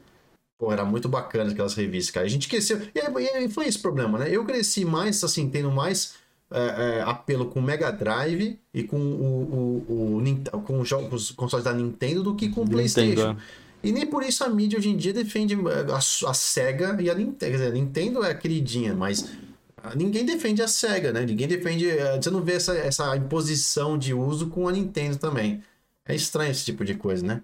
[0.59, 2.25] Pô, era muito bacana aquelas revistas, cara.
[2.25, 2.79] A gente cresceu.
[2.93, 4.29] E, foi esse problema, né?
[4.29, 6.15] Eu cresci mais, assim, tendo mais
[6.53, 11.65] é, é, apelo com o Mega Drive e com o, o, o, com os consoles
[11.65, 13.31] da Nintendo do que com o PlayStation.
[13.31, 13.37] É.
[13.81, 17.09] E nem por isso a mídia hoje em dia defende é, a, a Sega e
[17.09, 17.51] a Nintendo.
[17.51, 19.31] Quer dizer, a Nintendo é a queridinha, mas
[19.95, 21.25] ninguém defende a Sega, né?
[21.25, 21.87] Ninguém defende.
[22.21, 25.63] Você não vê essa, essa imposição de uso com a Nintendo também.
[26.05, 27.41] É estranho esse tipo de coisa, né?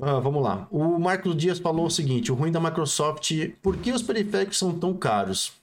[0.00, 0.66] Ah, vamos lá.
[0.70, 4.72] O Marcos Dias falou o seguinte: o ruim da Microsoft, por que os periféricos são
[4.78, 5.59] tão caros?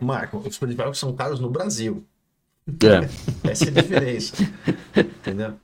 [0.00, 2.04] Marco, os periféricos são caros no Brasil.
[2.66, 3.08] É.
[3.50, 4.34] Essa é a diferença.
[4.96, 5.58] Entendeu?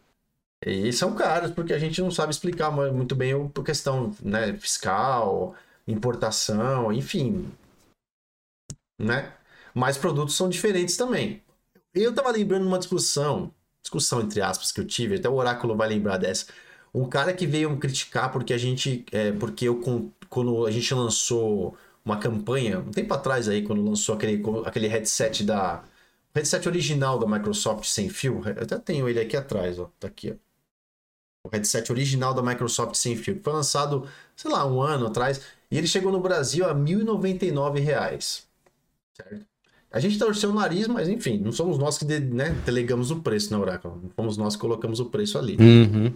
[0.64, 5.54] E são caros porque a gente não sabe explicar muito bem a questão né, fiscal,
[5.86, 7.50] importação, enfim.
[8.98, 9.32] Né?
[9.74, 11.42] Mas produtos são diferentes também.
[11.94, 13.52] Eu tava lembrando uma discussão
[13.88, 16.46] discussão entre aspas que eu tive, até o Oráculo vai lembrar dessa.
[16.94, 19.80] Um cara que veio me criticar porque a gente, é, porque eu
[20.28, 21.76] quando a gente lançou
[22.08, 25.84] uma campanha, um tempo atrás aí, quando lançou aquele, aquele headset da
[26.34, 30.08] o headset original da Microsoft sem fio, eu até tenho ele aqui atrás, ó, tá
[30.08, 30.34] aqui, ó.
[31.44, 34.06] O headset original da Microsoft sem fio, foi lançado,
[34.36, 35.40] sei lá, um ano atrás,
[35.70, 38.44] e ele chegou no Brasil a R$ 1.099,
[39.14, 39.46] certo?
[39.90, 43.50] A gente torceu o nariz, mas enfim, não somos nós que né, delegamos o preço
[43.50, 43.90] na Oracle.
[43.90, 45.56] Não fomos nós que colocamos o preço ali.
[45.58, 46.12] Uhum.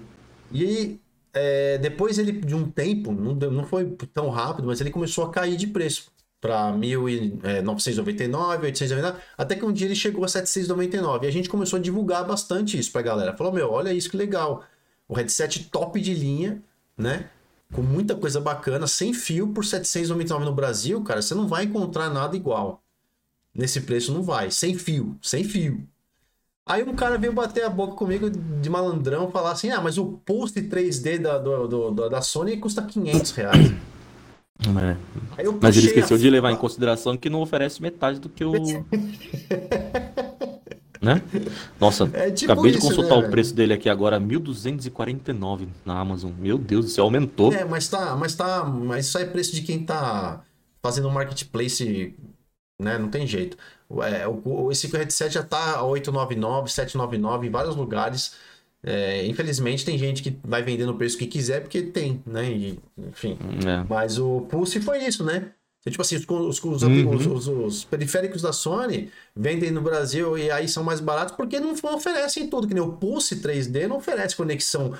[0.53, 1.01] E
[1.33, 5.31] é, depois ele, de um tempo, não, não foi tão rápido, mas ele começou a
[5.31, 6.11] cair de preço
[6.41, 11.27] para 1.999, 899, até que um dia ele chegou a 799.
[11.27, 13.37] E a gente começou a divulgar bastante isso pra galera.
[13.37, 14.65] Falou, meu, olha isso que legal.
[15.09, 16.63] O headset top de linha,
[16.97, 17.31] né?
[17.73, 22.11] Com muita coisa bacana, sem fio, por 799 no Brasil, cara, você não vai encontrar
[22.11, 22.83] nada igual
[23.55, 24.51] nesse preço não vai.
[24.51, 25.87] Sem fio, sem fio.
[26.65, 30.21] Aí um cara veio bater a boca comigo de malandrão, falar assim, ah, mas o
[30.25, 33.73] Pulse 3D da, do, do, da Sony custa 500 reais.
[34.63, 34.97] É.
[35.61, 36.21] Mas ele esqueceu a...
[36.21, 38.53] de levar em consideração que não oferece metade do que o...
[41.03, 41.21] né?
[41.81, 45.99] Nossa, é tipo acabei isso, de consultar né, o preço dele aqui agora, 1.249 na
[45.99, 46.31] Amazon.
[46.39, 47.53] Meu Deus do céu, aumentou.
[47.53, 50.45] É, mas tá, mas tá, mas isso é preço de quem tá
[50.81, 52.15] fazendo um marketplace,
[52.81, 52.99] né?
[52.99, 53.57] Não tem jeito.
[54.03, 58.35] É, o, esse headset já tá 899, 799 em vários lugares.
[58.85, 62.51] É, infelizmente tem gente que vai vender no preço que quiser porque tem, né?
[62.51, 63.39] E, enfim.
[63.67, 63.85] É.
[63.89, 65.53] Mas o Pulse foi isso, né?
[65.85, 66.25] Tipo assim, os,
[66.65, 67.11] os, uhum.
[67.11, 71.73] os, os, periféricos da Sony vendem no Brasil e aí são mais baratos porque não
[71.73, 72.69] oferecem tudo.
[72.69, 74.95] Que nem o Pulse 3D não oferece conexão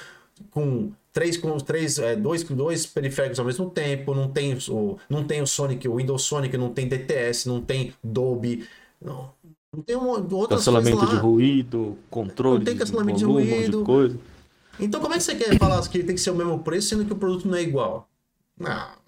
[0.51, 5.23] com três com três é, dois dois periféricos ao mesmo tempo não tem o não
[5.23, 8.67] tem o Sonic o Windows Sonic não tem DTS não tem Dolby
[9.05, 9.35] não,
[9.73, 13.79] não tem um, cancelamento de ruído controle não tem cancelamento de, volume, de ruído.
[13.79, 14.19] de coisa.
[14.79, 17.05] então como é que você quer falar que tem que ser o mesmo preço sendo
[17.05, 18.09] que o produto não é igual?
[18.59, 19.03] Não.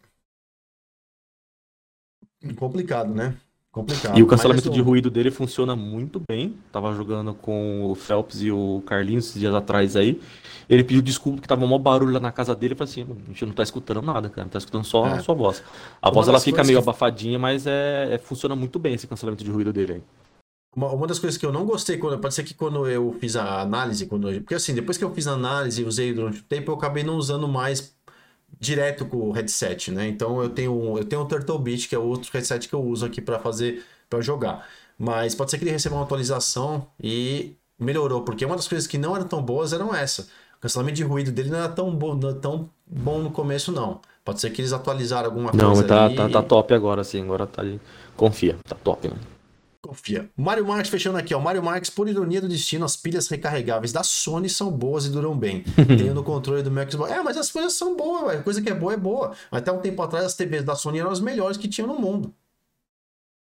[2.56, 3.36] Complicado, né?
[3.74, 4.16] Complicado.
[4.16, 6.56] E o cancelamento de ruído dele funciona muito bem.
[6.70, 10.20] Tava jogando com o Phelps e o Carlinhos esses dias atrás aí.
[10.68, 12.74] Ele pediu desculpa que tava um barulho lá na casa dele.
[12.74, 14.48] Eu falei assim, a gente não tá escutando nada, cara.
[14.48, 15.14] Tá escutando só é.
[15.14, 15.60] a sua voz.
[16.00, 16.88] A uma voz ela fica meio que...
[16.88, 20.02] abafadinha, mas é, é, funciona muito bem esse cancelamento de ruído dele aí.
[20.76, 23.34] Uma, uma das coisas que eu não gostei, quando, pode ser que quando eu fiz
[23.34, 26.38] a análise, quando eu, porque assim, depois que eu fiz a análise e usei durante
[26.40, 27.96] o tempo, eu acabei não usando mais
[28.58, 30.08] direto com o headset, né?
[30.08, 32.82] Então eu tenho eu tenho o Turtle Beach, que é o outro headset que eu
[32.82, 34.66] uso aqui para fazer para jogar.
[34.98, 38.96] Mas pode ser que ele receba uma atualização e melhorou, porque uma das coisas que
[38.96, 40.28] não eram tão boas eram essa.
[40.56, 43.72] O cancelamento de ruído dele não era tão bom, não era tão bom no começo
[43.72, 44.00] não.
[44.24, 47.22] Pode ser que eles atualizaram alguma não, coisa Não, tá, tá, tá, top agora sim,
[47.22, 47.80] agora tá ali.
[48.16, 49.16] Confia, tá top, né?
[49.84, 50.30] Confia.
[50.34, 51.38] Mario Marx fechando aqui, ó.
[51.38, 55.36] Mario Marx, por ironia do destino, as pilhas recarregáveis da Sony são boas e duram
[55.36, 55.62] bem.
[55.86, 57.12] Tenho no controle do meu Xbox.
[57.12, 58.42] É, mas as coisas são boas, velho.
[58.42, 59.34] Coisa que é boa é boa.
[59.50, 62.34] Até um tempo atrás, as TVs da Sony eram as melhores que tinham no mundo.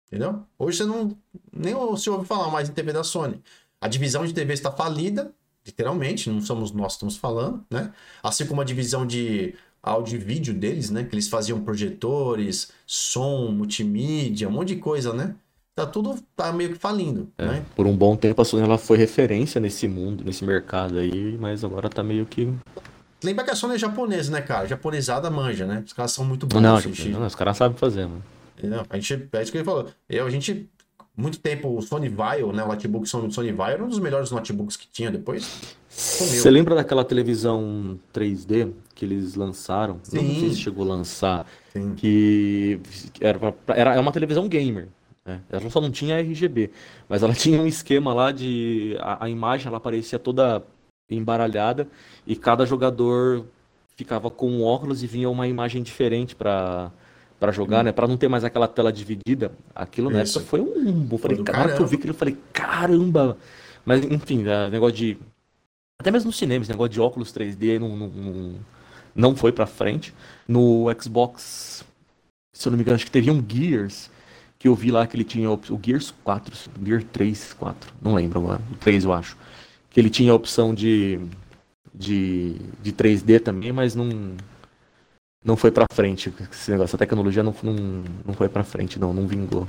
[0.06, 0.44] Entendeu?
[0.60, 1.18] Hoje você não.
[1.52, 3.42] Nem se ouve falar mais em TV da Sony.
[3.82, 5.34] A divisão de TV está falida,
[5.66, 7.92] literalmente, não somos nós que estamos falando, né?
[8.22, 11.04] Assim como a divisão de áudio e vídeo deles, né?
[11.04, 15.36] Que eles faziam projetores, som, multimídia, um monte de coisa, né?
[15.78, 17.66] Tá tudo tá meio que falindo, é, né?
[17.76, 21.64] Por um bom tempo a Sony ela foi referência nesse mundo, nesse mercado aí, mas
[21.64, 22.52] agora tá meio que
[23.24, 24.68] Lembra que a Sony é japonesa, né, cara?
[24.68, 25.84] Japonesada manja, né?
[25.86, 26.62] Os caras são muito bons.
[26.62, 26.80] Não,
[27.20, 28.24] não, os caras sabem fazer, mano.
[28.62, 29.88] Não, a gente, é isso que ele falou.
[30.08, 30.70] Eu, a gente,
[31.16, 32.64] muito tempo, o Sony Vaio, né?
[32.64, 35.76] O notebook Sony, Sony Vaio era um dos melhores notebooks que tinha depois.
[35.90, 40.00] Você lembra daquela televisão 3D que eles lançaram?
[40.04, 40.18] Sim.
[40.18, 41.48] Não sei se chegou a lançar.
[41.74, 41.96] Sim.
[41.96, 42.80] Que
[43.20, 44.90] era, era é uma televisão gamer.
[45.28, 45.42] Né?
[45.50, 46.72] Ela só não tinha RGB,
[47.10, 48.96] mas ela tinha um esquema lá de.
[49.02, 50.64] A, a imagem ela aparecia toda
[51.10, 51.88] embaralhada
[52.26, 53.46] e cada jogador
[53.96, 56.92] ficava com um óculos e vinha uma imagem diferente para
[57.40, 57.84] para jogar, hum.
[57.84, 57.92] né?
[57.92, 59.52] Para não ter mais aquela tela dividida.
[59.76, 61.08] Aquilo na época foi um.
[61.12, 63.38] Eu falei, cara, eu vi que eu falei, caramba!
[63.86, 65.18] Mas enfim, né, negócio de.
[66.00, 68.56] Até mesmo no cinema, esse negócio de óculos 3D não, não, não,
[69.16, 70.14] não foi para frente.
[70.48, 71.84] No Xbox,
[72.54, 74.10] se eu não me engano, acho que teve um Gears
[74.60, 78.40] que eu vi lá que ele tinha o Gears 4, Gear 3, 4, não lembro
[78.40, 79.38] agora, o 3 eu acho.
[79.90, 81.20] Que ele tinha a opção de,
[81.94, 84.36] de, de 3D também, mas não
[85.44, 86.34] não foi pra frente.
[86.52, 89.68] Esse negócio, a tecnologia não, não, não foi pra frente, não, não vingou.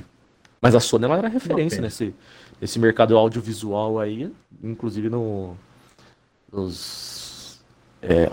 [0.61, 2.13] Mas a Sony ela era referência nesse,
[2.59, 4.29] nesse mercado audiovisual aí,
[4.61, 5.55] inclusive no,
[6.51, 7.61] nos
[8.01, 8.29] é,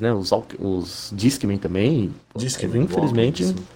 [0.00, 0.12] né?
[0.12, 2.14] Os, os Discman também.
[2.36, 3.44] Discman, infelizmente.
[3.44, 3.66] Walkman,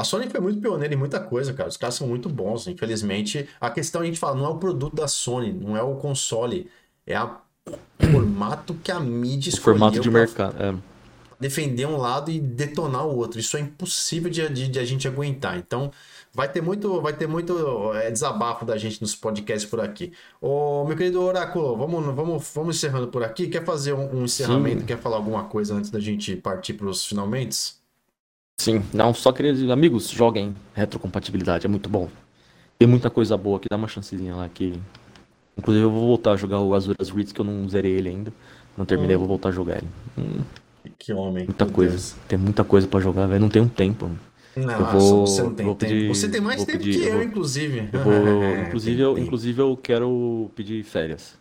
[0.00, 1.68] a Sony foi muito pioneira em muita coisa, cara.
[1.68, 3.48] Os caras são muito bons, infelizmente.
[3.60, 6.70] A questão a gente fala, não é o produto da Sony, não é o console,
[7.06, 7.36] é o
[8.10, 9.76] formato que a mídia escolheu.
[9.76, 10.74] O formato de mercado, é.
[11.38, 13.40] Defender um lado e detonar o outro.
[13.40, 15.56] Isso é impossível de, de, de a gente aguentar.
[15.56, 15.90] Então,
[16.34, 20.12] vai ter muito, vai ter muito é, desabafo da gente nos podcasts por aqui.
[20.40, 23.48] Ô, meu querido Oráculo, vamos, vamos, vamos encerrando por aqui.
[23.48, 24.80] Quer fazer um, um encerramento?
[24.80, 24.86] Sim.
[24.86, 27.79] Quer falar alguma coisa antes da gente partir para os finalmente?
[28.60, 32.10] Sim, não, só queria dizer, amigos, joguem retrocompatibilidade, é muito bom.
[32.78, 34.78] Tem muita coisa boa aqui, dá uma chancezinha lá que.
[35.56, 38.30] Inclusive eu vou voltar a jogar o Azuras Ritz, que eu não zerei ele ainda.
[38.76, 39.16] Não terminei, hum.
[39.16, 39.88] eu vou voltar a jogar ele.
[40.18, 40.42] Hum.
[40.98, 41.44] Que homem.
[41.44, 41.92] Muita coisa.
[41.92, 42.14] Deus.
[42.28, 43.40] Tem muita coisa para jogar, velho.
[43.40, 44.10] Não tem um tempo.
[44.54, 45.76] Não, eu vou, você não tem tempo.
[45.76, 47.88] Pedir, você tem mais tempo pedir, que eu, vou, inclusive.
[47.90, 51.34] Eu vou, inclusive, eu, inclusive, eu quero pedir férias.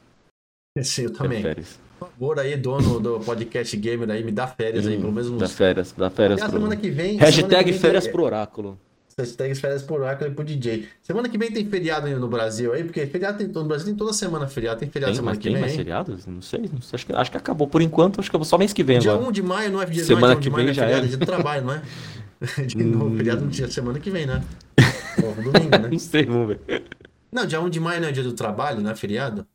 [0.81, 1.41] Sim, eu também.
[1.41, 1.77] Férias.
[1.99, 5.31] Por favor aí, dono do podcast gamer aí, me dá férias aí, pelo menos.
[5.37, 6.39] Dá férias, dá férias.
[6.39, 6.59] Aliás, pro...
[6.59, 7.17] semana que vem...
[7.17, 8.79] Hashtag que vem, férias pro oráculo.
[9.19, 10.87] Hashtag férias por Oracle e pro DJ.
[11.03, 13.95] Semana que vem tem feriado no Brasil aí, porque feriado tem todo no Brasil, tem
[13.95, 14.79] toda semana feriado.
[14.79, 15.61] Tem feriado Tem, semana mas que tem vem.
[15.61, 15.77] mais hein?
[15.77, 16.25] feriados?
[16.25, 18.19] Não sei, não sei, Acho que, acho que acabou por enquanto.
[18.19, 19.27] Acho que só mês que vem Dia agora.
[19.27, 20.71] 1 de maio não é dia, Semana não é dia 1 que de maio, vem
[20.71, 21.05] é já feriado, é.
[21.05, 21.81] é dia do trabalho, não é?
[22.65, 24.41] De novo, feriado no dia semana que vem, né?
[25.19, 25.89] Pô, domingo, né?
[25.91, 26.83] Não sei, vamos ver.
[27.29, 29.45] Não, dia 1 de maio não é dia do trabalho, não é feriado?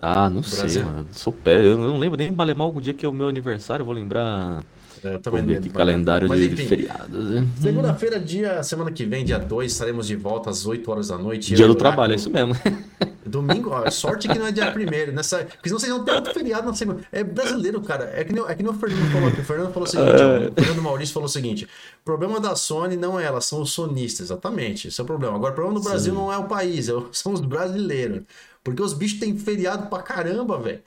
[0.00, 1.06] Ah, não sei, mano.
[1.12, 1.64] Sou pé.
[1.64, 3.84] Eu não lembro nem malemar o dia que é o meu aniversário.
[3.84, 4.62] Vou lembrar.
[5.02, 5.70] É, também não lembro.
[5.70, 7.30] calendário Mas, de enfim, feriados.
[7.30, 7.46] né?
[7.60, 11.54] Segunda-feira, dia, semana que vem, dia 2, estaremos de volta às 8 horas da noite.
[11.54, 12.54] Dia do trabalho, é isso mesmo.
[13.24, 16.34] Domingo, ó, sorte que não é dia primeiro, nessa, porque senão vocês vão ter outro
[16.34, 17.02] feriado na segunda.
[17.12, 18.10] É brasileiro, cara.
[18.14, 19.40] É que nem, é que nem o Fernando falou aqui.
[19.40, 22.56] O Fernando falou o seguinte: ó, o Fernando Maurício falou o seguinte: o problema da
[22.56, 24.88] Sony não é ela, são os sonistas, exatamente.
[24.88, 25.36] Esse é o problema.
[25.36, 28.22] Agora, o problema do Brasil não é o país, é são os brasileiros.
[28.62, 30.82] Porque os bichos têm feriado pra caramba, velho.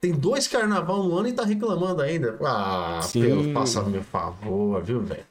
[0.00, 2.36] Tem dois carnaval no ano e tá reclamando ainda.
[2.44, 3.22] Ah, Sim.
[3.22, 5.24] pelo, faça meu favor, viu, velho?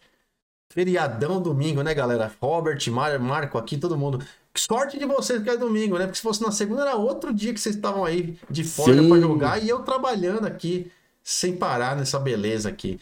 [0.69, 2.31] Feriadão domingo, né, galera?
[2.41, 4.25] Robert, Mar Marco aqui, todo mundo.
[4.53, 6.05] Que sorte de vocês que é domingo, né?
[6.05, 9.09] Porque se fosse na segunda era outro dia que vocês estavam aí de Sim.
[9.09, 10.89] pra jogar e eu trabalhando aqui
[11.21, 12.99] sem parar nessa beleza aqui.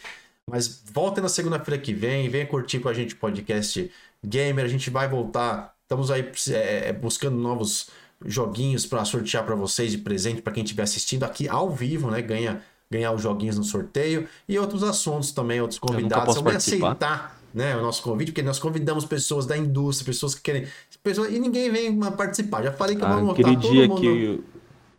[0.49, 3.91] Mas voltem na segunda-feira que vem, venha curtir com a gente o podcast
[4.25, 4.65] Gamer.
[4.65, 5.75] A gente vai voltar.
[5.83, 7.89] Estamos aí é, buscando novos
[8.25, 12.21] joguinhos para sortear para vocês de presente para quem estiver assistindo aqui ao vivo, né?
[12.21, 16.35] Ganha ganhar os joguinhos no sorteio e outros assuntos também, outros convidados.
[16.35, 16.87] vai participar.
[16.87, 20.67] aceitar né, o nosso convite, porque nós convidamos pessoas da indústria, pessoas que querem.
[21.03, 22.63] Pessoas, e ninguém vem participar.
[22.63, 24.01] Já falei que Ah, vamos aquele dia mundo.
[24.01, 24.07] que.
[24.07, 24.43] eu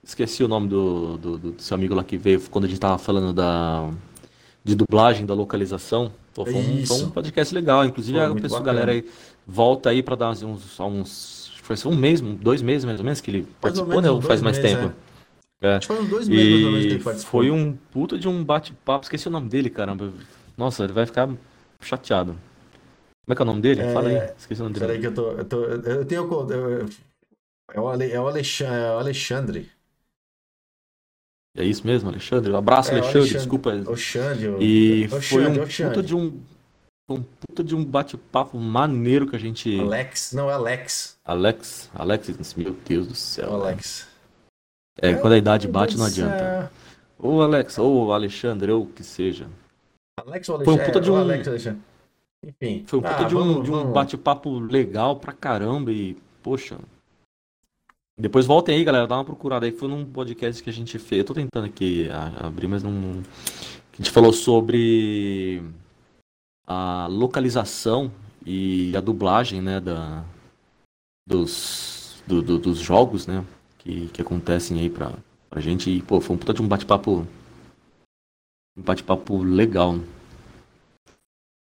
[0.03, 2.97] Esqueci o nome do, do, do seu amigo lá que veio quando a gente tava
[2.97, 3.91] falando da.
[4.65, 6.13] De dublagem, da localização.
[6.35, 7.85] Pô, foi, um, foi um podcast legal.
[7.85, 8.81] Inclusive, a muito pessoa, bacana.
[8.81, 9.05] galera aí
[9.47, 10.81] volta aí pra dar uns, uns,
[11.77, 14.11] Foi um mês, dois meses mais ou menos que ele ou participou, menos né?
[14.11, 14.95] Ou faz mais meses, tempo?
[15.63, 15.75] É.
[15.77, 17.41] Acho que foi uns dois meses mais ou menos que ele participou.
[17.43, 19.05] foi um puta de um bate-papo.
[19.05, 20.13] Esqueci o nome dele, caramba.
[20.57, 21.29] Nossa, ele vai ficar
[21.81, 22.33] chateado.
[22.33, 23.81] Como é que é o nome dele?
[23.83, 24.33] É, Fala aí.
[24.39, 25.01] Esqueci o nome Peraí dele.
[25.03, 25.31] que eu tô.
[25.33, 26.51] Eu, tô, eu tenho.
[26.53, 26.89] eu-
[27.73, 28.75] é o, Ale, é o Alexandre.
[28.75, 29.71] É o Alexandre.
[31.57, 32.53] É isso mesmo, Alexandre?
[32.53, 33.19] Um abraço, É, Alexandre.
[33.19, 33.39] Alexandre.
[33.39, 33.91] Desculpa.
[33.93, 34.49] Oxandre.
[34.49, 36.41] o- E foi um puta de um,
[37.15, 39.79] um puta de um bate-papo maneiro que a gente.
[39.81, 40.33] Alex.
[40.33, 41.19] Não, é Alex.
[41.25, 43.51] Alex, Alex, meu Deus do É céu.
[43.51, 44.09] o Alex.
[45.01, 46.71] É, quando a idade bate, não adianta.
[47.19, 49.47] Ou Alex, ou Alexandre, ou o que seja.
[50.27, 50.93] Alex ou Foi um Alexandre?
[50.93, 51.81] puta de É, um- Alex Alexandre.
[52.47, 52.85] Enfim.
[52.87, 56.79] Foi um puta Ah, de um, vamos- de um bate-papo legal pra caramba e, poxa.
[58.19, 59.73] Depois voltem aí, galera, dá uma procurada aí.
[59.73, 61.21] Foi num podcast que a gente fez.
[61.21, 62.09] Eu tô tentando aqui
[62.39, 63.23] abrir, mas não.
[63.93, 65.63] Que a gente falou sobre
[66.67, 68.11] a localização
[68.45, 70.25] e a dublagem, né, da,
[71.27, 73.45] dos, do- do- dos jogos, né,
[73.79, 75.13] que, que acontecem aí pra,
[75.49, 75.91] pra gente.
[75.91, 77.27] E, pô, foi um puta de um bate-papo.
[78.77, 79.97] Um bate-papo legal.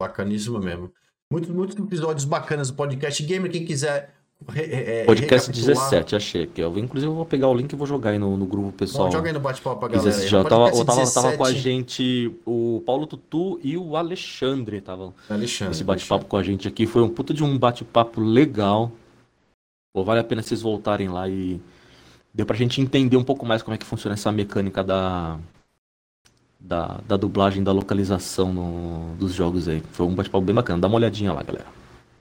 [0.02, 0.94] Bacaníssimo mesmo.
[1.32, 3.52] Muitos, muitos episódios bacanas do podcast Gamer.
[3.52, 4.16] Quem quiser.
[4.48, 6.62] Re- é, Podcast recapitular, 17, achei aqui.
[6.62, 9.08] Eu, inclusive, eu vou pegar o link e vou jogar aí no, no grupo pessoal.
[9.08, 10.28] Bom, joga aí no bate-papo pra galera.
[10.28, 14.78] Já tava, Podcast tava, tava com a 17, gente o Paulo Tutu e o Alexandre
[14.78, 15.70] estavam Alexandre.
[15.70, 16.86] nesse bate-papo com a gente aqui.
[16.88, 18.92] Foi um puta de um bate-papo legal.
[19.94, 21.60] Pô, vale a pena vocês voltarem lá e
[22.34, 25.38] deu pra gente entender um pouco mais como é que funciona essa mecânica da,
[26.60, 29.82] da, da dublagem, da localização no- dos jogos aí.
[29.92, 30.80] Foi um bate-papo bem bacana.
[30.80, 31.66] Dá uma olhadinha lá, galera.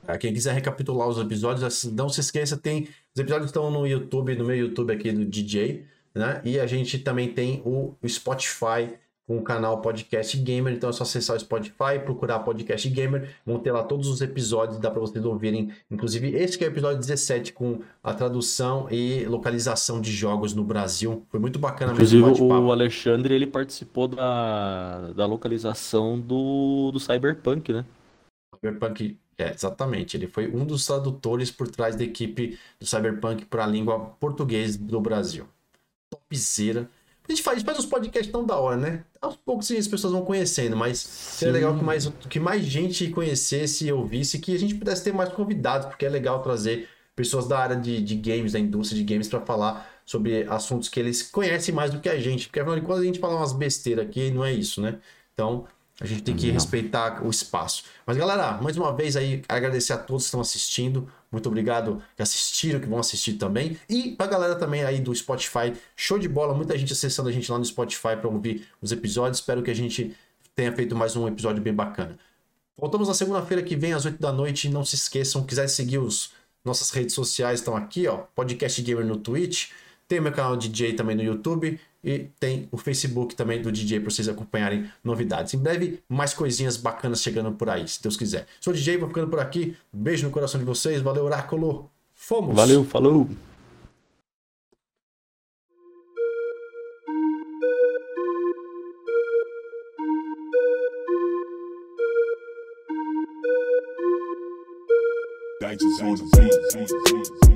[0.08, 2.88] Ah, Quem quiser recapitular os episódios, assim, não se esqueça, tem.
[3.14, 6.40] Os episódios estão no YouTube, no meu YouTube aqui do DJ, né?
[6.46, 8.94] E a gente também tem o Spotify
[9.26, 10.72] com o canal Podcast Gamer.
[10.72, 13.28] Então é só acessar o Spotify, procurar Podcast Gamer.
[13.44, 15.70] Vão ter lá todos os episódios, dá para vocês ouvirem.
[15.90, 20.64] Inclusive, esse que é o episódio 17, com a tradução e localização de jogos no
[20.64, 21.26] Brasil.
[21.28, 22.72] Foi muito bacana Inclusive, mesmo o o.
[22.72, 27.84] Alexandre, ele participou da, da localização do, do Cyberpunk, né?
[28.54, 30.16] Cyberpunk, é, exatamente.
[30.16, 34.76] Ele foi um dos tradutores por trás da equipe do Cyberpunk para a língua português
[34.76, 35.46] do Brasil.
[36.10, 36.90] Topzera.
[37.28, 39.04] A gente faz, faz uns podcasts tão da hora, né?
[39.20, 43.86] Aos poucos as pessoas vão conhecendo, mas seria legal que mais, que mais gente conhecesse
[43.86, 47.58] e ouvisse, que a gente pudesse ter mais convidados, porque é legal trazer pessoas da
[47.58, 51.74] área de, de games, da indústria de games, para falar sobre assuntos que eles conhecem
[51.74, 52.46] mais do que a gente.
[52.48, 54.98] Porque afinal de contas a gente fala umas besteiras aqui não é isso, né?
[55.34, 55.66] Então
[56.00, 56.54] a gente tem que Não.
[56.54, 57.84] respeitar o espaço.
[58.06, 61.10] Mas galera, mais uma vez aí agradecer a todos que estão assistindo.
[61.30, 63.76] Muito obrigado que assistiram, que vão assistir também.
[63.88, 67.50] E pra galera também aí do Spotify, show de bola, muita gente acessando a gente
[67.50, 69.38] lá no Spotify para ouvir os episódios.
[69.38, 70.16] Espero que a gente
[70.54, 72.16] tenha feito mais um episódio bem bacana.
[72.76, 74.68] Voltamos na segunda-feira que vem às 8 da noite.
[74.68, 76.30] Não se esqueçam, quiser seguir os
[76.64, 78.18] nossas redes sociais estão aqui, ó.
[78.36, 79.70] Podcast Gamer no Twitch,
[80.08, 84.00] Tem o meu canal DJ também no YouTube e tem o Facebook também do DJ
[84.00, 85.52] para vocês acompanharem novidades.
[85.52, 88.46] Em breve, mais coisinhas bacanas chegando por aí, se Deus quiser.
[88.58, 89.76] Sou DJ, vou ficando por aqui.
[89.92, 91.02] Beijo no coração de vocês.
[91.02, 91.90] Valeu, Oráculo.
[92.14, 92.56] Fomos!
[92.56, 93.28] Valeu, falou!
[105.60, 107.48] Guides on the beat.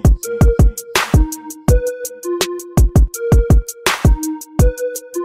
[4.22, 4.44] thank
[5.16, 5.21] you